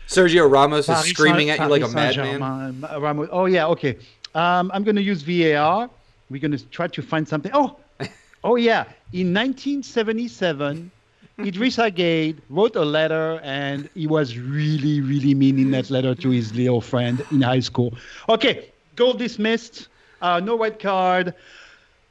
Sergio 0.07 0.49
Ramos 0.49 0.79
is 0.79 0.85
Paris 0.95 1.09
screaming 1.09 1.49
at 1.49 1.57
Saint- 1.57 1.69
you 1.71 1.77
like 1.79 1.89
a 1.89 1.93
madman. 1.93 2.85
Ramos. 3.01 3.29
Oh 3.31 3.45
yeah, 3.45 3.67
okay. 3.67 3.97
Um, 4.35 4.69
I'm 4.73 4.83
going 4.83 4.95
to 4.97 5.01
use 5.01 5.21
VAR. 5.23 5.89
We're 6.29 6.41
going 6.41 6.51
to 6.57 6.65
try 6.67 6.87
to 6.87 7.01
find 7.01 7.27
something. 7.27 7.51
Oh, 7.53 7.77
oh 8.43 8.55
yeah. 8.57 8.83
In 9.13 9.33
1977, 9.33 10.91
Idrissa 11.39 11.91
Gueye 11.91 12.35
wrote 12.49 12.75
a 12.75 12.83
letter, 12.83 13.39
and 13.43 13.89
he 13.93 14.07
was 14.07 14.37
really, 14.37 15.01
really 15.01 15.35
mean 15.35 15.59
in 15.59 15.71
that 15.71 15.89
letter 15.89 16.15
to 16.15 16.29
his 16.29 16.53
little 16.55 16.81
friend 16.81 17.23
in 17.31 17.41
high 17.41 17.59
school. 17.59 17.93
Okay, 18.27 18.71
goal 18.95 19.13
dismissed. 19.13 19.87
Uh, 20.19 20.39
no 20.39 20.57
red 20.57 20.79
card. 20.79 21.35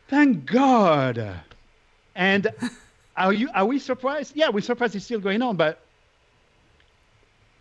Thank 0.09 0.47
God. 0.47 1.41
And 2.15 2.53
are 3.17 3.33
you? 3.33 3.51
Are 3.53 3.67
we 3.67 3.81
surprised? 3.81 4.37
Yeah, 4.37 4.51
we're 4.51 4.61
surprised 4.61 4.95
it's 4.95 5.05
still 5.05 5.21
going 5.21 5.43
on, 5.43 5.57
but 5.57 5.81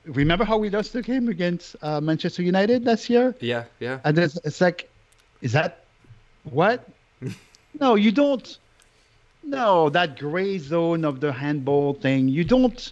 remember 0.06 0.46
how 0.46 0.58
we 0.58 0.70
lost 0.70 0.94
the 0.94 1.02
game 1.02 1.30
against 1.30 1.76
uh, 1.82 2.00
Manchester 2.00 2.44
United 2.44 2.86
last 2.86 3.10
year? 3.10 3.36
Yeah, 3.40 3.66
yeah. 3.80 4.00
And 4.04 4.18
it's, 4.18 4.38
it's 4.44 4.62
like, 4.62 4.90
is 5.42 5.52
that 5.54 5.86
what? 6.44 6.88
no, 7.80 7.96
you 7.96 8.12
don't. 8.12 8.58
No, 9.46 9.90
that 9.90 10.18
gray 10.18 10.58
zone 10.58 11.06
of 11.06 11.20
the 11.20 11.32
handball 11.32 11.94
thing. 11.94 12.28
You 12.28 12.44
don't. 12.44 12.92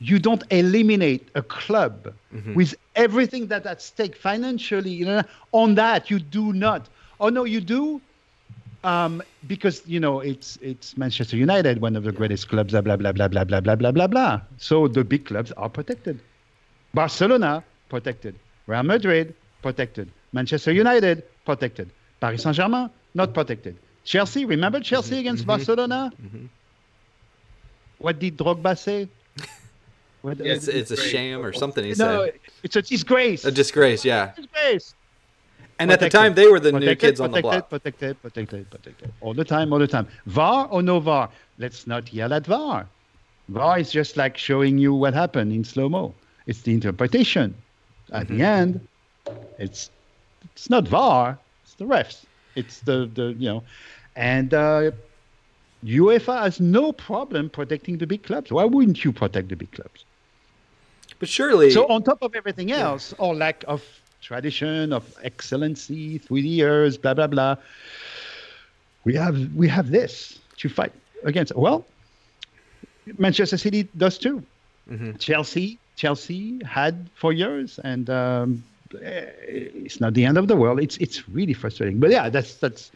You 0.00 0.18
don't 0.18 0.42
eliminate 0.50 1.28
a 1.34 1.40
club 1.42 2.12
with 2.54 2.74
everything 2.96 3.46
that's 3.46 3.64
at 3.66 3.80
stake 3.80 4.16
financially. 4.16 4.90
You 4.90 5.06
know, 5.06 5.22
on 5.52 5.76
that 5.76 6.10
you 6.10 6.18
do 6.18 6.52
not. 6.52 6.88
Oh 7.20 7.28
no, 7.30 7.44
you 7.44 7.60
do. 7.60 8.00
Um, 8.82 9.22
because 9.46 9.80
you 9.86 9.98
know 9.98 10.20
it's 10.20 10.58
it's 10.60 10.96
Manchester 10.98 11.38
United, 11.38 11.80
one 11.80 11.96
of 11.96 12.04
the 12.04 12.12
greatest 12.12 12.48
clubs. 12.48 12.72
Blah 12.72 12.82
blah 12.82 12.96
blah 12.96 13.12
blah 13.12 13.28
blah 13.28 13.44
blah 13.44 13.60
blah 13.60 13.76
blah 13.76 13.92
blah 13.92 14.06
blah. 14.06 14.40
So 14.58 14.88
the 14.88 15.04
big 15.04 15.24
clubs 15.24 15.52
are 15.52 15.70
protected. 15.70 16.20
Barcelona 16.92 17.64
protected. 17.88 18.34
Real 18.66 18.82
Madrid 18.82 19.34
protected. 19.62 20.10
Manchester 20.32 20.72
United 20.72 21.22
protected. 21.46 21.88
Paris 22.20 22.42
Saint 22.42 22.56
Germain 22.56 22.90
not 23.14 23.32
protected. 23.32 23.76
Chelsea, 24.04 24.44
remember 24.44 24.78
mm-hmm. 24.78 24.84
Chelsea 24.84 25.18
against 25.18 25.42
mm-hmm. 25.42 25.48
Barcelona? 25.48 26.12
Mm-hmm. 26.22 26.46
What 27.98 28.18
did 28.18 28.36
Drogba 28.36 28.76
say? 28.78 29.08
What, 30.22 30.40
It's 30.40 30.68
it's 30.68 30.90
a 30.90 30.96
Great. 30.96 31.10
sham 31.10 31.44
or 31.44 31.52
something. 31.52 31.84
He 31.84 31.90
no, 31.90 32.24
said 32.24 32.34
it's 32.62 32.76
a 32.76 32.82
disgrace. 32.82 33.44
a 33.44 33.52
disgrace. 33.52 34.04
Yeah. 34.06 34.32
disgrace. 34.34 34.94
And 35.78 35.90
at 35.92 36.00
the 36.00 36.08
time, 36.08 36.34
they 36.34 36.46
were 36.46 36.60
the 36.60 36.72
new 36.72 36.78
Protected, 36.78 37.00
kids 37.00 37.20
on 37.20 37.30
the 37.32 37.42
protected, 37.42 37.50
block. 37.60 37.70
Protected, 37.70 38.22
protected, 38.22 38.70
protected. 38.70 39.12
All 39.20 39.34
the 39.34 39.44
time, 39.44 39.72
all 39.72 39.78
the 39.80 39.88
time. 39.88 40.06
VAR 40.26 40.66
or 40.68 40.82
no 40.82 40.98
VAR? 41.00 41.28
Let's 41.58 41.86
not 41.86 42.12
yell 42.12 42.32
at 42.32 42.46
VAR. 42.46 42.86
VAR 43.48 43.78
is 43.78 43.90
just 43.90 44.16
like 44.16 44.38
showing 44.38 44.78
you 44.78 44.94
what 44.94 45.12
happened 45.14 45.52
in 45.52 45.62
slow 45.64 45.88
mo. 45.90 46.14
It's 46.46 46.62
the 46.62 46.72
interpretation. 46.72 47.54
At 48.12 48.28
Mm-hmm. 48.28 48.38
the 48.38 48.44
end, 48.44 48.88
it's 49.58 49.90
it's 50.54 50.70
not 50.70 50.86
VAR. 50.88 51.38
It's 51.64 51.74
the 51.74 51.84
refs. 51.84 52.24
It's 52.54 52.80
the 52.80 53.10
the 53.12 53.34
you 53.38 53.48
know, 53.50 53.62
and 54.16 54.54
uh, 54.54 54.90
UEFA 55.84 56.42
has 56.42 56.60
no 56.60 56.92
problem 56.92 57.50
protecting 57.50 57.98
the 57.98 58.06
big 58.06 58.22
clubs. 58.22 58.50
Why 58.50 58.64
wouldn't 58.64 59.04
you 59.04 59.12
protect 59.12 59.48
the 59.48 59.56
big 59.56 59.72
clubs? 59.72 60.04
But 61.18 61.28
surely, 61.28 61.70
So 61.70 61.86
on 61.88 62.02
top 62.02 62.22
of 62.22 62.34
everything 62.34 62.72
else, 62.72 63.14
or 63.18 63.34
lack 63.34 63.64
of 63.68 63.82
tradition, 64.20 64.92
of 64.92 65.04
excellency 65.22 66.18
through 66.18 66.42
the 66.42 66.48
years, 66.48 66.96
blah 66.96 67.14
blah 67.14 67.26
blah, 67.26 67.56
we 69.04 69.14
have 69.14 69.54
we 69.54 69.68
have 69.68 69.90
this 69.90 70.38
to 70.58 70.68
fight 70.68 70.92
against. 71.24 71.54
Well, 71.54 71.84
Manchester 73.18 73.56
City 73.58 73.88
does 73.96 74.18
too. 74.18 74.42
Chelsea 75.18 75.78
Chelsea 75.96 76.60
had 76.64 77.08
for 77.14 77.32
years, 77.32 77.78
and 77.84 78.08
um, 78.10 78.64
eh, 79.02 79.26
it's 79.82 80.00
not 80.00 80.14
the 80.14 80.24
end 80.24 80.36
of 80.38 80.48
the 80.48 80.56
world. 80.56 80.80
It's 80.80 80.96
it's 80.98 81.28
really 81.28 81.54
frustrating. 81.54 82.00
But 82.00 82.10
yeah, 82.10 82.28
that's 82.28 82.54
that's 82.54 82.90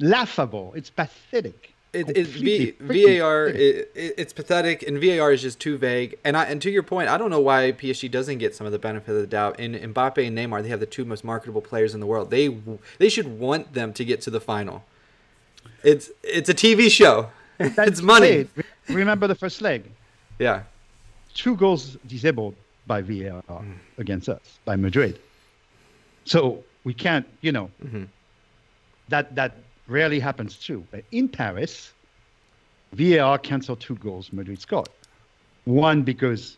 laughable. 0.00 0.72
It's 0.74 0.90
pathetic. 0.90 1.74
it, 1.92 2.16
it, 2.16 2.26
v, 2.26 2.70
VAR, 3.18 3.48
it, 3.48 3.90
it, 3.94 4.14
it's 4.16 4.32
pathetic, 4.32 4.82
and 4.84 5.00
VAR 5.00 5.32
is 5.32 5.42
just 5.42 5.58
too 5.58 5.76
vague. 5.76 6.18
And 6.24 6.36
I, 6.36 6.44
and 6.44 6.62
to 6.62 6.70
your 6.70 6.82
point, 6.84 7.08
I 7.08 7.18
don't 7.18 7.30
know 7.30 7.40
why 7.40 7.72
PSG 7.72 8.10
doesn't 8.10 8.38
get 8.38 8.54
some 8.54 8.66
of 8.66 8.72
the 8.72 8.78
benefit 8.78 9.12
of 9.14 9.20
the 9.20 9.26
doubt. 9.26 9.58
In 9.58 9.72
Mbappe 9.72 10.24
and 10.24 10.36
Neymar, 10.36 10.62
they 10.62 10.68
have 10.68 10.80
the 10.80 10.86
two 10.86 11.04
most 11.04 11.24
marketable 11.24 11.60
players 11.60 11.94
in 11.94 12.00
the 12.00 12.06
world. 12.06 12.30
They 12.30 12.56
they 12.98 13.08
should 13.08 13.38
want 13.38 13.74
them 13.74 13.92
to 13.94 14.04
get 14.04 14.20
to 14.22 14.30
the 14.30 14.40
final. 14.40 14.84
It's 15.82 16.10
it's 16.22 16.48
a 16.48 16.54
TV 16.54 16.90
show. 16.90 17.30
it's 17.58 18.00
money. 18.00 18.48
Re- 18.54 18.64
remember 18.88 19.26
the 19.26 19.34
first 19.34 19.60
leg? 19.60 19.84
Yeah. 20.38 20.62
two 21.34 21.54
goals 21.56 21.98
disabled 22.06 22.54
by 22.86 23.02
VAR 23.02 23.42
mm. 23.48 23.74
against 23.98 24.28
us 24.28 24.58
by 24.64 24.76
Madrid. 24.76 25.18
So 26.24 26.64
we 26.84 26.94
can't, 26.94 27.26
you 27.40 27.52
know, 27.52 27.70
mm-hmm. 27.84 28.04
that 29.08 29.34
that 29.34 29.56
rarely 29.90 30.20
happens 30.20 30.56
too. 30.56 30.84
But 30.90 31.04
in 31.10 31.28
Paris, 31.28 31.92
VAR 32.92 33.38
canceled 33.38 33.80
two 33.80 33.96
goals 33.96 34.32
Madrid 34.32 34.60
scored. 34.60 34.88
One 35.64 36.02
because 36.02 36.56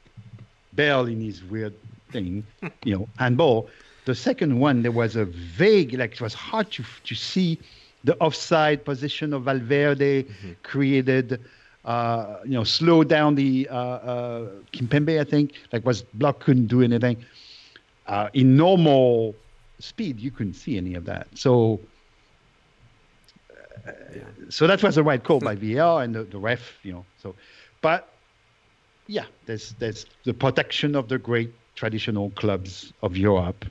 Bale 0.74 1.06
in 1.06 1.20
his 1.20 1.42
weird 1.44 1.74
thing, 2.10 2.44
you 2.84 2.96
know, 2.96 3.08
handball. 3.18 3.68
The 4.04 4.14
second 4.14 4.58
one, 4.58 4.82
there 4.82 4.92
was 4.92 5.16
a 5.16 5.24
vague, 5.24 5.94
like 5.94 6.12
it 6.12 6.20
was 6.20 6.34
hard 6.34 6.70
to 6.72 6.84
to 7.04 7.14
see 7.14 7.58
the 8.04 8.16
offside 8.18 8.84
position 8.84 9.32
of 9.32 9.44
Valverde 9.44 10.26
created. 10.62 11.40
Uh, 11.84 12.38
you 12.44 12.52
know, 12.52 12.62
slow 12.62 13.02
down 13.02 13.34
the 13.34 13.68
uh, 13.68 13.76
uh, 13.76 14.48
Kimpembe. 14.72 15.20
I 15.20 15.24
think 15.24 15.54
like 15.72 15.84
was 15.84 16.02
block 16.02 16.38
couldn't 16.38 16.66
do 16.66 16.80
anything. 16.80 17.16
Uh, 18.06 18.28
in 18.34 18.56
normal 18.56 19.34
speed, 19.78 20.20
you 20.20 20.30
couldn't 20.30 20.54
see 20.54 20.76
any 20.76 20.94
of 20.94 21.04
that. 21.06 21.26
So, 21.34 21.80
uh, 23.86 23.92
so 24.48 24.66
that 24.66 24.82
was 24.82 24.94
the 24.94 25.02
right 25.02 25.22
call 25.22 25.40
by 25.40 25.54
VAR 25.54 26.02
and 26.02 26.14
the, 26.14 26.24
the 26.24 26.38
ref. 26.38 26.78
You 26.82 26.92
know, 26.92 27.04
so, 27.22 27.34
but 27.80 28.12
yeah, 29.06 29.24
there's 29.46 29.74
there's 29.78 30.06
the 30.24 30.34
protection 30.34 30.94
of 30.94 31.08
the 31.08 31.18
great 31.18 31.52
traditional 31.74 32.30
clubs 32.30 32.92
of 33.02 33.16
Europe. 33.16 33.64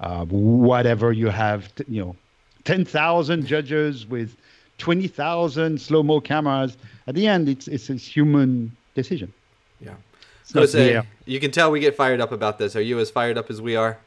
Uh, 0.00 0.24
whatever 0.24 1.12
you 1.12 1.28
have, 1.28 1.74
t- 1.74 1.84
you 1.88 2.02
know, 2.02 2.16
ten 2.64 2.84
thousand 2.84 3.46
judges 3.46 4.06
with 4.06 4.36
twenty 4.78 5.08
thousand 5.08 5.80
slow 5.80 6.02
mo 6.02 6.20
cameras. 6.20 6.76
At 7.06 7.14
the 7.14 7.26
end, 7.26 7.48
it's 7.48 7.68
it's 7.68 7.90
a 7.90 7.94
human 7.94 8.74
decision. 8.94 9.32
Yeah. 9.80 9.94
It's 10.42 10.54
not 10.54 10.62
Jose, 10.62 11.02
you 11.26 11.38
can 11.38 11.50
tell 11.50 11.70
we 11.70 11.80
get 11.80 11.94
fired 11.94 12.20
up 12.20 12.32
about 12.32 12.58
this. 12.58 12.74
Are 12.74 12.80
you 12.80 12.98
as 12.98 13.10
fired 13.10 13.38
up 13.38 13.50
as 13.50 13.60
we 13.60 13.76
are? 13.76 13.98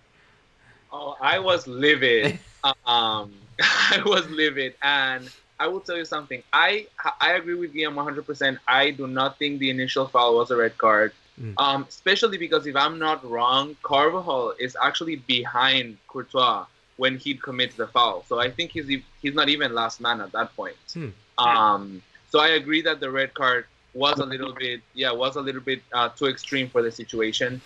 Oh, 0.92 1.16
I 1.22 1.40
was 1.40 1.68
livid. 1.68 2.38
um, 2.86 3.34
I 3.62 4.02
was 4.06 4.28
livid, 4.30 4.76
and 4.82 5.30
I 5.60 5.68
will 5.68 5.80
tell 5.80 5.98
you 5.98 6.06
something. 6.06 6.44
I 6.52 6.88
I 7.22 7.34
agree 7.34 7.56
with 7.56 7.74
Guillaume 7.74 7.96
100%. 7.96 8.60
I 8.68 8.92
do 8.92 9.08
not 9.08 9.40
think 9.40 9.60
the 9.60 9.70
initial 9.70 10.08
foul 10.08 10.36
was 10.38 10.52
a 10.52 10.56
red 10.58 10.78
card. 10.78 11.14
Mm. 11.42 11.54
Um, 11.58 11.86
especially 11.90 12.38
because 12.38 12.68
if 12.68 12.76
I'm 12.76 13.00
not 13.00 13.28
wrong, 13.28 13.76
Carvajal 13.82 14.54
is 14.60 14.78
actually 14.82 15.16
behind 15.16 15.98
Courtois 16.08 16.66
when 16.98 17.18
he 17.18 17.34
commits 17.34 17.76
the 17.76 17.88
foul. 17.88 18.24
So 18.28 18.40
I 18.40 18.50
think 18.52 18.72
he's 18.72 18.88
he's 19.22 19.34
not 19.34 19.50
even 19.50 19.74
last 19.74 20.00
man 20.00 20.22
at 20.22 20.32
that 20.34 20.56
point. 20.56 20.76
Hmm. 20.94 21.10
Um, 21.38 22.02
so 22.30 22.40
I 22.40 22.50
agree 22.50 22.82
that 22.84 23.00
the 23.00 23.10
red 23.10 23.34
card 23.34 23.66
was 23.94 24.20
a 24.20 24.26
little 24.26 24.54
bit 24.54 24.82
yeah 24.94 25.12
was 25.12 25.36
a 25.36 25.42
little 25.42 25.62
bit 25.62 25.82
uh, 25.94 26.10
too 26.10 26.28
extreme 26.28 26.70
for 26.70 26.82
the 26.82 26.92
situation. 26.92 27.62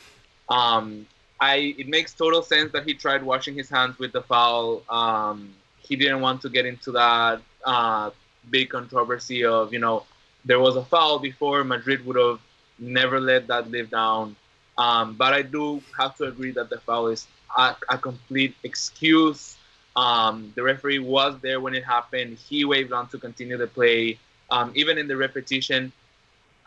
Um, 0.49 1.07
I 1.39 1.75
it 1.77 1.87
makes 1.87 2.13
total 2.13 2.41
sense 2.41 2.71
that 2.71 2.85
he 2.85 2.93
tried 2.93 3.23
washing 3.23 3.55
his 3.55 3.69
hands 3.69 3.99
with 3.99 4.11
the 4.11 4.21
foul. 4.21 4.83
Um, 4.89 5.53
he 5.87 5.95
didn't 5.95 6.21
want 6.21 6.41
to 6.41 6.49
get 6.49 6.65
into 6.65 6.91
that 6.91 7.41
uh, 7.65 8.09
big 8.49 8.69
controversy 8.69 9.43
of 9.45 9.73
you 9.73 9.79
know 9.79 10.03
there 10.45 10.59
was 10.59 10.75
a 10.75 10.83
foul 10.83 11.19
before 11.19 11.63
Madrid 11.63 12.05
would 12.05 12.15
have 12.17 12.39
never 12.79 13.19
let 13.19 13.47
that 13.47 13.69
live 13.69 13.89
down. 13.89 14.35
Um, 14.77 15.15
but 15.15 15.33
I 15.33 15.41
do 15.41 15.81
have 15.97 16.15
to 16.17 16.25
agree 16.25 16.51
that 16.51 16.69
the 16.69 16.79
foul 16.79 17.07
is 17.07 17.27
a, 17.57 17.75
a 17.89 17.97
complete 17.97 18.55
excuse. 18.63 19.57
Um, 19.95 20.53
the 20.55 20.63
referee 20.63 20.99
was 20.99 21.39
there 21.41 21.59
when 21.59 21.73
it 21.73 21.83
happened. 21.83 22.37
He 22.37 22.63
waved 22.63 22.93
on 22.93 23.07
to 23.09 23.17
continue 23.17 23.57
the 23.57 23.67
play. 23.67 24.19
Um, 24.51 24.71
even 24.75 24.97
in 24.97 25.07
the 25.07 25.17
repetition, 25.17 25.91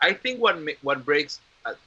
I 0.01 0.13
think 0.13 0.41
what 0.41 0.57
what 0.81 1.05
breaks 1.05 1.39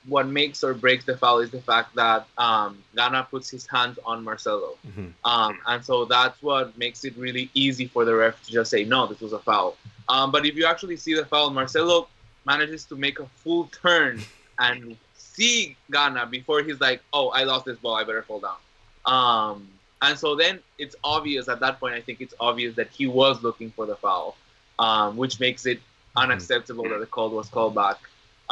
what 0.06 0.28
makes 0.28 0.62
or 0.62 0.72
breaks 0.74 1.04
the 1.04 1.16
foul 1.16 1.38
is 1.40 1.50
the 1.50 1.60
fact 1.60 1.94
that 1.96 2.26
um, 2.38 2.78
Gana 2.94 3.26
puts 3.28 3.50
his 3.50 3.66
hands 3.66 3.98
on 4.04 4.22
Marcelo, 4.22 4.76
Mhm. 4.86 5.12
um, 5.24 5.58
and 5.66 5.84
so 5.84 6.04
that's 6.04 6.40
what 6.42 6.76
makes 6.78 7.04
it 7.04 7.16
really 7.16 7.50
easy 7.54 7.86
for 7.86 8.04
the 8.04 8.14
ref 8.14 8.40
to 8.44 8.52
just 8.52 8.70
say 8.70 8.84
no, 8.84 9.06
this 9.06 9.20
was 9.20 9.32
a 9.32 9.38
foul. 9.40 9.76
Um, 10.08 10.30
but 10.30 10.46
if 10.46 10.54
you 10.54 10.66
actually 10.66 10.96
see 10.96 11.14
the 11.14 11.24
foul, 11.26 11.50
Marcelo 11.50 12.08
manages 12.46 12.84
to 12.86 12.94
make 12.96 13.18
a 13.18 13.26
full 13.42 13.64
turn 13.82 14.20
and 14.58 14.96
see 15.16 15.76
Gana 15.90 16.26
before 16.26 16.62
he's 16.62 16.80
like, 16.80 17.02
"Oh, 17.12 17.28
I 17.30 17.42
lost 17.44 17.64
this 17.64 17.78
ball. 17.78 17.96
I 17.96 18.04
better 18.04 18.22
fall 18.22 18.40
down." 18.40 18.56
Um, 19.12 19.68
and 20.02 20.18
so 20.18 20.36
then 20.36 20.60
it's 20.78 20.94
obvious 21.02 21.48
at 21.48 21.60
that 21.60 21.80
point. 21.80 21.94
I 21.94 22.00
think 22.00 22.20
it's 22.20 22.34
obvious 22.38 22.76
that 22.76 22.90
he 22.90 23.06
was 23.06 23.42
looking 23.42 23.70
for 23.72 23.86
the 23.86 23.96
foul, 23.96 24.36
um, 24.78 25.16
which 25.16 25.40
makes 25.40 25.66
it 25.66 25.80
unacceptable 26.16 26.84
that 26.88 27.00
the 27.00 27.06
call 27.06 27.30
was 27.30 27.48
called 27.48 27.74
back. 27.74 27.98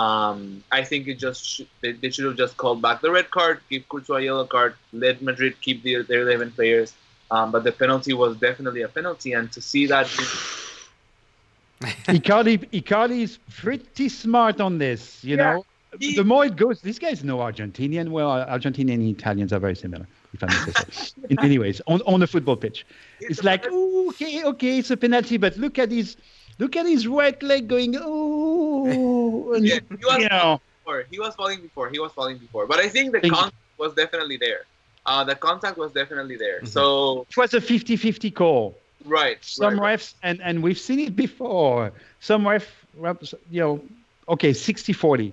Um, 0.03 0.65
I 0.79 0.83
think 0.91 1.03
it 1.13 1.19
just 1.27 1.41
sh- 1.51 1.61
they, 1.83 1.93
they 1.93 2.11
should 2.11 2.25
have 2.31 2.37
just 2.45 2.55
called 2.57 2.81
back 2.87 2.97
the 3.07 3.11
red 3.19 3.29
card, 3.31 3.57
give 3.71 3.83
Courtois 3.89 4.17
a 4.17 4.23
yellow 4.29 4.47
card, 4.57 4.75
let 4.93 5.23
Madrid 5.23 5.55
keep 5.61 5.83
their, 5.87 6.03
their 6.03 6.23
11 6.23 6.53
players. 6.59 6.95
Um, 7.31 7.47
but 7.55 7.63
the 7.65 7.73
penalty 7.73 8.13
was 8.13 8.37
definitely 8.37 8.83
a 8.83 8.89
penalty, 8.89 9.33
and 9.33 9.51
to 9.53 9.61
see 9.61 9.87
that 9.87 10.07
Icardi, 12.09 12.59
Icardi 12.73 13.23
is 13.23 13.39
pretty 13.63 14.09
smart 14.09 14.61
on 14.61 14.79
this. 14.79 15.23
You 15.25 15.37
Yeah, 15.37 15.45
know, 15.53 15.65
he- 15.99 16.17
the 16.17 16.25
more 16.25 16.45
it 16.45 16.57
goes, 16.57 16.81
these 16.81 16.99
guys 16.99 17.25
know 17.25 17.39
Argentinian. 17.39 18.09
Well, 18.11 18.29
Argentinian 18.47 18.95
and 18.95 19.09
Italians 19.19 19.53
are 19.53 19.61
very 19.61 19.77
similar, 19.77 20.07
if 20.33 20.43
I 20.43 20.49
may 20.49 20.59
say 20.61 20.73
so. 20.73 20.85
In 21.31 21.37
many 21.41 21.59
ways, 21.59 21.81
on, 21.87 22.01
on 22.07 22.21
the 22.21 22.27
football 22.27 22.57
pitch, 22.57 22.87
it's 23.21 23.43
like, 23.43 23.67
"Ooh, 23.71 24.09
okay, 24.11 24.45
okay, 24.45 24.79
it's 24.79 24.91
a 24.91 24.97
penalty, 24.97 25.37
but 25.39 25.57
look 25.57 25.79
at 25.79 25.91
his, 25.91 26.17
look 26.59 26.77
at 26.77 26.87
his 26.87 27.07
right 27.09 27.41
leg 27.43 27.69
going, 27.69 27.97
oh, 28.01 29.53
and, 29.55 29.67
Yeah, 29.67 29.79
he 29.89 30.05
was- 30.05 30.19
you 30.19 30.29
know, 30.29 30.61
before. 30.85 31.05
He 31.11 31.19
was 31.19 31.35
falling 31.35 31.61
before. 31.61 31.89
He 31.91 31.99
was 31.99 32.13
falling 32.13 32.39
before. 32.39 32.67
But 32.67 32.79
I 32.81 32.89
think 32.89 33.13
the 33.13 33.21
Thank 33.21 33.33
you. 33.33 33.39
contact 33.39 33.57
was 33.79 33.95
definitely 33.95 34.37
there. 34.37 34.63
Uh, 35.07 35.25
the 35.25 35.35
contact 35.35 35.77
was 35.79 35.93
definitely 35.93 36.37
there. 36.37 36.61
Mhm. 36.61 36.69
So 36.69 37.27
it 37.29 37.37
was 37.37 37.55
a 37.55 37.61
50-50 37.61 38.31
call. 38.31 38.77
right, 39.05 39.39
Some 39.45 39.81
right, 39.81 39.99
refs, 39.99 40.15
and, 40.23 40.41
and 40.41 40.63
we've 40.63 40.79
seen 40.79 41.01
it 41.01 41.17
before. 41.17 41.93
Some 42.21 42.47
ref, 42.47 42.65
refs, 42.97 43.35
you 43.51 43.61
know, 43.61 43.83
okay, 44.29 44.53
60-40. 44.53 45.33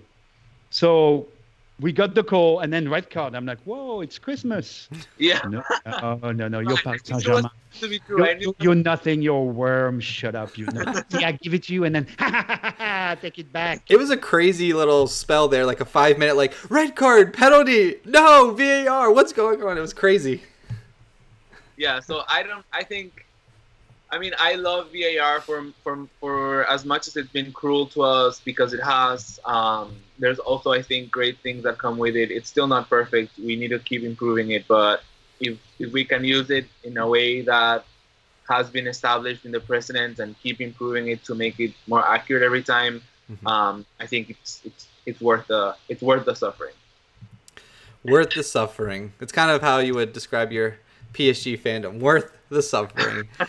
So 0.72 1.28
we 1.80 1.92
got 1.94 2.14
the 2.16 2.24
call, 2.24 2.60
and 2.60 2.72
then 2.74 2.90
red 2.90 3.10
card. 3.10 3.36
I'm 3.36 3.46
like, 3.46 3.60
whoa, 3.62 4.02
it's 4.02 4.20
Christmas. 4.20 4.90
yeah, 5.18 5.40
No, 5.48 5.64
oh 6.22 6.32
no, 6.32 6.48
no, 6.48 6.60
you're 6.60 6.78
Paris 6.78 7.02
think 7.04 7.24
it 7.26 7.34
was 7.34 7.44
Saint-Germain. 7.44 7.50
to 7.80 7.88
be 7.88 8.00
true. 8.00 8.24
I 8.24 8.30
You're, 8.32 8.40
you're, 8.40 8.54
you're 8.60 8.76
nothing. 8.76 9.22
You're 9.22 9.38
a 9.38 9.44
worm. 9.44 10.00
Shut 10.00 10.36
up. 10.36 10.58
You 10.58 10.66
know. 10.68 10.94
See, 11.10 11.24
I 11.24 11.32
give 11.34 11.54
it 11.54 11.64
to 11.64 11.74
you, 11.74 11.86
and 11.86 11.96
then 11.96 12.06
take 13.22 13.40
it 13.40 13.52
back. 13.52 13.84
It 13.90 13.98
was 13.98 14.10
a 14.10 14.18
crazy 14.18 14.74
little 14.74 15.08
spell 15.08 15.48
there, 15.48 15.66
like 15.66 15.80
a 15.82 15.86
five 15.86 16.18
minute, 16.18 16.36
like 16.36 16.54
red 16.70 16.96
card, 16.96 17.34
penalty, 17.34 17.96
no 18.06 18.52
VAR. 18.52 19.12
What's 19.12 19.34
going 19.34 19.62
on? 19.64 19.78
It 19.78 19.82
was 19.82 19.94
crazy. 19.94 20.42
yeah 21.78 22.00
so 22.02 22.24
i 22.28 22.44
don't 22.44 22.66
i 22.74 22.84
think 22.84 23.26
i 24.12 24.18
mean 24.18 24.34
i 24.40 24.56
love 24.56 24.88
var 24.92 25.40
for 25.42 25.66
for 25.84 26.08
for 26.20 26.66
as 26.66 26.86
much 26.86 27.08
as 27.08 27.16
it's 27.16 27.30
been 27.30 27.52
cruel 27.52 27.86
to 27.86 28.02
us 28.02 28.40
because 28.40 28.74
it 28.74 28.82
has 28.82 29.40
um 29.46 29.96
there's 30.18 30.40
also 30.40 30.72
i 30.72 30.82
think 30.82 31.12
great 31.12 31.38
things 31.40 31.64
that 31.64 31.78
come 31.78 31.98
with 31.98 32.16
it 32.16 32.32
it's 32.32 32.50
still 32.50 32.68
not 32.68 32.90
perfect 32.90 33.38
we 33.38 33.56
need 33.56 33.70
to 33.70 33.80
keep 33.80 34.04
improving 34.04 34.52
it 34.52 34.66
but 34.68 35.04
if 35.40 35.58
if 35.80 35.92
we 35.94 36.04
can 36.04 36.24
use 36.24 36.50
it 36.50 36.66
in 36.84 36.98
a 36.98 37.08
way 37.08 37.42
that 37.42 37.86
has 38.50 38.70
been 38.70 38.88
established 38.88 39.46
in 39.46 39.52
the 39.52 39.60
precedent 39.60 40.18
and 40.20 40.36
keep 40.42 40.60
improving 40.60 41.10
it 41.10 41.24
to 41.24 41.36
make 41.36 41.60
it 41.60 41.72
more 41.88 42.06
accurate 42.06 42.44
every 42.44 42.64
time 42.64 43.02
Mhm. 43.32 43.48
um 43.54 43.86
i 44.00 44.06
think 44.08 44.30
it's 44.30 44.62
it's 44.66 44.88
it's 45.06 45.22
worth 45.22 45.46
the 45.48 45.76
it's 45.88 46.02
worth 46.02 46.26
the 46.26 46.36
suffering 46.36 46.74
Worth 48.04 48.30
the 48.34 48.44
suffering. 48.44 49.12
It's 49.20 49.34
kind 49.34 49.52
of 49.52 49.62
how 49.62 49.80
you 49.80 49.94
would 49.94 50.14
describe 50.14 50.52
your 50.54 50.78
PSG 51.14 51.58
fandom. 51.60 52.00
Worth 52.00 52.32
the 52.50 52.62
suffering. 52.62 53.28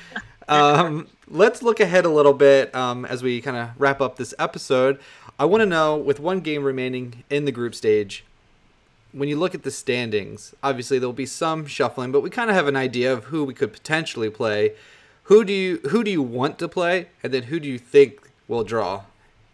um, 0.50 1.06
let's 1.28 1.62
look 1.62 1.80
ahead 1.80 2.04
a 2.04 2.10
little 2.10 2.34
bit 2.34 2.74
um, 2.74 3.04
as 3.04 3.22
we 3.22 3.40
kind 3.40 3.56
of 3.56 3.70
wrap 3.78 4.00
up 4.00 4.16
this 4.16 4.34
episode. 4.38 4.98
I 5.38 5.44
want 5.44 5.62
to 5.62 5.66
know, 5.66 5.96
with 5.96 6.20
one 6.20 6.40
game 6.40 6.64
remaining 6.64 7.22
in 7.30 7.44
the 7.46 7.52
group 7.52 7.74
stage, 7.74 8.24
when 9.12 9.28
you 9.28 9.36
look 9.36 9.54
at 9.54 9.62
the 9.62 9.70
standings, 9.70 10.54
obviously 10.62 10.98
there'll 10.98 11.12
be 11.12 11.26
some 11.26 11.66
shuffling, 11.66 12.12
but 12.12 12.20
we 12.20 12.30
kind 12.30 12.50
of 12.50 12.56
have 12.56 12.66
an 12.66 12.76
idea 12.76 13.12
of 13.12 13.24
who 13.24 13.44
we 13.44 13.54
could 13.54 13.72
potentially 13.72 14.28
play. 14.28 14.72
Who 15.24 15.44
do 15.44 15.52
you 15.52 15.78
who 15.90 16.02
do 16.02 16.10
you 16.10 16.22
want 16.22 16.58
to 16.58 16.68
play, 16.68 17.06
and 17.22 17.32
then 17.32 17.44
who 17.44 17.60
do 17.60 17.68
you 17.68 17.78
think 17.78 18.28
will 18.48 18.64
draw 18.64 19.04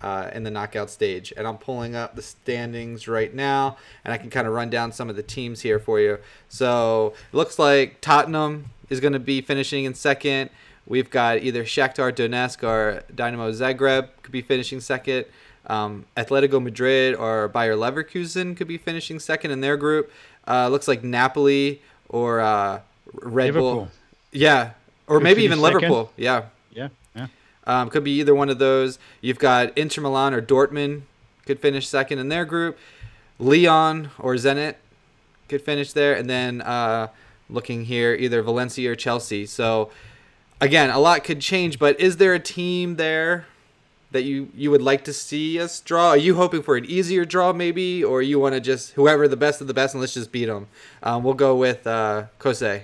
uh, 0.00 0.30
in 0.32 0.42
the 0.42 0.50
knockout 0.50 0.88
stage? 0.88 1.32
And 1.36 1.46
I'm 1.46 1.58
pulling 1.58 1.94
up 1.94 2.16
the 2.16 2.22
standings 2.22 3.06
right 3.06 3.34
now, 3.34 3.76
and 4.04 4.12
I 4.14 4.16
can 4.16 4.30
kind 4.30 4.46
of 4.46 4.54
run 4.54 4.70
down 4.70 4.92
some 4.92 5.10
of 5.10 5.16
the 5.16 5.22
teams 5.22 5.60
here 5.60 5.78
for 5.78 6.00
you. 6.00 6.18
So 6.48 7.14
it 7.32 7.36
looks 7.36 7.58
like 7.58 8.00
Tottenham 8.00 8.70
is 8.88 9.00
going 9.00 9.12
to 9.12 9.18
be 9.18 9.40
finishing 9.40 9.84
in 9.84 9.94
second. 9.94 10.50
We've 10.86 11.10
got 11.10 11.38
either 11.42 11.64
Shakhtar 11.64 12.12
Donetsk 12.12 12.62
or 12.62 13.02
Dynamo 13.14 13.50
Zagreb 13.50 14.08
could 14.22 14.32
be 14.32 14.42
finishing 14.42 14.80
second. 14.80 15.26
Um, 15.66 16.04
Atletico 16.16 16.62
Madrid 16.62 17.16
or 17.16 17.48
Bayer 17.48 17.74
Leverkusen 17.74 18.56
could 18.56 18.68
be 18.68 18.78
finishing 18.78 19.18
second 19.18 19.50
in 19.50 19.60
their 19.60 19.76
group. 19.76 20.12
Uh, 20.46 20.68
looks 20.68 20.86
like 20.86 21.02
Napoli 21.02 21.82
or 22.08 22.40
uh, 22.40 22.80
Red 23.14 23.54
Bull. 23.54 23.88
Yeah, 24.30 24.70
or 25.08 25.16
Could 25.18 25.24
maybe 25.24 25.42
even 25.42 25.58
second. 25.58 25.74
Liverpool. 25.80 26.12
Yeah, 26.16 26.44
Yeah, 26.70 26.88
yeah. 27.16 27.26
um, 27.66 27.90
could 27.90 28.04
be 28.04 28.12
either 28.20 28.34
one 28.34 28.48
of 28.48 28.58
those. 28.60 28.98
You've 29.20 29.40
got 29.40 29.76
Inter 29.76 30.02
Milan 30.02 30.34
or 30.34 30.40
Dortmund 30.42 31.02
could 31.46 31.58
finish 31.58 31.88
second 31.88 32.18
in 32.20 32.28
their 32.28 32.44
group. 32.44 32.78
Lyon 33.40 34.10
or 34.18 34.34
Zenit 34.34 34.76
could 35.48 35.62
finish 35.62 35.92
there, 35.92 36.14
and 36.14 36.28
then 36.30 36.60
uh, 36.62 37.08
looking 37.50 37.84
here, 37.86 38.14
either 38.14 38.40
Valencia 38.42 38.90
or 38.90 38.94
Chelsea. 38.96 39.46
So 39.46 39.90
again, 40.60 40.90
a 40.90 40.98
lot 40.98 41.24
could 41.24 41.40
change. 41.40 41.78
But 41.78 42.00
is 42.00 42.16
there 42.16 42.34
a 42.34 42.40
team 42.40 42.96
there 42.96 43.46
that 44.12 44.22
you 44.22 44.50
you 44.54 44.70
would 44.70 44.82
like 44.82 45.04
to 45.04 45.12
see 45.12 45.60
us 45.60 45.80
draw? 45.80 46.10
Are 46.10 46.16
you 46.16 46.36
hoping 46.36 46.62
for 46.62 46.76
an 46.76 46.84
easier 46.84 47.24
draw, 47.24 47.52
maybe, 47.52 48.02
or 48.02 48.22
you 48.22 48.38
want 48.40 48.54
to 48.54 48.60
just 48.60 48.92
whoever 48.92 49.28
the 49.28 49.36
best 49.36 49.60
of 49.60 49.66
the 49.66 49.74
best 49.74 49.94
and 49.94 50.00
let's 50.00 50.14
just 50.14 50.32
beat 50.32 50.46
them? 50.46 50.68
Um, 51.02 51.22
we'll 51.22 51.34
go 51.34 51.56
with 51.56 51.86
uh, 51.86 52.24
Kosei. 52.38 52.82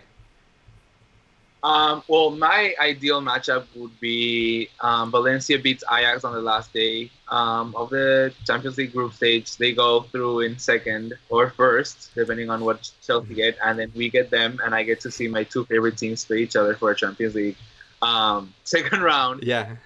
Um, 1.64 2.02
well, 2.08 2.30
my 2.30 2.74
ideal 2.80 3.22
matchup 3.22 3.66
would 3.76 3.98
be 4.00 4.68
um, 4.80 5.12
Valencia 5.12 5.58
beats 5.60 5.84
Ajax 5.90 6.24
on 6.24 6.34
the 6.34 6.40
last 6.40 6.72
day 6.72 7.08
um, 7.28 7.74
of 7.76 7.90
the 7.90 8.34
Champions 8.44 8.76
League 8.78 8.92
group 8.92 9.12
stage. 9.14 9.56
They 9.56 9.72
go 9.72 10.02
through 10.02 10.40
in 10.40 10.58
second 10.58 11.14
or 11.28 11.50
first, 11.50 12.10
depending 12.16 12.50
on 12.50 12.64
what 12.64 12.90
Chelsea 13.06 13.34
get, 13.34 13.58
and 13.62 13.78
then 13.78 13.92
we 13.94 14.10
get 14.10 14.30
them, 14.30 14.60
and 14.64 14.74
I 14.74 14.82
get 14.82 15.00
to 15.02 15.10
see 15.10 15.28
my 15.28 15.44
two 15.44 15.64
favorite 15.66 15.98
teams 15.98 16.24
play 16.24 16.38
each 16.38 16.56
other 16.56 16.74
for 16.74 16.90
a 16.90 16.96
Champions 16.96 17.36
League 17.36 17.56
um, 18.02 18.52
second 18.64 19.02
round. 19.02 19.44
Yeah. 19.44 19.76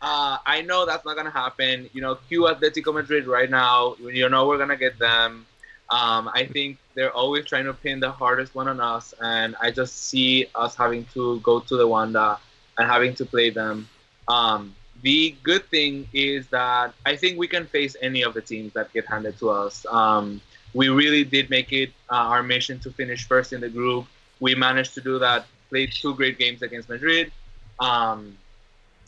Uh, 0.00 0.38
I 0.46 0.62
know 0.62 0.86
that's 0.86 1.04
not 1.04 1.16
gonna 1.16 1.30
happen. 1.30 1.90
You 1.92 2.00
know, 2.00 2.14
Q 2.14 2.42
Atletico 2.42 2.94
Madrid 2.94 3.26
right 3.26 3.50
now. 3.50 3.96
You 4.00 4.28
know 4.28 4.46
we're 4.46 4.58
gonna 4.58 4.76
get 4.76 5.00
them. 5.00 5.46
Um, 5.90 6.30
I 6.32 6.46
think 6.46 6.78
they're 6.98 7.12
always 7.12 7.44
trying 7.44 7.64
to 7.66 7.72
pin 7.72 8.00
the 8.00 8.10
hardest 8.10 8.56
one 8.56 8.66
on 8.66 8.80
us, 8.80 9.14
and 9.22 9.54
I 9.60 9.70
just 9.70 10.08
see 10.08 10.46
us 10.56 10.74
having 10.74 11.04
to 11.14 11.38
go 11.40 11.60
to 11.60 11.76
the 11.76 11.86
Wanda 11.86 12.40
and 12.76 12.90
having 12.90 13.14
to 13.14 13.24
play 13.24 13.50
them. 13.50 13.88
Um, 14.26 14.74
the 15.02 15.36
good 15.44 15.64
thing 15.70 16.08
is 16.12 16.48
that 16.48 16.92
I 17.06 17.14
think 17.14 17.38
we 17.38 17.46
can 17.46 17.66
face 17.66 17.94
any 18.02 18.22
of 18.22 18.34
the 18.34 18.40
teams 18.40 18.72
that 18.72 18.92
get 18.92 19.06
handed 19.06 19.38
to 19.38 19.50
us. 19.50 19.86
Um, 19.88 20.40
we 20.74 20.88
really 20.88 21.22
did 21.22 21.50
make 21.50 21.72
it 21.72 21.90
uh, 22.10 22.32
our 22.32 22.42
mission 22.42 22.80
to 22.80 22.90
finish 22.90 23.28
first 23.28 23.52
in 23.52 23.60
the 23.60 23.68
group. 23.68 24.06
we 24.40 24.56
managed 24.56 24.94
to 24.94 25.00
do 25.00 25.20
that. 25.20 25.46
Played 25.70 25.92
two 25.92 26.16
great 26.16 26.36
games 26.36 26.62
against 26.62 26.88
Madrid. 26.88 27.30
Um, 27.78 28.36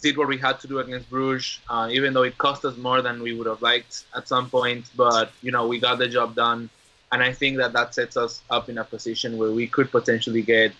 did 0.00 0.16
what 0.16 0.28
we 0.28 0.38
had 0.38 0.60
to 0.60 0.68
do 0.68 0.78
against 0.78 1.10
Bruges, 1.10 1.58
uh, 1.68 1.88
even 1.90 2.14
though 2.14 2.22
it 2.22 2.38
cost 2.38 2.64
us 2.64 2.76
more 2.76 3.02
than 3.02 3.20
we 3.20 3.34
would 3.34 3.48
have 3.48 3.62
liked 3.62 4.04
at 4.14 4.28
some 4.28 4.48
point. 4.48 4.88
But 4.94 5.32
you 5.42 5.50
know, 5.50 5.66
we 5.66 5.80
got 5.80 5.98
the 5.98 6.08
job 6.08 6.36
done, 6.36 6.70
and 7.12 7.22
I 7.22 7.32
think 7.32 7.56
that 7.58 7.72
that 7.72 7.94
sets 7.94 8.16
us 8.16 8.42
up 8.50 8.68
in 8.68 8.78
a 8.78 8.84
position 8.84 9.36
where 9.38 9.50
we 9.50 9.66
could 9.66 9.90
potentially 9.90 10.42
get 10.42 10.72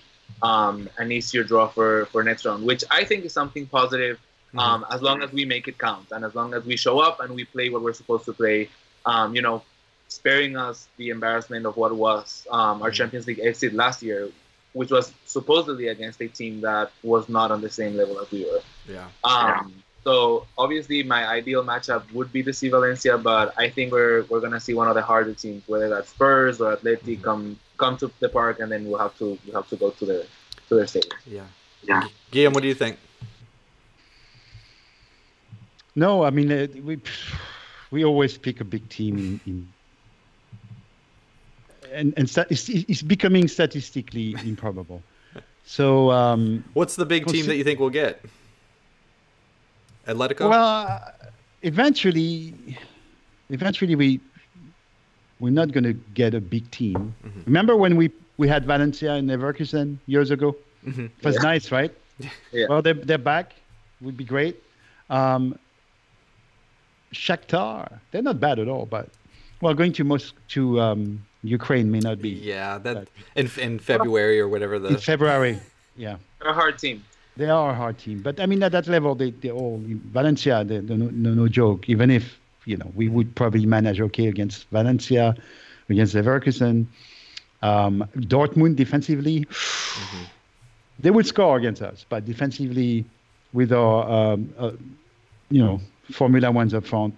um, 0.42 0.88
an 0.98 1.10
easier 1.12 1.42
draw 1.42 1.68
for 1.68 2.06
for 2.06 2.22
next 2.22 2.44
round, 2.44 2.64
which 2.64 2.84
I 2.90 3.04
think 3.04 3.24
is 3.24 3.32
something 3.32 3.66
positive. 3.66 4.18
Um, 4.58 4.84
as 4.90 5.00
long 5.00 5.22
as 5.22 5.30
we 5.30 5.44
make 5.44 5.68
it 5.68 5.78
count, 5.78 6.08
and 6.10 6.24
as 6.24 6.34
long 6.34 6.54
as 6.54 6.64
we 6.64 6.76
show 6.76 6.98
up 6.98 7.20
and 7.20 7.36
we 7.36 7.44
play 7.44 7.70
what 7.70 7.82
we're 7.82 7.92
supposed 7.92 8.24
to 8.24 8.32
play, 8.32 8.68
um, 9.06 9.32
you 9.32 9.42
know, 9.42 9.62
sparing 10.08 10.56
us 10.56 10.88
the 10.96 11.10
embarrassment 11.10 11.66
of 11.66 11.76
what 11.76 11.94
was 11.94 12.46
um, 12.50 12.82
our 12.82 12.90
Champions 12.90 13.28
League 13.28 13.38
exit 13.38 13.72
last 13.74 14.02
year, 14.02 14.28
which 14.72 14.90
was 14.90 15.12
supposedly 15.24 15.86
against 15.86 16.20
a 16.20 16.26
team 16.26 16.62
that 16.62 16.90
was 17.04 17.28
not 17.28 17.52
on 17.52 17.60
the 17.60 17.70
same 17.70 17.96
level 17.96 18.18
as 18.18 18.28
we 18.32 18.44
were. 18.44 18.60
Yeah. 18.88 19.06
Um, 19.22 19.72
so 20.04 20.46
obviously, 20.56 21.02
my 21.02 21.26
ideal 21.26 21.62
matchup 21.62 22.10
would 22.12 22.32
be 22.32 22.42
to 22.42 22.52
see 22.52 22.68
Valencia, 22.70 23.18
but 23.18 23.54
I 23.58 23.68
think 23.68 23.92
we're 23.92 24.24
we're 24.24 24.40
gonna 24.40 24.60
see 24.60 24.74
one 24.74 24.88
of 24.88 24.94
the 24.94 25.02
harder 25.02 25.34
teams, 25.34 25.62
whether 25.66 25.88
that's 25.88 26.08
Spurs 26.08 26.60
or 26.60 26.72
Athletic, 26.72 27.22
come 27.22 27.58
come 27.76 27.96
to 27.98 28.10
the 28.20 28.28
park, 28.28 28.60
and 28.60 28.72
then 28.72 28.88
we'll 28.88 28.98
have 28.98 29.16
to 29.18 29.38
we'll 29.46 29.56
have 29.56 29.68
to 29.68 29.76
go 29.76 29.90
to 29.90 30.06
their 30.06 30.22
to 30.68 30.74
their 30.74 30.86
stadium. 30.86 31.18
Yeah. 31.26 31.44
Yeah. 31.82 32.04
Guillaume, 32.30 32.52
what 32.52 32.62
do 32.62 32.68
you 32.68 32.74
think? 32.74 32.98
No, 35.94 36.24
I 36.24 36.30
mean 36.30 36.50
uh, 36.50 36.66
we 36.82 37.00
we 37.90 38.04
always 38.04 38.38
pick 38.38 38.60
a 38.60 38.64
big 38.64 38.88
team 38.88 39.18
in, 39.18 39.40
in 39.46 39.68
and 41.92 42.14
and 42.16 42.30
sta- 42.30 42.46
it's, 42.48 42.68
it's 42.68 43.02
becoming 43.02 43.48
statistically 43.48 44.34
improbable. 44.44 45.02
So 45.66 46.10
um, 46.10 46.64
What's 46.72 46.96
the 46.96 47.06
big 47.06 47.26
team 47.26 47.46
that 47.46 47.54
you 47.54 47.62
think 47.62 47.78
we'll 47.78 47.90
get? 47.90 48.24
Atletico. 50.06 50.48
well, 50.48 50.86
uh, 50.86 51.10
eventually, 51.62 52.54
eventually 53.50 53.94
we 53.94 54.20
we're 55.40 55.50
not 55.50 55.72
going 55.72 55.84
to 55.84 55.94
get 56.14 56.34
a 56.34 56.40
big 56.40 56.70
team. 56.70 57.14
Mhm. 57.24 57.46
Remember 57.46 57.76
when 57.76 57.96
we 57.96 58.10
we 58.36 58.48
had 58.48 58.64
Valencia 58.66 59.12
and 59.14 59.28
Leverkusen 59.28 59.98
years 60.06 60.30
ago? 60.30 60.56
Mhm. 60.86 61.06
It 61.18 61.24
was 61.24 61.34
Yeah. 61.36 61.42
nice, 61.42 61.70
right? 61.72 61.92
Yeah. 62.52 62.66
Well, 62.68 62.82
they're, 62.82 62.94
they're 63.08 63.18
back. 63.34 63.54
Would 64.02 64.16
be 64.16 64.24
great. 64.24 64.56
Um, 65.08 65.58
Shakhtar, 67.12 67.98
they're 68.10 68.22
not 68.22 68.38
bad 68.40 68.58
at 68.58 68.68
all, 68.68 68.86
but 68.86 69.08
well, 69.60 69.74
going 69.74 69.92
to 69.94 70.04
most 70.04 70.34
to 70.48 70.80
um, 70.80 71.24
Ukraine 71.42 71.90
may 71.90 71.98
not 72.00 72.20
be 72.22 72.30
Yeah, 72.30 72.78
that 72.78 73.08
in 73.34 73.50
in 73.58 73.78
February 73.78 74.38
or 74.40 74.48
whatever 74.48 74.78
the 74.78 74.88
in 74.88 74.94
the 74.94 75.00
February. 75.00 75.58
Yeah, 75.96 76.16
They're 76.40 76.50
a 76.50 76.54
hard 76.54 76.78
team. 76.78 77.04
They 77.36 77.48
are 77.48 77.70
a 77.70 77.74
hard 77.74 77.98
team, 77.98 78.20
but 78.22 78.40
I 78.40 78.46
mean 78.46 78.62
at 78.62 78.72
that 78.72 78.86
level, 78.86 79.14
they 79.14 79.30
they 79.30 79.50
all 79.50 79.80
Valencia, 79.84 80.64
they, 80.64 80.78
they're 80.78 80.96
no, 80.96 81.08
no 81.12 81.34
no 81.34 81.48
joke. 81.48 81.88
Even 81.88 82.10
if 82.10 82.38
you 82.64 82.76
know 82.76 82.90
we 82.94 83.08
would 83.08 83.34
probably 83.34 83.66
manage 83.66 84.00
okay 84.00 84.26
against 84.28 84.68
Valencia, 84.70 85.34
against 85.88 86.14
Leverkusen, 86.14 86.86
um, 87.62 88.04
Dortmund 88.16 88.76
defensively. 88.76 89.46
they 90.98 91.10
would 91.10 91.26
score 91.26 91.56
against 91.56 91.82
us, 91.82 92.04
but 92.08 92.24
defensively, 92.26 93.04
with 93.52 93.72
our 93.72 94.32
um, 94.34 94.52
uh, 94.58 94.72
you 95.50 95.62
know 95.64 95.80
Formula 96.10 96.50
Ones 96.50 96.74
up 96.74 96.86
front, 96.86 97.14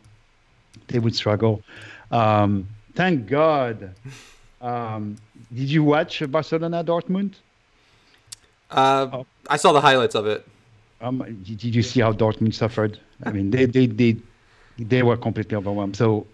they 0.88 0.98
would 0.98 1.14
struggle. 1.14 1.62
Um, 2.10 2.68
thank 2.94 3.26
God. 3.26 3.94
Um, 4.62 5.16
did 5.52 5.68
you 5.68 5.82
watch 5.82 6.22
Barcelona 6.30 6.84
Dortmund? 6.84 7.34
Uh, 8.70 9.08
Oh. 9.12 9.26
I 9.49 9.57
saw 9.57 9.72
the 9.72 9.80
highlights 9.80 10.14
of 10.14 10.26
it. 10.26 10.47
Um, 11.01 11.18
did 11.43 11.74
you 11.74 11.82
see 11.82 12.01
how 12.01 12.12
Dortmund 12.12 12.55
suffered? 12.55 12.99
I 13.24 13.32
mean, 13.32 13.51
they 13.51 13.66
they 13.66 13.86
they, 13.86 14.16
they 14.78 15.03
were 15.03 15.16
completely 15.16 15.57
overwhelmed. 15.57 15.97
So, 15.97 16.26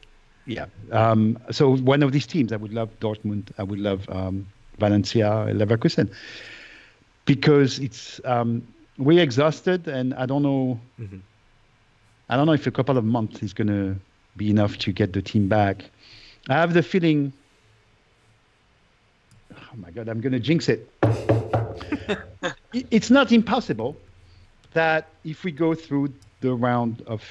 yeah. 0.46 0.66
Um, 0.92 1.38
so 1.50 1.76
one 1.76 2.02
of 2.02 2.12
these 2.12 2.26
teams, 2.26 2.52
I 2.52 2.56
would 2.56 2.74
love 2.74 2.90
Dortmund. 3.00 3.50
I 3.58 3.62
would 3.62 3.78
love 3.78 4.08
um, 4.10 4.46
Valencia, 4.78 5.46
Leverkusen, 5.54 6.10
because 7.24 7.78
it's 7.78 8.20
um, 8.24 8.66
we're 8.98 9.22
exhausted, 9.22 9.88
and 9.88 10.12
I 10.14 10.26
don't 10.26 10.42
know. 10.42 10.78
Mhm. 11.00 11.20
I 12.28 12.36
don't 12.36 12.44
know 12.46 12.52
if 12.52 12.66
a 12.66 12.70
couple 12.70 12.98
of 12.98 13.04
months 13.06 13.42
is 13.42 13.54
going 13.54 13.68
to 13.68 13.96
be 14.36 14.50
enough 14.50 14.76
to 14.78 14.92
get 14.92 15.14
the 15.14 15.22
team 15.22 15.48
back. 15.48 15.82
I 16.50 16.54
have 16.54 16.74
the 16.74 16.82
feeling. 16.82 17.32
Oh 19.54 19.76
my 19.76 19.90
God, 19.90 20.08
I'm 20.08 20.20
going 20.20 20.32
to 20.34 20.40
jinx 20.40 20.68
it. 20.68 20.90
It- 22.72 22.86
it's 22.90 23.10
not 23.10 23.32
impossible 23.32 23.96
that 24.72 25.08
if 25.24 25.44
we 25.44 25.52
go 25.52 25.74
through 25.74 26.12
the 26.40 26.54
round 26.54 27.02
of 27.06 27.22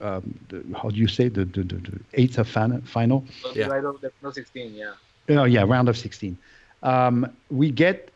um, 0.00 0.38
the, 0.48 0.64
how 0.80 0.88
do 0.88 0.96
you 0.96 1.08
say 1.08 1.28
the 1.28 1.44
the, 1.44 1.62
the, 1.62 1.76
the 1.76 2.00
eighth 2.14 2.38
of 2.38 2.48
fin- 2.48 2.80
final? 2.82 3.24
Yeah. 3.54 3.66
Right 3.66 3.84
over 3.84 3.98
the 4.00 4.12
no 4.22 4.30
16, 4.30 4.74
yeah. 4.74 4.92
oh 5.30 5.44
yeah 5.44 5.62
round 5.62 5.88
of 5.88 5.96
16 5.98 6.36
um, 6.82 7.26
we 7.50 7.70
get 7.70 8.10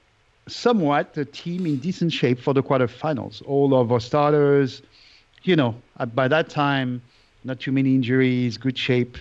somewhat 0.48 1.16
a 1.16 1.24
team 1.24 1.66
in 1.66 1.76
decent 1.78 2.12
shape 2.12 2.38
for 2.40 2.54
the 2.54 2.62
quarterfinals. 2.62 3.42
All 3.46 3.74
of 3.74 3.92
our 3.92 4.00
starters 4.00 4.82
you 5.42 5.56
know 5.56 5.74
uh, 5.98 6.06
by 6.06 6.28
that 6.28 6.48
time 6.48 7.02
not 7.44 7.60
too 7.60 7.72
many 7.72 7.94
injuries 7.94 8.56
good 8.56 8.78
shape. 8.78 9.18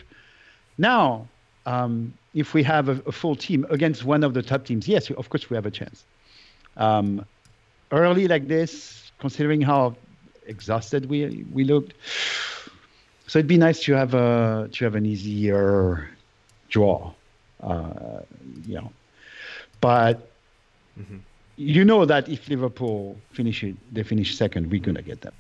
Now 0.78 1.28
um, 1.66 2.14
if 2.34 2.54
we 2.54 2.64
have 2.64 2.88
a, 2.90 3.02
a 3.06 3.12
full 3.12 3.36
team 3.36 3.66
against 3.70 4.06
one 4.06 4.24
of 4.24 4.34
the 4.34 4.42
top 4.42 4.66
teams 4.66 4.88
yes 4.88 5.10
of 5.12 5.30
course 5.30 5.50
we 5.50 5.56
have 5.56 5.66
a 5.66 5.72
chance 5.72 6.06
um, 6.78 7.26
early 7.92 8.28
like 8.28 8.48
this, 8.48 9.12
considering 9.20 9.62
how 9.62 9.98
exhausted 10.46 11.06
we 11.10 11.46
we 11.50 11.64
looked. 11.64 11.94
So 13.28 13.40
it'd 13.40 13.48
be 13.48 13.58
nice 13.58 13.84
to 13.86 13.94
have 13.94 14.14
a 14.14 14.70
to 14.74 14.84
have 14.86 14.96
an 14.96 15.06
easier 15.06 16.10
draw, 16.70 17.14
uh, 17.62 18.22
you 18.66 18.76
know. 18.76 18.94
But 19.82 20.36
Mhm. 20.96 21.24
you 21.56 21.84
know 21.86 22.06
that 22.06 22.30
if 22.30 22.50
Liverpool 22.50 23.24
finish 23.32 23.64
it, 23.64 23.78
they 23.94 24.04
finish 24.04 24.36
second, 24.36 24.72
we're 24.72 24.80
gonna 24.82 25.02
get 25.04 25.22
them. 25.22 25.34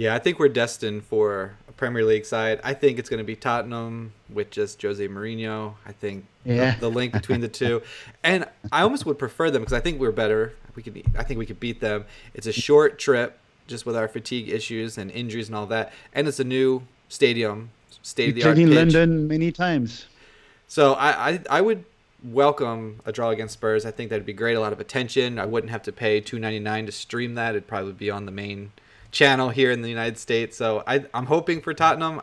Yeah, 0.00 0.14
I 0.14 0.18
think 0.18 0.38
we're 0.38 0.48
destined 0.48 1.04
for 1.04 1.52
a 1.68 1.72
Premier 1.72 2.02
League 2.06 2.24
side. 2.24 2.58
I 2.64 2.72
think 2.72 2.98
it's 2.98 3.10
going 3.10 3.18
to 3.18 3.24
be 3.24 3.36
Tottenham 3.36 4.14
with 4.30 4.48
just 4.50 4.80
Jose 4.80 5.06
Mourinho. 5.06 5.74
I 5.84 5.92
think 5.92 6.24
the- 6.46 6.54
Yeah. 6.54 6.76
the, 6.80 6.88
link 6.90 7.12
between 7.12 7.42
the 7.42 7.48
two, 7.60 7.82
and 8.24 8.46
I 8.72 8.80
almost 8.80 9.04
would 9.04 9.18
prefer 9.18 9.50
them 9.50 9.60
because 9.60 9.74
I 9.74 9.80
think 9.80 10.00
we're 10.00 10.10
better. 10.10 10.54
We 10.74 10.82
could, 10.82 11.02
I 11.18 11.22
think 11.22 11.36
we 11.38 11.44
could 11.44 11.60
beat 11.60 11.82
them. 11.82 12.06
It's 12.32 12.46
a 12.46 12.52
short 12.52 12.98
trip, 12.98 13.38
just 13.66 13.84
with 13.84 13.94
our 13.94 14.08
fatigue 14.08 14.48
issues 14.48 14.96
and 14.96 15.10
injuries 15.10 15.48
and 15.48 15.54
all 15.56 15.66
that, 15.66 15.92
and 16.14 16.26
it's 16.26 16.40
a 16.40 16.44
new 16.44 16.80
stadium, 17.10 17.68
state 18.00 18.30
of 18.30 18.34
the 18.36 18.44
art 18.44 18.56
played 18.56 18.68
in. 18.68 18.74
London 18.74 19.28
many 19.28 19.52
times. 19.52 20.06
So 20.66 20.94
I, 20.94 21.28
I 21.32 21.40
I 21.50 21.60
would 21.60 21.84
welcome 22.24 23.00
a 23.04 23.12
draw 23.12 23.28
against 23.28 23.52
Spurs. 23.52 23.84
I 23.84 23.90
think 23.90 24.08
that'd 24.08 24.24
be 24.24 24.32
great. 24.32 24.54
A 24.56 24.60
lot 24.60 24.72
of 24.72 24.80
attention. 24.80 25.38
I 25.38 25.44
wouldn't 25.44 25.70
have 25.70 25.82
to 25.82 25.92
pay 25.92 26.22
two 26.22 26.38
ninety 26.38 26.58
nine 26.60 26.86
to 26.86 26.92
stream 26.92 27.34
that. 27.34 27.50
It'd 27.50 27.66
probably 27.68 27.92
be 27.92 28.08
on 28.10 28.24
the 28.24 28.32
main 28.32 28.72
channel 29.10 29.50
here 29.50 29.70
in 29.70 29.82
the 29.82 29.88
United 29.88 30.18
States. 30.18 30.56
So 30.56 30.82
I 30.86 31.04
I'm 31.14 31.26
hoping 31.26 31.60
for 31.60 31.74
Tottenham. 31.74 32.20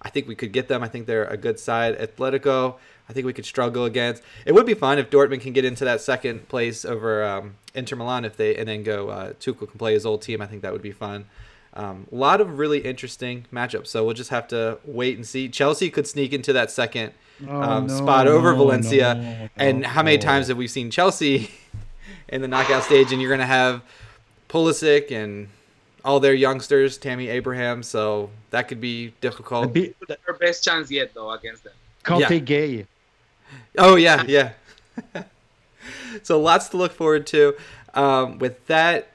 I 0.00 0.10
think 0.10 0.28
we 0.28 0.34
could 0.34 0.52
get 0.52 0.68
them. 0.68 0.82
I 0.82 0.88
think 0.88 1.06
they're 1.06 1.24
a 1.24 1.36
good 1.36 1.58
side. 1.58 1.98
Atletico, 1.98 2.76
I 3.08 3.12
think 3.12 3.26
we 3.26 3.32
could 3.32 3.44
struggle 3.46 3.84
against. 3.84 4.22
It 4.46 4.52
would 4.52 4.66
be 4.66 4.74
fun 4.74 4.98
if 4.98 5.10
Dortmund 5.10 5.40
can 5.40 5.52
get 5.52 5.64
into 5.64 5.84
that 5.84 6.00
second 6.00 6.48
place 6.48 6.84
over 6.84 7.24
um, 7.24 7.56
Inter 7.74 7.96
Milan 7.96 8.24
if 8.24 8.36
they 8.36 8.54
and 8.56 8.68
then 8.68 8.82
go 8.84 9.08
uh, 9.08 9.32
Tuchel 9.34 9.68
can 9.68 9.78
play 9.78 9.94
his 9.94 10.06
old 10.06 10.22
team. 10.22 10.40
I 10.40 10.46
think 10.46 10.62
that 10.62 10.72
would 10.72 10.82
be 10.82 10.92
fun. 10.92 11.24
Um, 11.74 12.06
a 12.10 12.14
lot 12.14 12.40
of 12.40 12.58
really 12.58 12.80
interesting 12.80 13.46
matchups. 13.52 13.88
So 13.88 14.04
we'll 14.04 14.14
just 14.14 14.30
have 14.30 14.48
to 14.48 14.78
wait 14.84 15.16
and 15.16 15.26
see. 15.26 15.48
Chelsea 15.48 15.90
could 15.90 16.06
sneak 16.06 16.32
into 16.32 16.52
that 16.52 16.70
second 16.70 17.12
Oh, 17.46 17.62
um, 17.62 17.86
no, 17.86 17.96
spot 17.96 18.26
over 18.26 18.50
no, 18.50 18.56
Valencia. 18.58 19.14
no, 19.14 19.48
and 19.56 19.86
how 19.86 20.02
many 20.02 20.18
times 20.18 20.48
have 20.48 20.56
we 20.56 20.66
seen 20.66 20.90
Chelsea 20.90 21.50
in 22.28 22.42
the 22.42 22.48
knockout 22.48 22.82
stage? 22.82 23.12
And 23.12 23.20
you're 23.22 23.30
going 23.30 23.38
to 23.38 23.46
have 23.46 23.82
Pulisic 24.48 25.12
and 25.12 25.48
all 26.08 26.20
their 26.20 26.32
youngsters, 26.32 26.96
Tammy 26.96 27.28
Abraham. 27.28 27.82
So 27.82 28.30
that 28.48 28.66
could 28.66 28.80
be 28.80 29.12
difficult. 29.20 29.66
A 29.66 29.68
bit- 29.68 29.96
best 30.40 30.64
chance 30.64 30.90
yet, 30.90 31.12
though, 31.12 31.30
against 31.32 31.64
them. 31.64 31.74
Conte 32.02 32.32
Yeah. 32.32 32.38
gay. 32.38 32.86
Oh 33.76 33.96
yeah, 33.96 34.24
yeah. 34.26 34.52
so 36.22 36.40
lots 36.40 36.70
to 36.70 36.78
look 36.78 36.92
forward 36.92 37.26
to. 37.28 37.54
Um, 37.92 38.38
with 38.38 38.66
that, 38.68 39.08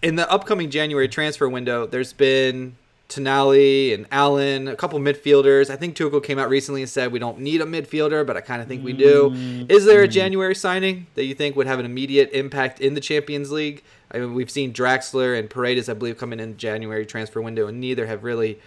in 0.00 0.16
the 0.16 0.30
upcoming 0.30 0.70
January 0.70 1.08
transfer 1.08 1.46
window, 1.46 1.86
there's 1.86 2.14
been 2.14 2.76
Tonali 3.10 3.92
and 3.92 4.06
Allan, 4.10 4.68
a 4.68 4.76
couple 4.76 4.98
midfielders. 5.00 5.68
I 5.68 5.76
think 5.76 5.96
Tuchel 5.96 6.22
came 6.22 6.38
out 6.38 6.48
recently 6.48 6.80
and 6.80 6.88
said 6.88 7.12
we 7.12 7.18
don't 7.18 7.40
need 7.40 7.60
a 7.60 7.64
midfielder, 7.64 8.26
but 8.26 8.36
I 8.36 8.40
kind 8.40 8.62
of 8.62 8.68
think 8.68 8.84
we 8.84 8.92
do. 8.92 9.34
Is 9.68 9.84
there 9.84 10.02
a 10.02 10.08
January 10.08 10.54
signing 10.54 11.06
that 11.16 11.24
you 11.24 11.34
think 11.34 11.56
would 11.56 11.66
have 11.66 11.78
an 11.80 11.84
immediate 11.84 12.30
impact 12.32 12.80
in 12.80 12.94
the 12.94 13.00
Champions 13.00 13.50
League? 13.50 13.82
I 14.12 14.18
mean, 14.18 14.34
we've 14.34 14.50
seen 14.50 14.72
Draxler 14.72 15.38
and 15.38 15.50
Paredes, 15.50 15.88
I 15.88 15.94
believe, 15.94 16.18
coming 16.18 16.40
in 16.40 16.50
in 16.50 16.56
January 16.56 17.04
transfer 17.04 17.40
window, 17.42 17.66
and 17.66 17.80
neither 17.80 18.06
have 18.06 18.24
really 18.24 18.58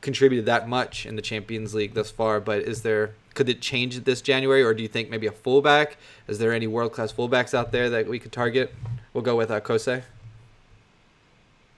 contributed 0.00 0.46
that 0.46 0.68
much 0.68 1.06
in 1.06 1.16
the 1.16 1.22
Champions 1.22 1.74
League 1.74 1.94
thus 1.94 2.10
far. 2.10 2.40
But 2.40 2.60
is 2.62 2.82
there 2.82 3.14
Could 3.34 3.48
it 3.48 3.60
change 3.60 4.02
this 4.04 4.20
January, 4.20 4.62
or 4.62 4.74
do 4.74 4.82
you 4.82 4.88
think 4.88 5.08
maybe 5.10 5.26
a 5.26 5.32
fullback? 5.32 5.96
Is 6.26 6.38
there 6.38 6.52
any 6.52 6.66
world 6.66 6.92
class 6.92 7.12
fullbacks 7.12 7.54
out 7.54 7.70
there 7.70 7.88
that 7.90 8.08
we 8.08 8.18
could 8.18 8.32
target? 8.32 8.74
We'll 9.12 9.22
go 9.24 9.36
with 9.36 9.50
uh, 9.50 9.60
Kose. 9.60 10.02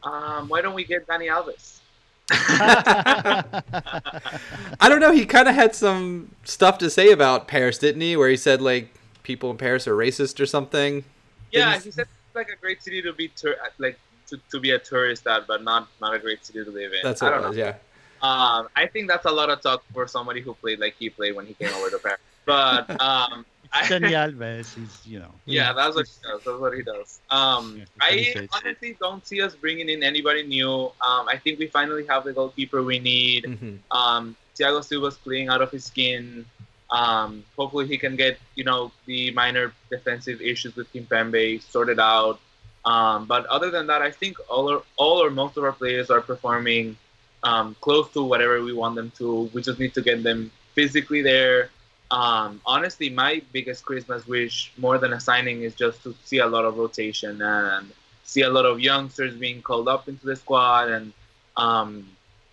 Um, 0.02 0.48
why 0.48 0.62
don't 0.62 0.74
we 0.74 0.84
get 0.84 1.06
Dani 1.06 1.28
Alves? 1.30 1.78
I 2.30 3.52
don't 4.88 5.00
know. 5.00 5.12
He 5.12 5.26
kind 5.26 5.48
of 5.48 5.54
had 5.54 5.74
some 5.74 6.34
stuff 6.44 6.78
to 6.78 6.88
say 6.90 7.10
about 7.10 7.48
Paris, 7.48 7.78
didn't 7.78 8.00
he? 8.00 8.16
Where 8.16 8.28
he 8.28 8.36
said 8.36 8.62
like 8.62 8.94
people 9.22 9.50
in 9.50 9.56
Paris 9.56 9.86
are 9.86 9.94
racist 9.94 10.40
or 10.40 10.46
something. 10.46 11.04
Yeah, 11.50 11.78
he 11.78 11.90
said 11.90 12.06
it's 12.26 12.34
like 12.34 12.48
a 12.48 12.56
great 12.56 12.82
city 12.82 13.02
to 13.02 13.12
be 13.12 13.28
tour- 13.28 13.56
like 13.78 13.98
to, 14.28 14.38
to 14.50 14.60
be 14.60 14.70
a 14.70 14.78
tourist 14.78 15.26
at, 15.26 15.46
but 15.46 15.62
not 15.62 15.88
not 16.00 16.14
a 16.14 16.18
great 16.18 16.44
city 16.44 16.64
to 16.64 16.70
live 16.70 16.92
in. 16.92 17.00
That's 17.02 17.20
what 17.22 17.32
I 17.32 17.36
don't 17.36 17.48
was. 17.48 17.56
know. 17.56 17.64
Yeah. 17.64 17.74
Um, 18.22 18.68
I 18.76 18.86
think 18.86 19.08
that's 19.08 19.26
a 19.26 19.30
lot 19.30 19.50
of 19.50 19.60
talk 19.60 19.84
for 19.92 20.06
somebody 20.06 20.40
who 20.40 20.54
played 20.54 20.78
like 20.78 20.94
he 20.98 21.10
played 21.10 21.34
when 21.34 21.44
he 21.46 21.54
came 21.54 21.74
over 21.74 21.90
to 21.90 21.98
Paris. 21.98 22.20
But 22.44 23.00
um, 23.00 23.44
I, 23.74 23.84
Dani 23.84 24.12
Alves 24.12 24.76
is, 24.76 25.00
you 25.06 25.18
know. 25.18 25.34
yeah, 25.46 25.72
that's 25.72 25.96
what 25.96 26.06
he 26.06 26.12
does. 26.22 26.42
That's 26.44 26.58
what 26.60 26.74
he 26.74 26.82
does. 26.82 27.20
Um, 27.30 27.78
Yeah, 27.78 27.84
that's 27.98 28.10
what 28.10 28.18
he 28.18 28.34
I 28.34 28.48
honestly 28.68 28.96
don't 29.00 29.26
see 29.26 29.40
us 29.40 29.56
bringing 29.56 29.88
in 29.88 30.02
anybody 30.02 30.42
new. 30.42 30.92
Um, 31.00 31.28
I 31.28 31.38
think 31.42 31.58
we 31.58 31.68
finally 31.68 32.06
have 32.06 32.24
the 32.24 32.32
goalkeeper 32.32 32.82
we 32.82 32.98
need. 32.98 33.46
hmm 33.46 33.76
Um, 33.90 34.36
Thiago 34.58 34.84
Silva's 34.84 35.16
playing 35.16 35.48
out 35.48 35.62
of 35.62 35.70
his 35.70 35.84
skin. 35.84 36.44
Um, 36.90 37.42
hopefully, 37.56 37.86
he 37.86 37.96
can 37.96 38.16
get 38.16 38.38
you 38.54 38.64
know 38.64 38.92
the 39.06 39.30
minor 39.30 39.72
defensive 39.90 40.42
issues 40.42 40.76
with 40.76 40.92
Kimpembe 40.92 41.62
sorted 41.62 41.98
out. 41.98 42.38
Um, 42.84 43.24
but 43.26 43.46
other 43.46 43.70
than 43.70 43.86
that, 43.86 44.02
I 44.02 44.10
think 44.10 44.36
all 44.50 44.70
or, 44.70 44.82
all 44.96 45.24
or 45.24 45.30
most 45.30 45.56
of 45.56 45.64
our 45.64 45.72
players 45.72 46.10
are 46.10 46.20
performing 46.20 46.96
um, 47.42 47.74
close 47.80 48.10
to 48.10 48.22
whatever 48.22 48.62
we 48.62 48.74
want 48.74 48.96
them 48.96 49.10
to. 49.18 49.48
We 49.54 49.62
just 49.62 49.78
need 49.78 49.94
to 49.94 50.02
get 50.02 50.22
them 50.22 50.50
physically 50.74 51.22
there. 51.22 51.70
Um, 52.12 52.60
honestly, 52.66 53.10
my 53.10 53.42
biggest 53.52 53.84
Christmas 53.84 54.26
wish, 54.28 54.72
more 54.76 54.98
than 54.98 55.14
a 55.14 55.20
signing, 55.20 55.62
is 55.62 55.74
just 55.74 56.02
to 56.04 56.14
see 56.24 56.38
a 56.38 56.46
lot 56.46 56.64
of 56.64 56.78
rotation 56.78 57.42
and 57.42 57.90
see 58.24 58.42
a 58.42 58.50
lot 58.50 58.66
of 58.66 58.80
youngsters 58.80 59.34
being 59.34 59.62
called 59.62 59.88
up 59.88 60.08
into 60.08 60.26
the 60.26 60.36
squad 60.36 60.90
and 60.90 61.12
um, 61.56 62.06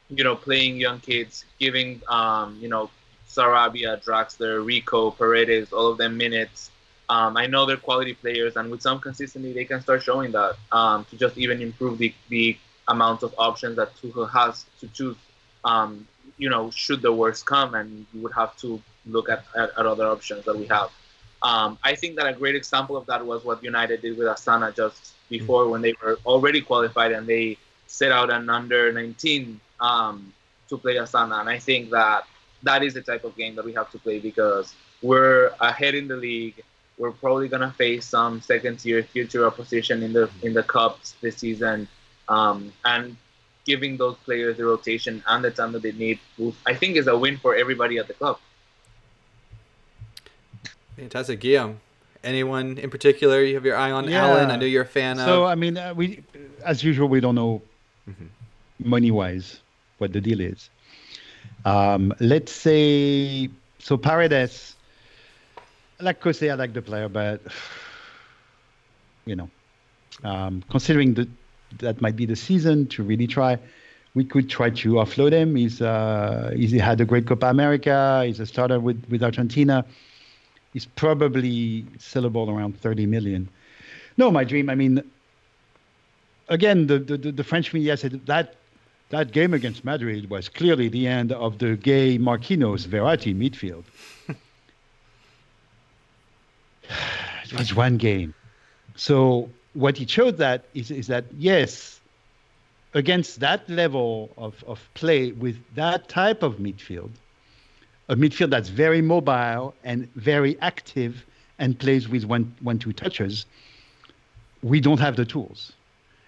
you 0.09 0.23
know, 0.23 0.35
playing 0.35 0.77
young 0.77 0.99
kids, 0.99 1.45
giving, 1.59 2.01
um, 2.07 2.57
you 2.59 2.69
know, 2.69 2.89
Sarabia, 3.29 4.03
Draxler, 4.03 4.65
Rico, 4.65 5.11
Paredes, 5.11 5.71
all 5.73 5.87
of 5.87 5.97
them 5.97 6.17
minutes. 6.17 6.71
Um, 7.09 7.37
I 7.37 7.47
know 7.47 7.65
they're 7.65 7.77
quality 7.77 8.13
players, 8.13 8.55
and 8.55 8.71
with 8.71 8.81
some 8.81 8.99
consistency, 8.99 9.53
they 9.53 9.65
can 9.65 9.81
start 9.81 10.03
showing 10.03 10.31
that 10.31 10.55
um, 10.71 11.05
to 11.05 11.17
just 11.17 11.37
even 11.37 11.61
improve 11.61 11.97
the, 11.97 12.13
the 12.29 12.57
amount 12.87 13.23
of 13.23 13.33
options 13.37 13.75
that 13.77 13.95
Tuchel 13.97 14.29
has 14.31 14.65
to 14.79 14.87
choose. 14.89 15.17
Um, 15.63 16.07
you 16.37 16.49
know, 16.49 16.71
should 16.71 17.01
the 17.01 17.13
worst 17.13 17.45
come, 17.45 17.75
and 17.75 18.05
you 18.13 18.21
would 18.21 18.33
have 18.33 18.55
to 18.57 18.81
look 19.05 19.29
at, 19.29 19.43
at, 19.55 19.69
at 19.77 19.85
other 19.85 20.07
options 20.07 20.45
that 20.45 20.57
we 20.57 20.65
have. 20.67 20.89
Um, 21.41 21.77
I 21.83 21.95
think 21.95 22.15
that 22.17 22.27
a 22.27 22.33
great 22.33 22.55
example 22.55 22.97
of 22.97 23.05
that 23.05 23.25
was 23.25 23.45
what 23.45 23.63
United 23.63 24.01
did 24.01 24.17
with 24.17 24.27
Astana 24.27 24.75
just 24.75 25.13
before 25.29 25.69
when 25.69 25.81
they 25.81 25.93
were 26.03 26.19
already 26.25 26.61
qualified 26.61 27.11
and 27.11 27.25
they 27.25 27.57
set 27.87 28.11
out 28.11 28.29
an 28.29 28.49
under 28.49 28.91
19 28.91 29.59
um, 29.79 30.33
to 30.67 30.77
play 30.77 30.95
Astana. 30.95 31.39
And 31.39 31.49
I 31.49 31.59
think 31.59 31.91
that 31.91 32.25
that 32.63 32.83
is 32.83 32.93
the 32.93 33.01
type 33.01 33.23
of 33.23 33.35
game 33.37 33.55
that 33.55 33.63
we 33.63 33.73
have 33.73 33.89
to 33.91 33.99
play 33.99 34.19
because 34.19 34.73
we're 35.01 35.53
ahead 35.61 35.95
in 35.95 36.07
the 36.07 36.17
league. 36.17 36.61
We're 36.97 37.11
probably 37.11 37.47
gonna 37.47 37.71
face 37.71 38.05
some 38.05 38.41
second 38.41 38.79
tier 38.79 39.01
future 39.03 39.45
opposition 39.47 40.03
in 40.03 40.11
the 40.11 40.29
in 40.43 40.53
the 40.53 40.63
cups 40.63 41.15
this 41.21 41.37
season, 41.37 41.87
um, 42.27 42.73
and 42.83 43.15
giving 43.65 43.95
those 43.95 44.17
players 44.25 44.57
the 44.57 44.65
rotation 44.65 45.23
and 45.27 45.43
the 45.43 45.51
time 45.51 45.71
that 45.71 45.81
they 45.81 45.93
need, 45.93 46.19
I 46.65 46.73
think, 46.73 46.97
is 46.97 47.07
a 47.07 47.17
win 47.17 47.37
for 47.37 47.55
everybody 47.55 47.97
at 47.99 48.07
the 48.07 48.13
club. 48.13 48.39
Fantastic, 50.99 51.39
Guillaume. 51.39 51.79
Anyone 52.23 52.77
in 52.77 52.89
particular 52.89 53.41
you 53.41 53.55
have 53.55 53.65
your 53.65 53.77
eye 53.77 53.91
on? 53.91 54.09
Yeah. 54.09 54.25
Allan, 54.27 54.51
I 54.51 54.57
know 54.57 54.65
you're 54.65 54.83
a 54.83 54.85
fan 54.85 55.15
So 55.15 55.21
of. 55.21 55.27
So 55.27 55.45
I 55.45 55.55
mean, 55.55 55.77
uh, 55.77 55.93
we, 55.93 56.21
as 56.65 56.83
usual, 56.83 57.07
we 57.07 57.21
don't 57.21 57.35
know 57.35 57.61
Mhm. 58.09 58.27
money-wise 58.83 59.61
what 59.99 60.11
the 60.11 60.19
deal 60.19 60.41
is. 60.41 60.69
Um, 61.63 62.13
let's 62.19 62.51
say 62.51 63.49
so. 63.79 63.97
Paredes, 63.97 64.75
I 65.99 66.03
like 66.03 66.19
Kose, 66.21 66.49
I 66.51 66.55
like 66.55 66.73
the 66.73 66.81
player, 66.81 67.07
but 67.07 67.41
you 69.25 69.35
know, 69.35 69.49
um, 70.23 70.63
considering 70.69 71.13
that 71.13 71.29
that 71.79 72.01
might 72.01 72.15
be 72.17 72.25
the 72.25 72.35
season 72.35 72.87
to 72.87 73.03
really 73.03 73.27
try, 73.27 73.57
we 74.15 74.23
could 74.25 74.49
try 74.49 74.69
to 74.71 74.93
offload 74.95 75.31
him. 75.31 75.55
He's 75.55 75.81
uh, 75.81 76.51
he's 76.55 76.73
had 76.73 76.99
a 76.99 77.05
great 77.05 77.25
Copa 77.27 77.47
America. 77.47 78.23
He's 78.25 78.39
a 78.41 78.45
starter 78.45 78.79
with 78.81 79.01
with 79.09 79.23
Argentina. 79.23 79.85
He's 80.73 80.85
probably 80.85 81.83
sellable 81.97 82.47
around 82.47 82.79
30 82.79 83.05
million. 83.07 83.49
No, 84.17 84.29
my 84.31 84.43
dream. 84.43 84.69
I 84.69 84.75
mean, 84.75 85.01
again, 86.47 86.87
the, 86.87 86.99
the, 86.99 87.17
the- 87.17 87.31
the 87.31 87.43
French 87.43 87.73
media 87.73 87.97
said 87.97 88.25
that 88.27 88.55
that 89.09 89.31
game 89.31 89.55
against 89.55 89.83
Madrid 89.83 90.29
was 90.29 90.47
clearly 90.49 90.87
the 90.87 91.07
end 91.07 91.31
of 91.31 91.57
the 91.57 91.75
Gueye 91.77 92.19
Marquinhos 92.19 92.85
Verratti 92.87 93.33
midfield. 93.35 93.83
it 97.43 97.53
was 97.57 97.73
one 97.73 97.97
game. 97.97 98.35
So 98.95 99.49
what 99.73 99.99
it 99.99 100.09
showed 100.09 100.37
that 100.37 100.65
is, 100.75 100.91
is 100.91 101.07
that 101.07 101.25
yes, 101.37 101.99
against 102.93 103.39
that 103.39 103.67
level 103.69 104.31
of, 104.37 104.63
of 104.67 104.87
play 104.93 105.31
with 105.31 105.57
that 105.75 106.07
type 106.09 106.43
of 106.43 106.57
midfield, 106.57 107.11
a 108.09 108.15
midfield 108.15 108.49
that's 108.49 108.69
very 108.69 109.01
mobile 109.01 109.73
and 109.83 110.11
very 110.15 110.59
active 110.61 111.23
and 111.59 111.77
plays 111.79 112.09
with 112.09 112.25
one 112.25 112.53
one 112.61 112.79
two 112.79 112.91
touches, 112.91 113.45
we 114.63 114.81
don't 114.81 114.99
have 114.99 115.15
the 115.15 115.25
tools. 115.25 115.73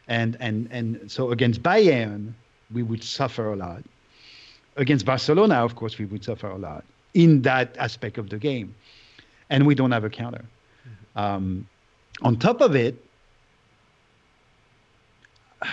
And 0.08 0.38
and 0.40 0.68
and 0.72 1.12
so 1.12 1.32
against 1.32 1.64
Bayern, 1.64 2.34
we 2.72 2.84
would 2.84 3.04
suffer 3.04 3.52
a 3.52 3.56
lot. 3.56 3.84
Against 4.78 5.06
Barcelona, 5.06 5.56
of 5.56 5.76
course, 5.76 5.98
we 5.98 6.06
would 6.06 6.24
suffer 6.24 6.48
a 6.48 6.58
lot 6.58 6.86
in 7.14 7.42
that 7.42 7.76
aspect 7.78 8.18
of 8.18 8.30
the 8.30 8.38
game. 8.38 8.74
And 9.50 9.68
we 9.68 9.76
don't 9.76 9.92
have 9.92 10.06
a 10.06 10.10
counter. 10.10 10.46
Um, 11.16 11.68
on 12.22 12.38
top 12.38 12.62
of 12.62 12.76
it, 12.76 12.96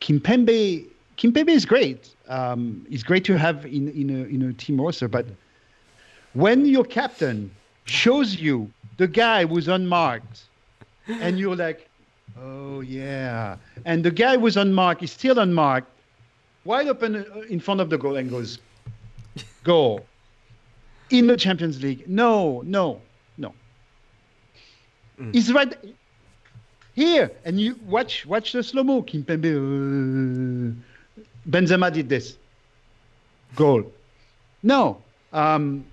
Kimpembe 0.00 0.86
Kimpembe 1.16 1.48
is 1.48 1.64
great. 1.64 2.14
Um, 2.30 2.86
it's 2.88 3.02
great 3.02 3.24
to 3.24 3.36
have 3.36 3.66
in, 3.66 3.88
in, 3.90 4.08
a, 4.08 4.24
in 4.24 4.42
a 4.48 4.52
team 4.52 4.80
roster, 4.80 5.08
but 5.08 5.26
when 6.32 6.64
your 6.64 6.84
captain 6.84 7.50
shows 7.84 8.36
you 8.36 8.70
the 8.98 9.08
guy 9.08 9.44
who's 9.44 9.66
unmarked, 9.66 10.44
and 11.08 11.38
you're 11.40 11.56
like, 11.56 11.88
oh 12.40 12.80
yeah, 12.82 13.56
and 13.84 14.04
the 14.04 14.12
guy 14.12 14.38
who's 14.38 14.56
unmarked 14.56 15.02
is 15.02 15.10
still 15.10 15.40
unmarked, 15.40 15.88
wide 16.64 16.86
open 16.86 17.16
uh, 17.16 17.40
in 17.48 17.58
front 17.58 17.80
of 17.80 17.90
the 17.90 17.98
goal, 17.98 18.16
and 18.16 18.30
goes, 18.30 18.60
goal. 19.64 20.06
In 21.10 21.26
the 21.26 21.36
Champions 21.36 21.82
League, 21.82 22.08
no, 22.08 22.62
no, 22.64 23.00
no. 23.36 23.52
He's 25.32 25.52
right 25.52 25.76
here, 26.94 27.32
and 27.44 27.60
you 27.60 27.74
watch 27.86 28.24
watch 28.24 28.52
the 28.52 28.62
slow 28.62 28.84
mo. 28.84 29.02
Kimpembe, 29.02 29.50
uh, 29.56 30.74
Benzema 31.48 31.92
did 31.92 32.08
this. 32.08 32.36
Goal. 33.56 33.90
No. 34.62 35.02
Um, 35.32 35.84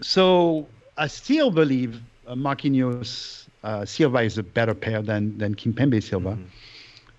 so 0.00 0.66
I 0.96 1.06
still 1.06 1.50
believe 1.50 2.00
uh, 2.26 2.34
Marquinhos 2.34 3.46
uh, 3.62 3.84
Silva 3.84 4.18
is 4.20 4.38
a 4.38 4.42
better 4.42 4.74
pair 4.74 5.02
than 5.02 5.36
than 5.38 5.54
Kimpembe 5.54 6.02
Silva. 6.02 6.38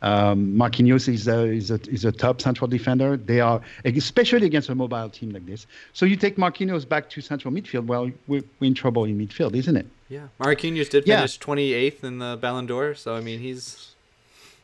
Um, 0.04 0.56
Marquinhos 0.58 1.08
is 1.08 1.28
a, 1.28 1.44
is 1.46 1.70
a 1.70 1.80
is 1.90 2.06
a 2.06 2.12
top 2.12 2.42
central 2.42 2.68
defender. 2.68 3.18
They 3.18 3.40
are 3.40 3.62
especially 3.86 4.48
against 4.48 4.70
a 4.70 4.76
mobile 4.76 5.10
team 5.10 5.30
like 5.30 5.46
this. 5.46 5.68
So 5.94 6.06
you 6.08 6.16
take 6.16 6.38
Marquinhos 6.38 6.90
back 6.90 7.10
to 7.12 7.22
central 7.22 7.54
midfield. 7.54 7.86
Well, 7.86 8.10
we're, 8.28 8.42
we're 8.60 8.68
in 8.68 8.74
trouble 8.74 9.06
in 9.06 9.20
midfield, 9.20 9.56
isn't 9.56 9.78
it? 9.78 9.86
Yeah, 10.10 10.28
Marquinhos 10.40 10.90
did 10.90 11.06
Yeah. 11.08 11.18
finish 11.18 11.38
28th 11.40 12.04
in 12.04 12.18
the 12.18 12.38
Ballon 12.42 12.66
d'Or, 12.66 12.96
so 12.96 13.16
I 13.16 13.22
mean 13.22 13.40
he's 13.40 13.91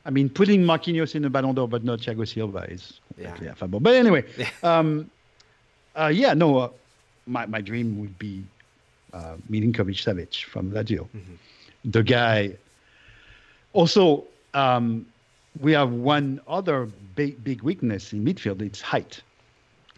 I 0.07 0.09
mean, 0.09 0.29
putting 0.29 0.63
Marquinhos 0.63 1.15
in 1.15 1.21
the 1.21 1.29
Ballon 1.29 1.53
d'Or 1.53 1.67
but 1.67 1.83
not 1.83 1.99
Thiago 1.99 2.25
Silva 2.27 2.65
is 2.71 2.99
Yeah. 3.17 3.25
completely 3.25 3.49
affable. 3.49 3.79
But 3.81 3.95
anyway, 3.95 4.23
Yeah. 4.37 4.49
um, 4.63 5.11
uh, 5.95 6.07
yeah, 6.13 6.33
no, 6.33 6.57
uh, 6.57 6.69
my, 7.27 7.45
my 7.45 7.59
dream 7.61 7.99
would 7.99 8.17
be 8.17 8.43
uh, 9.13 9.35
Milinkovic 9.49 9.97
Savic 10.05 10.43
from 10.45 10.71
Lazio. 10.71 11.07
The 11.85 12.03
guy. 12.03 12.53
Also, 13.73 14.23
um, 14.53 15.05
we 15.59 15.73
have 15.73 15.91
one 15.91 16.39
other 16.47 16.87
big, 17.15 17.43
big 17.43 17.61
weakness 17.61 18.13
in 18.13 18.23
midfield 18.23 18.61
it's 18.61 18.81
height. 18.81 19.21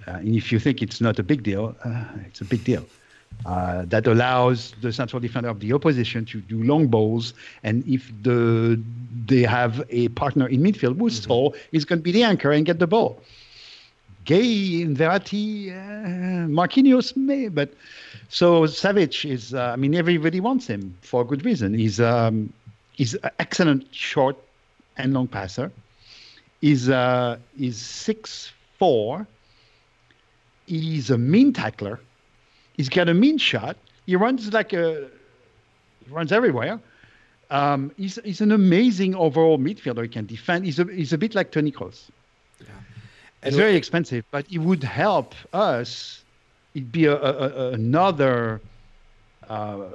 Uh, 0.07 0.11
and 0.11 0.35
if 0.35 0.51
you 0.51 0.59
think 0.59 0.81
it's 0.81 1.01
not 1.01 1.19
a 1.19 1.23
big 1.23 1.43
deal, 1.43 1.75
uh, 1.83 2.05
it's 2.25 2.41
a 2.41 2.45
big 2.45 2.63
deal. 2.63 2.85
Uh, 3.45 3.85
that 3.85 4.05
allows 4.05 4.73
the 4.81 4.91
central 4.91 5.19
defender 5.19 5.47
of 5.47 5.61
the 5.61 5.71
opposition 5.71 6.25
to 6.25 6.41
do 6.41 6.61
long 6.61 6.87
balls, 6.87 7.33
and 7.63 7.87
if 7.87 8.11
the 8.21 8.79
they 9.27 9.43
have 9.43 9.81
a 9.89 10.09
partner 10.09 10.45
in 10.47 10.61
midfield 10.61 10.99
who's 10.99 11.25
tall, 11.25 11.55
he's 11.71 11.85
going 11.85 11.99
to 11.99 12.03
be 12.03 12.11
the 12.11 12.21
anchor 12.21 12.51
and 12.51 12.65
get 12.65 12.79
the 12.79 12.87
ball. 12.87 13.17
Gueye 14.25 14.93
Verratti, 14.95 15.71
uh, 15.71 16.47
Marquinhos 16.47 17.15
may, 17.15 17.47
but 17.47 17.73
so 18.27 18.63
Savic 18.63 19.29
is. 19.29 19.53
Uh, 19.53 19.71
I 19.73 19.75
mean, 19.77 19.95
everybody 19.95 20.39
wants 20.39 20.67
him 20.67 20.95
for 21.01 21.21
a 21.21 21.25
good 21.25 21.45
reason. 21.45 21.73
He's 21.73 21.99
um, 21.99 22.51
he's 22.91 23.13
an 23.15 23.31
excellent 23.39 23.87
short 23.95 24.35
and 24.97 25.13
long 25.13 25.27
passer. 25.27 25.71
He's 26.61 26.89
uh, 26.89 27.37
he's 27.57 27.77
six 27.77 28.51
four. 28.77 29.25
He's 30.67 31.09
a 31.09 31.17
mean 31.17 31.53
tackler. 31.53 31.99
He's 32.79 32.87
got 32.87 33.09
a 33.09 33.13
mean 33.13 33.37
shot. 33.37 33.75
He 34.05 34.15
runs 34.15 34.53
like 34.53 34.71
a 34.71 35.09
he 36.05 36.09
runs 36.09 36.31
everywhere. 36.31 36.79
Um, 37.49 37.91
he's 37.97 38.17
he's 38.23 38.39
an 38.39 38.53
amazing 38.53 39.15
overall 39.15 39.57
midfielder. 39.57 40.03
He 40.03 40.07
can 40.07 40.25
defend. 40.25 40.63
He's 40.63 40.79
a 40.79 40.85
he's 40.85 41.11
a 41.11 41.17
bit 41.17 41.35
like 41.35 41.51
Toni 41.51 41.73
Kroos. 41.73 42.03
And 43.41 43.49
It's 43.49 43.57
very 43.57 43.75
expensive, 43.75 44.23
but 44.31 44.45
it 44.49 44.59
would 44.59 44.81
help 44.81 45.35
us. 45.51 46.23
It'd 46.73 46.89
be 46.89 47.03
a, 47.03 47.17
a, 47.17 47.33
a, 47.49 47.71
another 47.73 48.61
uh, 49.49 49.87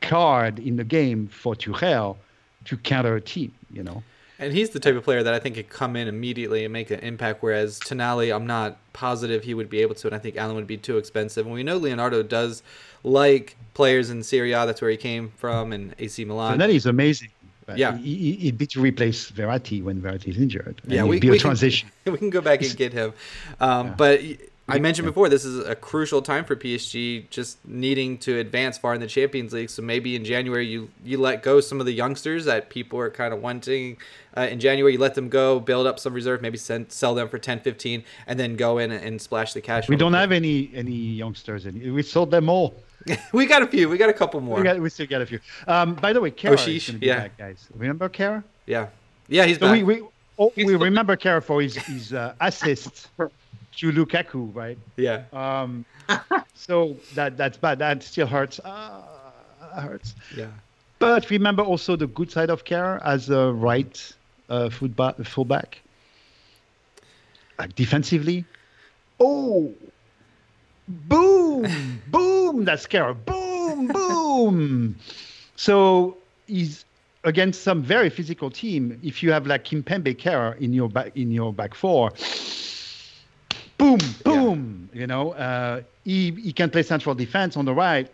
card 0.00 0.60
in 0.60 0.76
the 0.76 0.84
game 0.84 1.26
for 1.26 1.56
Tuchel 1.56 2.18
to 2.66 2.76
counter 2.76 3.16
a 3.16 3.20
team. 3.20 3.52
You 3.72 3.82
know, 3.82 4.00
And 4.38 4.52
he's 4.52 4.70
the 4.70 4.80
type 4.80 4.96
of 4.96 5.04
player 5.04 5.22
that 5.22 5.32
I 5.34 5.38
think 5.38 5.54
could 5.54 5.68
come 5.68 5.94
in 5.94 6.08
immediately 6.08 6.64
and 6.64 6.72
make 6.72 6.90
an 6.90 7.00
impact. 7.00 7.42
Whereas 7.42 7.78
Tonali, 7.80 8.34
I'm 8.34 8.46
not 8.46 8.76
positive 8.92 9.44
he 9.44 9.54
would 9.54 9.70
be 9.70 9.80
able 9.82 9.94
to, 9.96 10.08
and 10.08 10.16
I 10.16 10.18
think 10.18 10.36
Allan 10.36 10.56
would 10.56 10.66
be 10.66 10.76
too 10.76 10.96
expensive. 10.98 11.46
And 11.46 11.54
we 11.54 11.62
know 11.62 11.76
Leonardo 11.76 12.22
does 12.22 12.62
like 13.04 13.56
players 13.74 14.10
in 14.10 14.22
Serie 14.22 14.52
A. 14.52 14.66
That's 14.66 14.80
where 14.82 14.90
he 14.90 14.96
came 14.96 15.30
from, 15.36 15.72
and 15.72 15.94
AC 15.98 16.24
Milan. 16.24 16.58
that 16.58 16.70
is 16.70 16.86
amazing. 16.86 17.28
Yeah. 17.76 17.96
he, 17.96 18.14
he, 18.34 18.48
it'd 18.48 18.58
be 18.58 18.66
to 18.66 18.80
replace 18.80 19.30
Verratti 19.30 19.82
when 19.82 20.00
Verratti 20.02 20.28
is 20.28 20.36
injured. 20.36 20.82
Yeah, 20.86 21.04
we- 21.04 21.20
be 21.20 21.30
we 21.30 21.36
a 21.36 21.38
can- 21.38 21.46
transition. 21.46 21.88
we 22.04 22.18
can 22.18 22.28
go 22.30 22.40
back 22.40 22.60
and 22.62 22.76
get 22.76 22.92
him. 22.92 23.14
Um, 23.60 23.86
Yeah. 23.88 23.94
But 23.96 24.20
I 24.68 24.78
mentioned 24.78 25.06
before, 25.06 25.28
this 25.28 25.44
is 25.44 25.66
a 25.66 25.74
crucial 25.74 26.22
time 26.22 26.44
for 26.44 26.54
PSG, 26.54 27.28
just 27.30 27.58
needing 27.66 28.16
to 28.18 28.38
advance 28.38 28.78
far 28.78 28.94
in 28.94 29.00
the 29.00 29.06
Champions 29.06 29.52
League. 29.52 29.70
So 29.70 29.82
maybe 29.82 30.14
in 30.14 30.24
January 30.24 30.66
you 30.66 30.88
you 31.04 31.18
let 31.18 31.42
go 31.42 31.60
some 31.60 31.80
of 31.80 31.86
the 31.86 31.92
youngsters 31.92 32.44
that 32.44 32.70
people 32.70 32.98
are 32.98 33.10
kind 33.10 33.34
of 33.34 33.42
wanting. 33.42 33.96
Uh, 34.36 34.42
in 34.42 34.60
January, 34.60 34.94
you 34.94 34.98
let 34.98 35.14
them 35.14 35.28
go, 35.28 35.60
build 35.60 35.86
up 35.86 35.98
some 35.98 36.14
reserve, 36.14 36.40
maybe 36.40 36.56
send, 36.56 36.90
sell 36.90 37.14
them 37.14 37.28
for 37.28 37.38
10, 37.38 37.60
15, 37.60 38.02
and 38.26 38.40
then 38.40 38.56
go 38.56 38.78
in 38.78 38.90
and 38.90 39.20
splash 39.20 39.52
the 39.52 39.60
cash. 39.60 39.88
We 39.88 39.96
don't 39.96 40.14
it. 40.14 40.18
have 40.18 40.32
any 40.32 40.70
any 40.74 40.92
youngsters. 40.92 41.66
Any, 41.66 41.90
we 41.90 42.02
sold 42.02 42.30
them 42.30 42.48
all. 42.48 42.74
we 43.32 43.46
got 43.46 43.62
a 43.62 43.66
few. 43.66 43.88
We 43.88 43.98
got 43.98 44.10
a 44.10 44.14
couple 44.14 44.40
more. 44.40 44.58
We, 44.58 44.62
got, 44.62 44.78
we 44.78 44.88
still 44.90 45.06
got 45.06 45.22
a 45.22 45.26
few. 45.26 45.40
Um, 45.66 45.94
by 45.94 46.12
the 46.12 46.20
way, 46.20 46.30
Kehrer 46.30 46.54
Oshish, 46.54 46.76
is 46.76 46.86
going 46.86 46.94
to 46.94 47.00
be 47.00 47.06
yeah. 47.06 47.18
back, 47.18 47.36
guys. 47.36 47.68
Remember 47.74 48.08
Kehrer? 48.08 48.44
yeah, 48.66 48.88
yeah, 49.28 49.44
he's 49.44 49.58
So 49.58 49.66
back. 49.66 49.72
we 49.74 49.82
we 49.82 50.08
oh, 50.38 50.52
we 50.56 50.76
remember 50.76 51.16
Kehrer 51.16 51.42
for 51.42 51.60
his 51.60 51.74
his 51.76 52.12
uh, 52.12 52.34
assist 52.40 53.08
to 53.76 53.90
Lukaku, 53.92 54.54
right? 54.54 54.78
yeah, 54.96 55.24
Um, 55.32 55.84
so 56.54 56.96
that 57.14 57.36
that's 57.36 57.56
bad. 57.56 57.78
That 57.78 58.02
still 58.02 58.26
hurts. 58.26 58.60
Ah, 58.64 59.02
hurts. 59.74 60.14
yeah. 60.36 60.46
But 60.98 61.30
remember 61.30 61.62
also 61.62 61.96
the 61.96 62.06
good 62.06 62.30
side 62.30 62.50
of 62.50 62.64
Kehrer 62.64 63.00
as 63.04 63.28
a 63.30 63.52
right 63.52 64.12
uh, 64.48 64.68
fullback. 64.70 65.16
fullback. 65.24 65.80
Like 67.58 67.74
defensively, 67.74 68.44
oh, 69.20 69.72
boom, 70.88 72.00
boom. 72.08 72.64
That's 72.64 72.86
Kehrer. 72.86 73.16
Boom, 73.24 73.88
boom. 73.88 74.96
So 75.56 76.16
he's 76.46 76.84
against 77.24 77.62
some 77.62 77.82
very 77.82 78.10
physical 78.10 78.50
team. 78.50 78.98
If 79.02 79.22
you 79.22 79.30
have 79.32 79.46
like 79.46 79.64
Kimpembe 79.64 80.16
Kehrer 80.16 80.58
in 80.60 80.72
your 80.72 80.88
back 80.88 81.16
in 81.16 81.30
your 81.30 81.52
back 81.52 81.74
four, 81.74 82.10
boom, 83.82 83.98
boom. 84.24 84.90
You 84.92 85.06
know, 85.06 85.32
uh, 85.32 85.82
he 86.04 86.30
he 86.32 86.52
can 86.52 86.70
play 86.70 86.82
central 86.82 87.14
defense 87.14 87.56
on 87.56 87.64
the 87.64 87.74
right. 87.74 88.10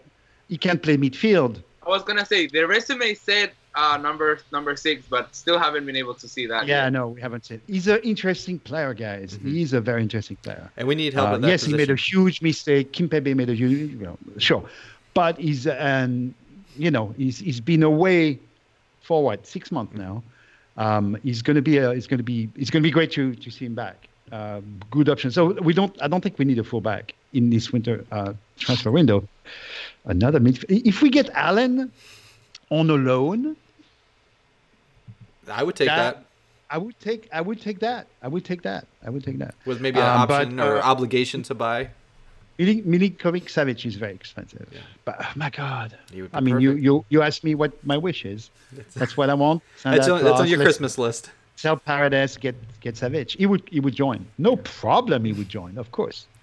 He 0.48 0.56
can 0.56 0.78
play 0.78 0.96
midfield. 0.96 1.62
I 1.86 1.88
was 1.90 2.02
gonna 2.02 2.26
say 2.26 2.46
the 2.46 2.66
resume 2.66 3.14
said 3.14 3.52
uh, 3.74 3.96
number 3.96 4.40
number 4.52 4.76
six, 4.76 5.06
but 5.08 5.34
still 5.34 5.58
haven't 5.58 5.86
been 5.86 5.96
able 5.96 6.14
to 6.14 6.28
see 6.28 6.46
that. 6.46 6.66
Yeah, 6.66 6.84
yet. 6.84 6.92
no, 6.92 7.08
we 7.08 7.20
haven't 7.20 7.44
seen. 7.46 7.60
He's 7.66 7.86
an 7.86 8.00
interesting 8.02 8.58
player, 8.58 8.94
guys. 8.94 9.38
He's 9.42 9.72
a 9.72 9.80
very 9.80 10.02
interesting 10.02 10.36
player. 10.36 10.70
And 10.76 10.88
we 10.88 10.94
need 10.94 11.14
help 11.14 11.30
Uh, 11.30 11.34
at 11.34 11.40
that 11.42 11.48
yes, 11.48 11.64
he 11.64 11.74
made 11.74 11.90
a 11.90 11.96
huge 11.96 12.42
mistake. 12.42 12.92
Kimpembe 12.92 13.34
made 13.34 13.50
a 13.50 13.54
huge, 13.54 13.92
you 13.92 13.98
know, 13.98 14.18
sure, 14.38 14.64
but 15.14 15.38
he's 15.38 15.66
and 15.66 16.34
you 16.76 16.90
know 16.90 17.14
he's 17.16 17.38
he's 17.38 17.60
been 17.60 17.82
away 17.82 18.38
for 19.02 19.22
what 19.22 19.46
six 19.46 19.70
months 19.70 19.94
now. 19.94 20.22
Um, 20.76 21.16
he's 21.24 21.42
going 21.42 21.56
to 21.56 21.62
be 21.62 21.78
a, 21.78 21.92
he's 21.92 22.06
going 22.06 22.18
to 22.18 22.24
be 22.24 22.48
it's 22.54 22.70
going 22.70 22.82
to 22.82 22.86
be 22.86 22.92
great 22.92 23.12
to 23.12 23.34
to 23.34 23.50
see 23.50 23.66
him 23.66 23.74
back. 23.74 24.07
Uh, 24.32 24.60
good 24.90 25.08
option. 25.08 25.30
So 25.30 25.52
we 25.68 25.72
don't 25.72 25.96
I 26.02 26.08
don't 26.08 26.20
think 26.20 26.38
we 26.38 26.44
need 26.44 26.58
a 26.58 26.64
fullback 26.64 27.14
in 27.32 27.50
this 27.50 27.72
winter 27.72 28.04
uh, 28.12 28.32
transfer 28.58 28.90
window. 28.90 29.26
Another. 30.04 30.40
If 30.68 31.02
we 31.02 31.10
get 31.10 31.28
Allan 31.30 31.90
on 32.70 32.90
a 32.90 32.94
loan, 32.94 33.56
I 35.50 35.62
would 35.62 35.76
take 35.76 35.88
that- 35.88 36.16
that, 36.16 36.24
I 36.70 36.76
would 36.78 36.98
take 37.00 37.28
I 37.32 37.40
would 37.40 37.60
take 37.60 37.78
that. 37.80 38.06
I 38.22 38.28
would 38.28 38.44
take 38.44 38.62
that. 38.62 38.86
I 39.06 39.10
would 39.10 39.24
take 39.24 39.38
that. 39.38 39.54
with 39.64 39.80
maybe 39.80 39.98
an 40.00 40.06
Um, 40.06 40.28
but, 40.28 40.42
option 40.42 40.60
or 40.60 40.76
uh, 40.78 40.82
obligation 40.82 41.42
to 41.44 41.54
buy. 41.54 41.90
Milinkovic 42.58 43.44
Savic 43.44 43.86
is 43.86 43.94
very 43.94 44.14
expensive. 44.14 44.66
But 45.04 45.16
oh 45.20 45.32
my 45.36 45.48
God. 45.48 45.96
I 46.32 46.40
mean, 46.40 46.60
you, 46.60 46.70
perfect. 46.70 46.84
you 46.84 47.04
you 47.08 47.22
asked 47.22 47.44
me 47.44 47.54
what 47.54 47.72
my 47.86 47.96
wish 47.96 48.24
is. 48.24 48.50
That's 48.94 49.16
what 49.16 49.30
I 49.30 49.34
want. 49.34 49.62
That's 49.84 50.08
on, 50.08 50.24
that's 50.24 50.40
on 50.40 50.48
your 50.48 50.58
Christmas 50.60 50.98
list. 50.98 51.30
Sell 51.58 51.76
Paredes, 51.76 52.36
get 52.36 52.54
get 52.80 52.94
Savic. 52.94 53.36
He 53.36 53.44
would 53.44 53.62
he 53.68 53.80
would 53.80 53.94
join. 53.94 54.24
No 54.38 54.54
problem. 54.54 55.24
He 55.24 55.32
would 55.32 55.48
join. 55.48 55.76
Of 55.76 55.90
course. 55.90 56.26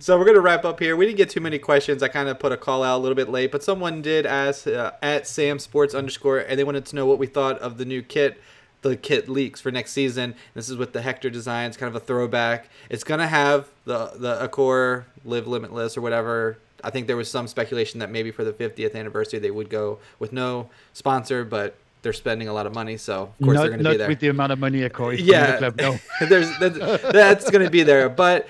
So 0.00 0.18
we're 0.18 0.24
gonna 0.24 0.40
wrap 0.40 0.64
up 0.64 0.80
here. 0.80 0.96
We 0.96 1.06
didn't 1.06 1.18
get 1.18 1.30
too 1.30 1.40
many 1.40 1.58
questions. 1.58 2.02
I 2.02 2.08
kind 2.08 2.28
of 2.28 2.40
put 2.40 2.50
a 2.50 2.56
call 2.56 2.82
out 2.82 2.98
a 2.98 3.00
little 3.00 3.14
bit 3.14 3.28
late, 3.28 3.52
but 3.52 3.62
someone 3.62 4.02
did 4.02 4.26
ask 4.26 4.66
uh, 4.66 4.90
at 5.00 5.28
Sam 5.28 5.60
Sports 5.60 5.94
underscore, 5.94 6.38
and 6.38 6.58
they 6.58 6.64
wanted 6.64 6.84
to 6.86 6.96
know 6.96 7.06
what 7.06 7.18
we 7.18 7.28
thought 7.28 7.58
of 7.60 7.78
the 7.78 7.84
new 7.84 8.02
kit, 8.02 8.40
the 8.82 8.96
kit 8.96 9.28
leaks 9.28 9.60
for 9.60 9.70
next 9.70 9.92
season. 9.92 10.34
This 10.54 10.68
is 10.68 10.76
with 10.76 10.92
the 10.92 11.00
Hechter 11.00 11.30
designs, 11.30 11.76
kind 11.76 11.88
of 11.88 11.94
a 11.94 12.04
throwback. 12.04 12.68
It's 12.90 13.04
gonna 13.04 13.28
have 13.28 13.68
the 13.84 14.10
the 14.16 14.46
Accor 14.46 15.04
Live 15.24 15.46
Limitless 15.46 15.96
or 15.96 16.00
whatever. 16.00 16.58
I 16.82 16.90
think 16.90 17.06
there 17.06 17.16
was 17.16 17.30
some 17.30 17.46
speculation 17.46 18.00
that 18.00 18.10
maybe 18.10 18.32
for 18.32 18.42
the 18.42 18.52
50th 18.52 18.94
anniversary 18.96 19.38
they 19.38 19.52
would 19.52 19.70
go 19.70 20.00
with 20.18 20.32
no 20.32 20.68
sponsor, 20.92 21.44
but 21.44 21.76
they're 22.06 22.12
spending 22.12 22.46
a 22.46 22.52
lot 22.52 22.66
of 22.66 22.72
money, 22.72 22.96
so 22.96 23.14
of 23.40 23.44
course 23.44 23.58
they're 23.58 23.70
gonna 23.70 23.82
not 23.82 23.90
be 23.90 23.96
there. 23.96 24.08
with 24.08 24.20
the 24.20 24.28
amount 24.28 24.52
of 24.52 24.60
money 24.60 24.88
Accor 24.88 25.12
is 25.14 25.20
Yeah. 25.22 25.50
the 25.58 25.58
club. 25.58 25.74
No. 25.76 25.98
There's 26.28 26.48
that's, 26.60 26.78
that's 27.12 27.50
going 27.50 27.64
to 27.64 27.70
be 27.70 27.82
there. 27.82 28.08
But 28.08 28.46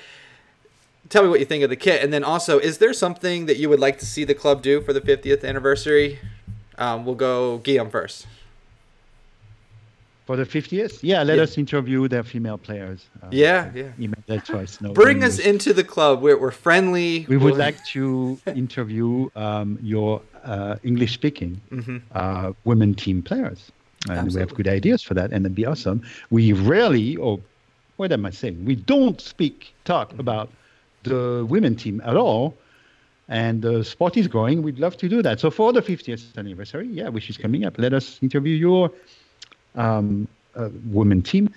tell 1.09 1.23
me 1.23 1.31
what 1.31 1.41
you 1.41 1.47
think 1.47 1.65
of 1.65 1.71
the 1.71 1.77
kit, 1.89 2.03
and 2.05 2.13
then 2.13 2.23
also, 2.23 2.59
is 2.59 2.77
there 2.77 2.93
something 2.93 3.47
that 3.47 3.57
you 3.57 3.71
would 3.71 3.81
like 3.81 3.99
to 4.01 4.05
see 4.07 4.25
the 4.25 4.35
club 4.35 4.61
do 4.61 4.83
for 4.83 4.93
the 4.93 5.01
50th 5.01 5.43
anniversary? 5.43 6.19
Um, 6.77 7.07
we'll 7.07 7.15
go 7.15 7.57
Guillaume 7.65 7.89
first. 7.89 8.27
For 10.27 10.37
the 10.37 10.45
50th? 10.45 10.99
Yeah, 11.03 11.23
let 11.23 11.37
Yeah. 11.37 11.45
us 11.45 11.57
interview 11.57 12.09
their 12.09 12.25
female 12.25 12.59
players. 12.59 13.07
Uh, 13.23 13.29
Yeah, 13.31 13.71
yeah. 13.75 13.93
Email 13.99 14.23
that 14.27 14.45
choice. 14.45 14.81
No, 14.83 14.93
Bring 14.93 15.23
us 15.23 15.39
into 15.39 15.73
the 15.73 15.85
club. 15.85 16.21
We're, 16.21 16.37
we're 16.37 16.51
friendly. 16.51 17.25
We 17.29 17.37
would 17.37 17.57
like 17.57 17.79
to 17.95 18.37
interview 18.65 19.31
um, 19.37 19.79
your 19.81 20.21
uh, 20.47 20.76
English 20.90 21.12
speaking 21.14 21.61
Mhm. 21.70 22.01
uh, 22.14 22.53
women 22.64 22.94
team 22.94 23.22
players. 23.22 23.61
And 24.09 24.32
we 24.32 24.40
have 24.40 24.55
good 24.55 24.68
ideas 24.68 25.03
for 25.03 25.14
that, 25.14 25.32
and 25.32 25.44
it'd 25.44 25.57
be 25.57 25.66
awesome. 25.66 25.99
We 26.30 26.53
rarely, 26.53 27.16
or 27.16 27.40
what 27.97 28.12
am 28.12 28.24
I 28.24 28.30
saying? 28.30 28.64
We 28.64 28.76
don't 28.76 29.20
speak, 29.20 29.74
talk 29.84 30.12
about 30.18 30.49
the 31.03 31.44
women 31.49 31.74
team 31.74 32.01
at 32.05 32.16
all. 32.16 32.55
And 33.28 33.62
the 33.62 33.82
sport 33.84 34.16
is 34.16 34.28
growing. 34.28 34.62
We'd 34.62 34.78
love 34.78 34.97
to 34.99 35.09
do 35.09 35.20
that. 35.22 35.40
So 35.40 35.51
for 35.51 35.72
the 35.72 35.82
50th 35.82 36.38
anniversary, 36.38 36.86
yeah, 36.92 37.09
which 37.09 37.28
is 37.28 37.36
coming 37.36 37.64
up, 37.66 37.74
let 37.78 37.92
us 37.92 38.18
interview 38.22 38.55
your 38.55 38.92
um, 39.74 40.28
uh, 40.55 40.68
women 40.92 41.22
team. 41.22 41.51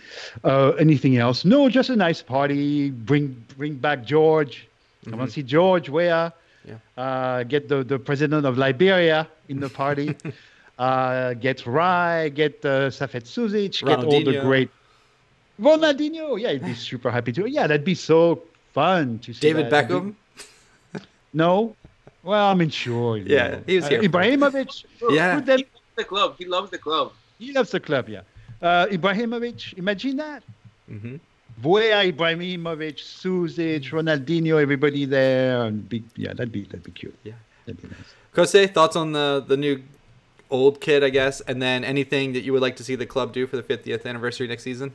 Uh, 0.43 0.71
anything 0.79 1.17
else? 1.17 1.45
No, 1.45 1.69
just 1.69 1.89
a 1.91 1.95
nice 1.95 2.21
party. 2.23 2.89
Bring 2.89 3.35
bring 3.57 3.75
back 3.75 4.03
George. 4.03 4.67
I 5.11 5.15
want 5.15 5.29
to 5.29 5.33
see 5.33 5.43
George 5.43 5.89
Weah. 5.89 6.33
Yeah. 6.65 6.75
Uh, 6.97 7.43
get 7.43 7.69
the, 7.69 7.83
the 7.83 7.97
president 7.99 8.45
of 8.45 8.57
Liberia 8.57 9.27
in 9.47 9.59
the 9.59 9.69
party. 9.69 10.15
uh, 10.79 11.33
get 11.35 11.65
Rai. 11.65 12.29
Get 12.29 12.63
uh, 12.65 12.89
Safet 12.89 13.23
Suzic. 13.25 13.83
Get 13.85 14.03
all 14.03 14.23
the 14.23 14.39
great. 14.41 14.69
Ronaldinho. 15.59 16.39
Yeah, 16.39 16.51
he'd 16.53 16.65
be 16.65 16.73
super 16.73 17.11
happy 17.11 17.31
to. 17.33 17.49
Yeah, 17.49 17.67
that'd 17.67 17.83
be 17.83 17.95
so 17.95 18.43
fun 18.73 19.19
to 19.19 19.33
see. 19.33 19.39
David 19.47 19.69
that. 19.69 19.85
It'd 19.89 20.03
be- 20.05 20.11
Beckham. 20.99 21.05
No. 21.33 21.75
Well, 22.23 22.47
I 22.47 22.53
mean, 22.53 22.69
sure. 22.69 23.17
you 23.17 23.25
Yeah, 23.27 23.47
know. 23.49 23.63
he 23.65 23.75
was 23.77 23.85
Uh, 23.85 23.89
here 23.89 23.99
for 23.99 24.05
it. 24.05 24.11
Ibrahimovic. 24.11 24.85
Yeah. 25.09 25.35
Put 25.35 25.45
them 25.45 25.59
He 25.59 25.65
loves 25.65 25.95
the 25.95 26.03
club. 26.03 26.35
He 26.37 26.45
loves 26.45 26.69
the 26.71 26.77
club. 26.77 27.11
he 27.39 27.51
loves 27.53 27.71
the 27.71 27.79
club, 27.79 28.09
yeah. 28.09 28.21
Uh, 28.61 28.87
Ibrahimovic, 28.87 29.77
imagine 29.77 30.17
that. 30.17 30.43
hmm 30.87 31.15
Voya, 31.61 32.11
Ibrahimovic, 32.11 32.97
Suzic, 32.97 33.91
Ronaldinho, 33.91 34.61
everybody 34.61 35.05
there. 35.05 35.63
And 35.63 35.87
big, 35.87 36.03
yeah, 36.15 36.33
that'd 36.33 36.51
be 36.51 36.63
that'd 36.63 36.83
be 36.83 36.91
cute. 36.91 37.17
Yeah. 37.23 37.33
that'd 37.65 37.81
be 37.81 37.87
nice. 37.87 38.13
Kose, 38.33 38.71
thoughts 38.73 38.95
on 38.95 39.11
the, 39.11 39.43
the 39.45 39.57
new 39.57 39.83
old 40.49 40.79
kid, 40.79 41.03
I 41.03 41.09
guess, 41.09 41.41
and 41.41 41.61
then 41.61 41.83
anything 41.83 42.33
that 42.33 42.41
you 42.41 42.53
would 42.53 42.61
like 42.61 42.75
to 42.77 42.83
see 42.83 42.95
the 42.95 43.05
club 43.05 43.33
do 43.33 43.45
for 43.47 43.57
the 43.57 43.63
50th 43.63 44.05
anniversary 44.05 44.47
next 44.47 44.63
season? 44.63 44.93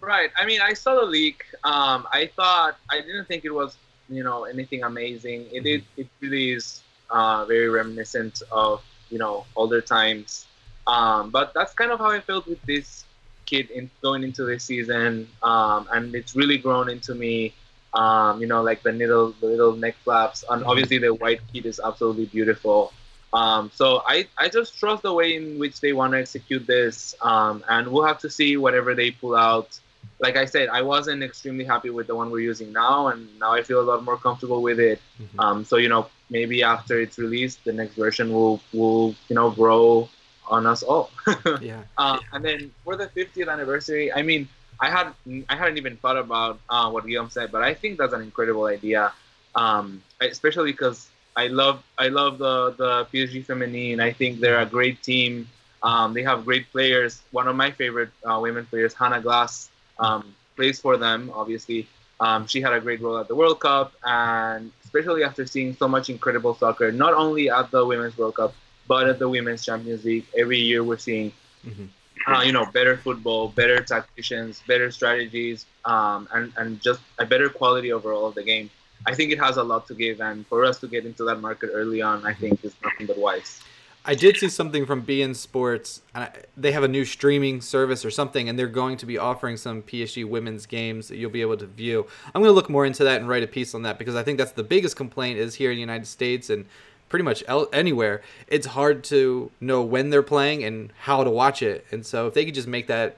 Right. 0.00 0.30
I 0.36 0.46
mean, 0.46 0.60
I 0.60 0.72
saw 0.72 0.94
the 0.94 1.06
leak. 1.06 1.44
Um, 1.62 2.06
I 2.12 2.30
thought 2.34 2.76
I 2.90 3.00
didn't 3.00 3.26
think 3.26 3.44
it 3.44 3.54
was 3.54 3.76
you 4.08 4.22
know 4.22 4.44
anything 4.44 4.82
amazing. 4.82 5.46
It 5.52 5.66
it, 5.66 5.84
it 5.96 6.08
really 6.20 6.52
is 6.52 6.82
uh, 7.10 7.44
very 7.46 7.68
reminiscent 7.68 8.42
of 8.50 8.82
you 9.10 9.18
know 9.18 9.46
older 9.56 9.80
times. 9.80 10.46
Um, 10.86 11.30
but 11.30 11.54
that's 11.54 11.72
kind 11.74 11.92
of 11.92 12.00
how 12.00 12.10
I 12.10 12.20
felt 12.20 12.46
with 12.48 12.60
this 12.62 13.04
kid 13.52 13.70
in 13.70 13.90
going 14.00 14.22
into 14.24 14.44
this 14.44 14.64
season, 14.64 15.28
um, 15.42 15.86
and 15.92 16.14
it's 16.14 16.34
really 16.34 16.58
grown 16.58 16.88
into 16.88 17.14
me. 17.14 17.52
Um, 17.94 18.40
you 18.40 18.46
know, 18.46 18.62
like 18.62 18.82
the 18.82 18.92
little 18.92 19.34
the 19.42 19.46
little 19.46 19.74
neck 19.76 19.96
flaps, 20.04 20.44
and 20.48 20.64
obviously 20.64 20.98
the 20.98 21.12
white 21.22 21.42
kid 21.52 21.66
is 21.66 21.78
absolutely 21.88 22.26
beautiful. 22.26 22.92
Um, 23.34 23.70
so 23.74 24.02
I, 24.06 24.26
I 24.36 24.48
just 24.48 24.78
trust 24.78 25.02
the 25.02 25.12
way 25.12 25.36
in 25.36 25.58
which 25.58 25.80
they 25.80 25.92
want 25.92 26.12
to 26.12 26.18
execute 26.18 26.66
this, 26.66 27.14
um, 27.20 27.64
and 27.68 27.88
we'll 27.88 28.08
have 28.12 28.18
to 28.20 28.30
see 28.30 28.56
whatever 28.56 28.94
they 28.94 29.10
pull 29.10 29.36
out. 29.36 29.78
Like 30.18 30.36
I 30.36 30.46
said, 30.46 30.68
I 30.68 30.82
wasn't 30.82 31.22
extremely 31.22 31.64
happy 31.64 31.90
with 31.90 32.06
the 32.06 32.14
one 32.14 32.30
we're 32.30 32.48
using 32.52 32.72
now, 32.72 33.08
and 33.08 33.28
now 33.38 33.52
I 33.52 33.62
feel 33.62 33.80
a 33.80 33.86
lot 33.92 34.04
more 34.04 34.16
comfortable 34.16 34.62
with 34.62 34.80
it. 34.80 34.98
Mhm. 35.20 35.44
Um, 35.44 35.64
so 35.64 35.76
you 35.76 35.90
know, 35.92 36.02
maybe 36.30 36.62
after 36.62 36.94
it's 37.04 37.18
released, 37.18 37.58
the 37.68 37.74
next 37.80 37.94
version 38.04 38.32
will 38.32 38.56
will 38.72 39.14
you 39.28 39.36
know 39.38 39.50
grow 39.50 40.08
on 40.48 40.66
us 40.66 40.82
all. 40.82 41.10
yeah. 41.60 41.82
Uh, 41.96 42.18
and 42.32 42.44
then 42.44 42.70
for 42.84 42.96
the 42.96 43.06
50th 43.08 43.50
anniversary, 43.50 44.12
I 44.12 44.22
mean, 44.22 44.48
I 44.80 44.90
had 44.90 45.12
I 45.48 45.54
hadn't 45.56 45.76
even 45.78 45.96
thought 45.96 46.16
about 46.16 46.58
uh, 46.68 46.90
what 46.90 47.06
Guillaume 47.06 47.30
said, 47.30 47.52
but 47.52 47.62
I 47.62 47.72
think 47.72 47.98
that's 47.98 48.12
an 48.12 48.20
incredible 48.20 48.64
idea, 48.66 49.12
um, 49.54 50.02
especially 50.20 50.72
because 50.72 51.08
I 51.36 51.46
love 51.46 51.84
I 51.98 52.08
love 52.08 52.38
the 52.38 52.74
the 52.76 53.06
PSG 53.12 53.44
Feminine. 53.46 54.00
I 54.00 54.12
think 54.12 54.40
they're 54.40 54.60
a 54.60 54.66
great 54.66 55.02
team. 55.02 55.48
Um, 55.82 56.14
they 56.14 56.22
have 56.22 56.44
great 56.44 56.70
players. 56.72 57.22
One 57.30 57.46
of 57.46 57.54
my 57.54 57.70
favorite 57.70 58.10
uh, 58.24 58.38
women 58.40 58.66
players, 58.66 58.92
Hanna 58.94 59.20
Glas, 59.20 59.70
um, 59.98 60.34
plays 60.56 60.80
for 60.80 60.96
them. 60.96 61.30
Obviously, 61.34 61.88
um, 62.20 62.46
she 62.46 62.60
had 62.60 62.72
a 62.72 62.80
great 62.80 63.00
role 63.00 63.18
at 63.18 63.28
the 63.28 63.34
World 63.34 63.60
Cup, 63.60 63.92
and 64.04 64.70
especially 64.84 65.24
after 65.24 65.46
seeing 65.46 65.74
so 65.76 65.88
much 65.88 66.10
incredible 66.10 66.54
soccer, 66.54 66.92
not 66.92 67.14
only 67.14 67.50
at 67.50 67.70
the 67.70 67.84
Women's 67.84 68.16
World 68.18 68.36
Cup, 68.36 68.54
but 68.88 69.08
at 69.08 69.18
the 69.18 69.28
Women's 69.28 69.64
Champions 69.64 70.04
League. 70.04 70.26
Every 70.36 70.58
year 70.58 70.82
we're 70.84 70.98
seeing 70.98 71.32
Mhm. 71.66 71.88
uh, 72.26 72.42
you 72.44 72.52
know, 72.52 72.64
better 72.66 72.96
football, 72.96 73.48
better 73.48 73.80
tacticians, 73.82 74.62
better 74.66 74.90
strategies, 74.90 75.66
um, 75.84 76.28
and 76.32 76.52
and 76.56 76.80
just 76.80 77.00
a 77.18 77.26
better 77.26 77.48
quality 77.48 77.92
overall 77.92 78.26
of 78.26 78.34
the 78.34 78.42
game. 78.42 78.70
I 79.06 79.14
think 79.14 79.32
it 79.32 79.38
has 79.40 79.56
a 79.56 79.62
lot 79.64 79.88
to 79.88 79.94
give, 79.94 80.20
and 80.20 80.46
for 80.46 80.64
us 80.64 80.78
to 80.80 80.86
get 80.86 81.04
into 81.04 81.24
that 81.24 81.40
market 81.40 81.70
early 81.72 82.00
on, 82.02 82.24
I 82.24 82.34
think 82.34 82.64
is 82.64 82.74
nothing 82.84 83.06
but 83.06 83.18
wise. 83.18 83.60
I 84.04 84.16
did 84.16 84.36
see 84.36 84.48
something 84.48 84.84
from 84.84 85.02
beIN 85.02 85.34
Sports. 85.36 86.02
and 86.14 86.24
I- 86.24 86.32
They 86.56 86.72
have 86.72 86.82
a 86.82 86.88
new 86.88 87.04
streaming 87.04 87.60
service 87.60 88.04
or 88.04 88.10
something, 88.10 88.48
and 88.48 88.58
they're 88.58 88.66
going 88.66 88.96
to 88.98 89.06
be 89.06 89.16
offering 89.16 89.56
some 89.56 89.80
PSG 89.82 90.24
women's 90.24 90.66
games 90.66 91.06
that 91.08 91.16
you'll 91.18 91.30
be 91.30 91.40
able 91.40 91.56
to 91.56 91.66
view. 91.66 92.06
I'm 92.34 92.42
going 92.42 92.50
to 92.50 92.54
look 92.54 92.68
more 92.68 92.84
into 92.84 93.04
that 93.04 93.20
and 93.20 93.28
write 93.28 93.44
a 93.44 93.46
piece 93.46 93.74
on 93.76 93.82
that 93.82 93.98
because 93.98 94.16
I 94.16 94.24
think 94.24 94.38
that's 94.38 94.52
the 94.52 94.64
biggest 94.64 94.96
complaint 94.96 95.38
is 95.38 95.54
here 95.54 95.70
in 95.70 95.76
the 95.76 95.80
United 95.80 96.06
States 96.08 96.50
and 96.50 96.66
pretty 97.12 97.24
much 97.24 97.44
el- 97.46 97.68
anywhere. 97.72 98.22
It's 98.48 98.66
hard 98.78 99.04
to 99.04 99.50
know 99.60 99.82
when 99.82 100.08
they're 100.10 100.22
playing 100.36 100.64
and 100.64 100.90
how 101.08 101.22
to 101.22 101.30
watch 101.30 101.62
it. 101.62 101.84
And 101.92 102.04
so 102.04 102.26
if 102.26 102.32
they 102.34 102.44
could 102.46 102.54
just 102.54 102.66
make 102.76 102.86
that 102.88 103.16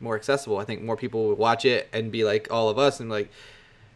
more 0.00 0.16
accessible, 0.16 0.58
I 0.58 0.64
think 0.64 0.82
more 0.82 0.96
people 0.96 1.28
would 1.28 1.38
watch 1.38 1.64
it 1.64 1.88
and 1.92 2.10
be 2.10 2.22
like 2.24 2.48
all 2.50 2.68
of 2.68 2.76
us 2.78 2.98
and 3.00 3.08
like 3.08 3.30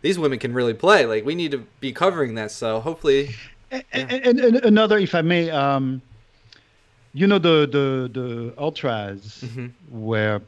these 0.03 0.19
women 0.19 0.39
can 0.39 0.55
really 0.55 0.73
play. 0.73 1.05
Like 1.05 1.25
we 1.27 1.35
need 1.35 1.51
to 1.51 1.59
be 1.81 1.93
covering 1.93 2.37
that. 2.37 2.51
So 2.53 2.81
hopefully, 2.81 3.35
And, 3.71 3.85
and, 3.93 4.41
and 4.41 4.57
another, 4.65 4.99
if 4.99 5.15
I 5.15 5.23
may, 5.23 5.51
um, 5.51 6.01
you 7.13 7.27
know 7.27 7.39
the 7.39 7.57
the 7.77 7.87
the 8.19 8.29
ultras 8.57 9.43
Mhm. 9.47 9.73
were 9.91 10.41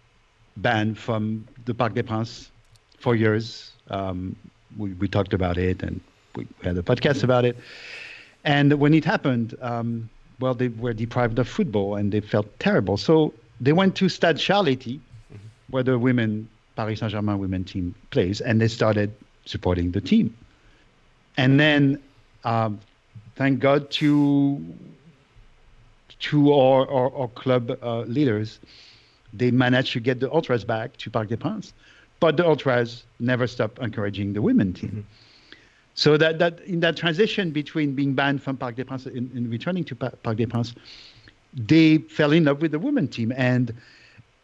banned 0.56 0.96
from 1.06 1.44
the 1.66 1.74
Parc 1.74 1.94
des 1.94 2.04
Princes 2.04 2.50
for 2.98 3.14
years. 3.16 3.72
Um, 3.90 4.36
we 4.78 4.88
we 5.02 5.06
talked 5.08 5.34
about 5.34 5.56
it 5.58 5.82
and 5.82 6.00
we 6.36 6.46
had 6.62 6.76
a 6.78 6.82
podcast 6.82 7.24
about 7.24 7.44
it. 7.44 7.56
And 8.44 8.72
when 8.74 8.94
it 8.94 9.04
happened, 9.04 9.54
um, 9.60 10.10
well, 10.40 10.54
they 10.54 10.68
were 10.68 10.92
deprived 10.92 11.38
of 11.38 11.48
football 11.48 11.96
and 11.96 12.12
they 12.12 12.20
felt 12.20 12.58
terrible. 12.58 12.96
So 12.96 13.32
they 13.60 13.72
went 13.72 13.94
to 13.96 14.08
Stade 14.08 14.36
Charléty, 14.36 15.00
where 15.70 15.82
the 15.82 15.98
women 15.98 16.48
Paris 16.76 17.00
Saint 17.00 17.12
Germain 17.12 17.38
women 17.38 17.64
team 17.64 17.94
plays, 18.10 18.40
and 18.40 18.60
they 18.60 18.68
started 18.68 19.12
supporting 19.44 19.92
the 19.92 20.00
team. 20.00 20.36
And 21.36 21.58
then, 21.58 22.02
um, 22.44 22.80
thank 23.36 23.60
God 23.60 23.90
to 23.92 24.64
to 26.20 26.52
our, 26.52 26.88
our, 26.88 27.14
our 27.16 27.28
club 27.28 27.76
uh, 27.82 28.02
leaders, 28.02 28.60
they 29.32 29.50
managed 29.50 29.92
to 29.92 30.00
get 30.00 30.20
the 30.20 30.30
ultras 30.32 30.64
back 30.64 30.96
to 30.98 31.10
Parc 31.10 31.28
des 31.28 31.36
Princes, 31.36 31.72
but 32.20 32.36
the 32.36 32.46
ultras 32.46 33.02
never 33.18 33.48
stopped 33.48 33.78
encouraging 33.80 34.32
the 34.32 34.40
women 34.40 34.72
team. 34.72 35.04
So 35.94 36.16
that, 36.16 36.38
that 36.38 36.60
in 36.60 36.80
that 36.80 36.96
transition 36.96 37.50
between 37.50 37.94
being 37.94 38.14
banned 38.14 38.42
from 38.42 38.56
Parc 38.56 38.76
des 38.76 38.84
Princes 38.84 39.14
and, 39.14 39.30
and 39.32 39.50
returning 39.50 39.84
to 39.84 39.94
Parc 39.94 40.36
des 40.36 40.46
Princes, 40.46 40.74
they 41.54 41.98
fell 41.98 42.32
in 42.32 42.44
love 42.44 42.62
with 42.62 42.72
the 42.72 42.78
women 42.78 43.08
team. 43.08 43.32
And 43.36 43.74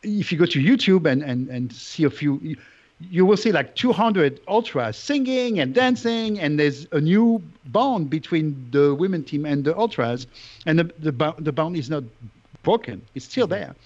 if 0.02 0.30
you 0.30 0.38
go 0.38 0.46
to 0.46 0.62
YouTube 0.62 1.10
and, 1.10 1.22
and, 1.22 1.48
and 1.48 1.72
see 1.72 2.04
a 2.04 2.10
few, 2.10 2.38
you, 2.42 2.56
you 3.00 3.24
will 3.24 3.36
see 3.36 3.52
like 3.52 3.74
200 3.76 4.40
ultras 4.48 4.96
singing 4.96 5.60
and 5.60 5.74
dancing, 5.74 6.38
and 6.40 6.58
there's 6.58 6.86
a 6.92 7.00
new 7.00 7.42
bond 7.66 8.10
between 8.10 8.68
the 8.70 8.94
women 8.94 9.24
team 9.24 9.46
and 9.46 9.64
the 9.64 9.76
ultras, 9.76 10.26
and 10.66 10.78
the 10.78 10.84
the, 10.98 11.34
the 11.38 11.52
bond 11.52 11.76
is 11.76 11.88
not 11.88 12.02
broken; 12.62 13.00
it's 13.14 13.24
still 13.24 13.46
mm-hmm. 13.46 13.54
there. 13.54 13.76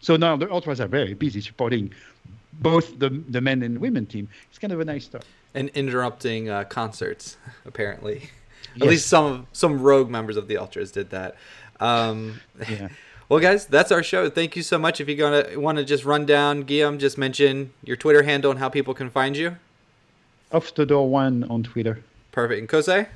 So 0.00 0.16
now 0.16 0.36
the 0.36 0.50
ultras 0.52 0.80
are 0.80 0.86
very 0.86 1.14
busy 1.14 1.40
supporting 1.40 1.92
both 2.60 2.98
the 2.98 3.08
the 3.28 3.40
men 3.40 3.62
and 3.62 3.78
women 3.78 4.06
team. 4.06 4.28
It's 4.50 4.58
kind 4.58 4.72
of 4.72 4.80
a 4.80 4.84
nice 4.84 5.06
start. 5.06 5.24
And 5.58 5.68
interrupting 5.74 6.48
uh, 6.48 6.64
concerts 6.64 7.36
apparently. 7.66 8.30
At 8.80 8.86
least 8.86 9.08
some 9.08 9.46
some 9.52 9.82
rogue 9.82 10.08
members 10.08 10.36
of 10.36 10.46
the 10.46 10.56
ultras 10.56 10.92
did 10.92 11.10
that. 11.10 11.34
Um, 11.80 12.40
Yeah. 12.68 12.88
well 13.28 13.40
guys 13.40 13.66
that's 13.66 13.90
our 13.90 14.02
show. 14.02 14.30
Thank 14.30 14.54
you 14.56 14.62
so 14.62 14.78
much. 14.78 15.00
If 15.00 15.08
you're 15.08 15.16
gonna 15.24 15.58
want 15.58 15.78
to 15.78 15.84
just 15.84 16.04
run 16.04 16.26
down 16.26 16.62
guillaume 16.62 16.98
just 16.98 17.18
mention 17.18 17.72
your 17.82 17.96
twitter 17.96 18.22
handle 18.22 18.50
and 18.52 18.60
how 18.60 18.68
people 18.68 18.94
can 18.94 19.10
find 19.10 19.36
you. 19.36 19.56
Off 20.52 20.72
the 20.74 20.86
door 20.86 21.10
one 21.10 21.44
on 21.50 21.62
Twitter. 21.62 21.94
perfect. 22.32 22.58
And 22.60 22.68
kose 22.68 23.06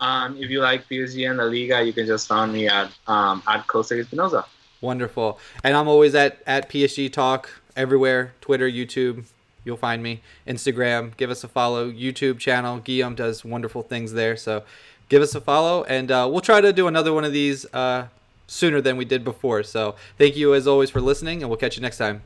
Um, 0.00 0.36
if 0.42 0.50
you 0.50 0.60
like 0.60 0.86
PSG 0.88 1.28
and 1.28 1.38
La 1.38 1.44
Liga, 1.44 1.82
you 1.82 1.92
can 1.92 2.06
just 2.06 2.28
find 2.28 2.52
me 2.52 2.68
at 2.68 2.90
um, 3.06 3.42
at 3.46 3.66
Costa 3.66 3.94
Espinosa. 3.98 4.44
wonderful. 4.80 5.38
And 5.64 5.72
i'm 5.76 5.88
always 5.88 6.14
at 6.14 6.32
at 6.46 6.68
psg 6.70 7.12
talk 7.12 7.42
everywhere 7.76 8.22
twitter 8.40 8.68
youtube 8.78 9.24
you'll 9.64 9.76
find 9.76 10.02
me. 10.02 10.22
Instagram 10.46 11.16
give 11.16 11.30
us 11.30 11.44
a 11.44 11.48
follow. 11.48 11.90
Youtube 11.90 12.38
channel 12.38 12.78
guillaume 12.78 13.14
does 13.14 13.44
wonderful 13.44 13.82
things 13.82 14.12
there. 14.12 14.36
So 14.36 14.64
give 15.08 15.22
us 15.22 15.34
a 15.34 15.40
follow 15.40 15.84
and 15.84 16.10
uh, 16.10 16.28
we'll 16.30 16.40
try 16.40 16.60
to 16.60 16.72
do 16.72 16.86
another 16.86 17.12
one 17.12 17.24
of 17.24 17.32
these 17.32 17.66
uh, 17.74 18.08
sooner 18.46 18.80
than 18.80 18.96
we 18.96 19.04
did 19.04 19.24
before. 19.24 19.62
So 19.62 19.96
thank 20.16 20.36
you 20.36 20.54
as 20.54 20.66
always 20.66 20.90
for 20.90 21.00
listening 21.00 21.42
and 21.42 21.50
we'll 21.50 21.58
catch 21.58 21.76
you 21.76 21.82
next 21.82 21.98
time 21.98 22.22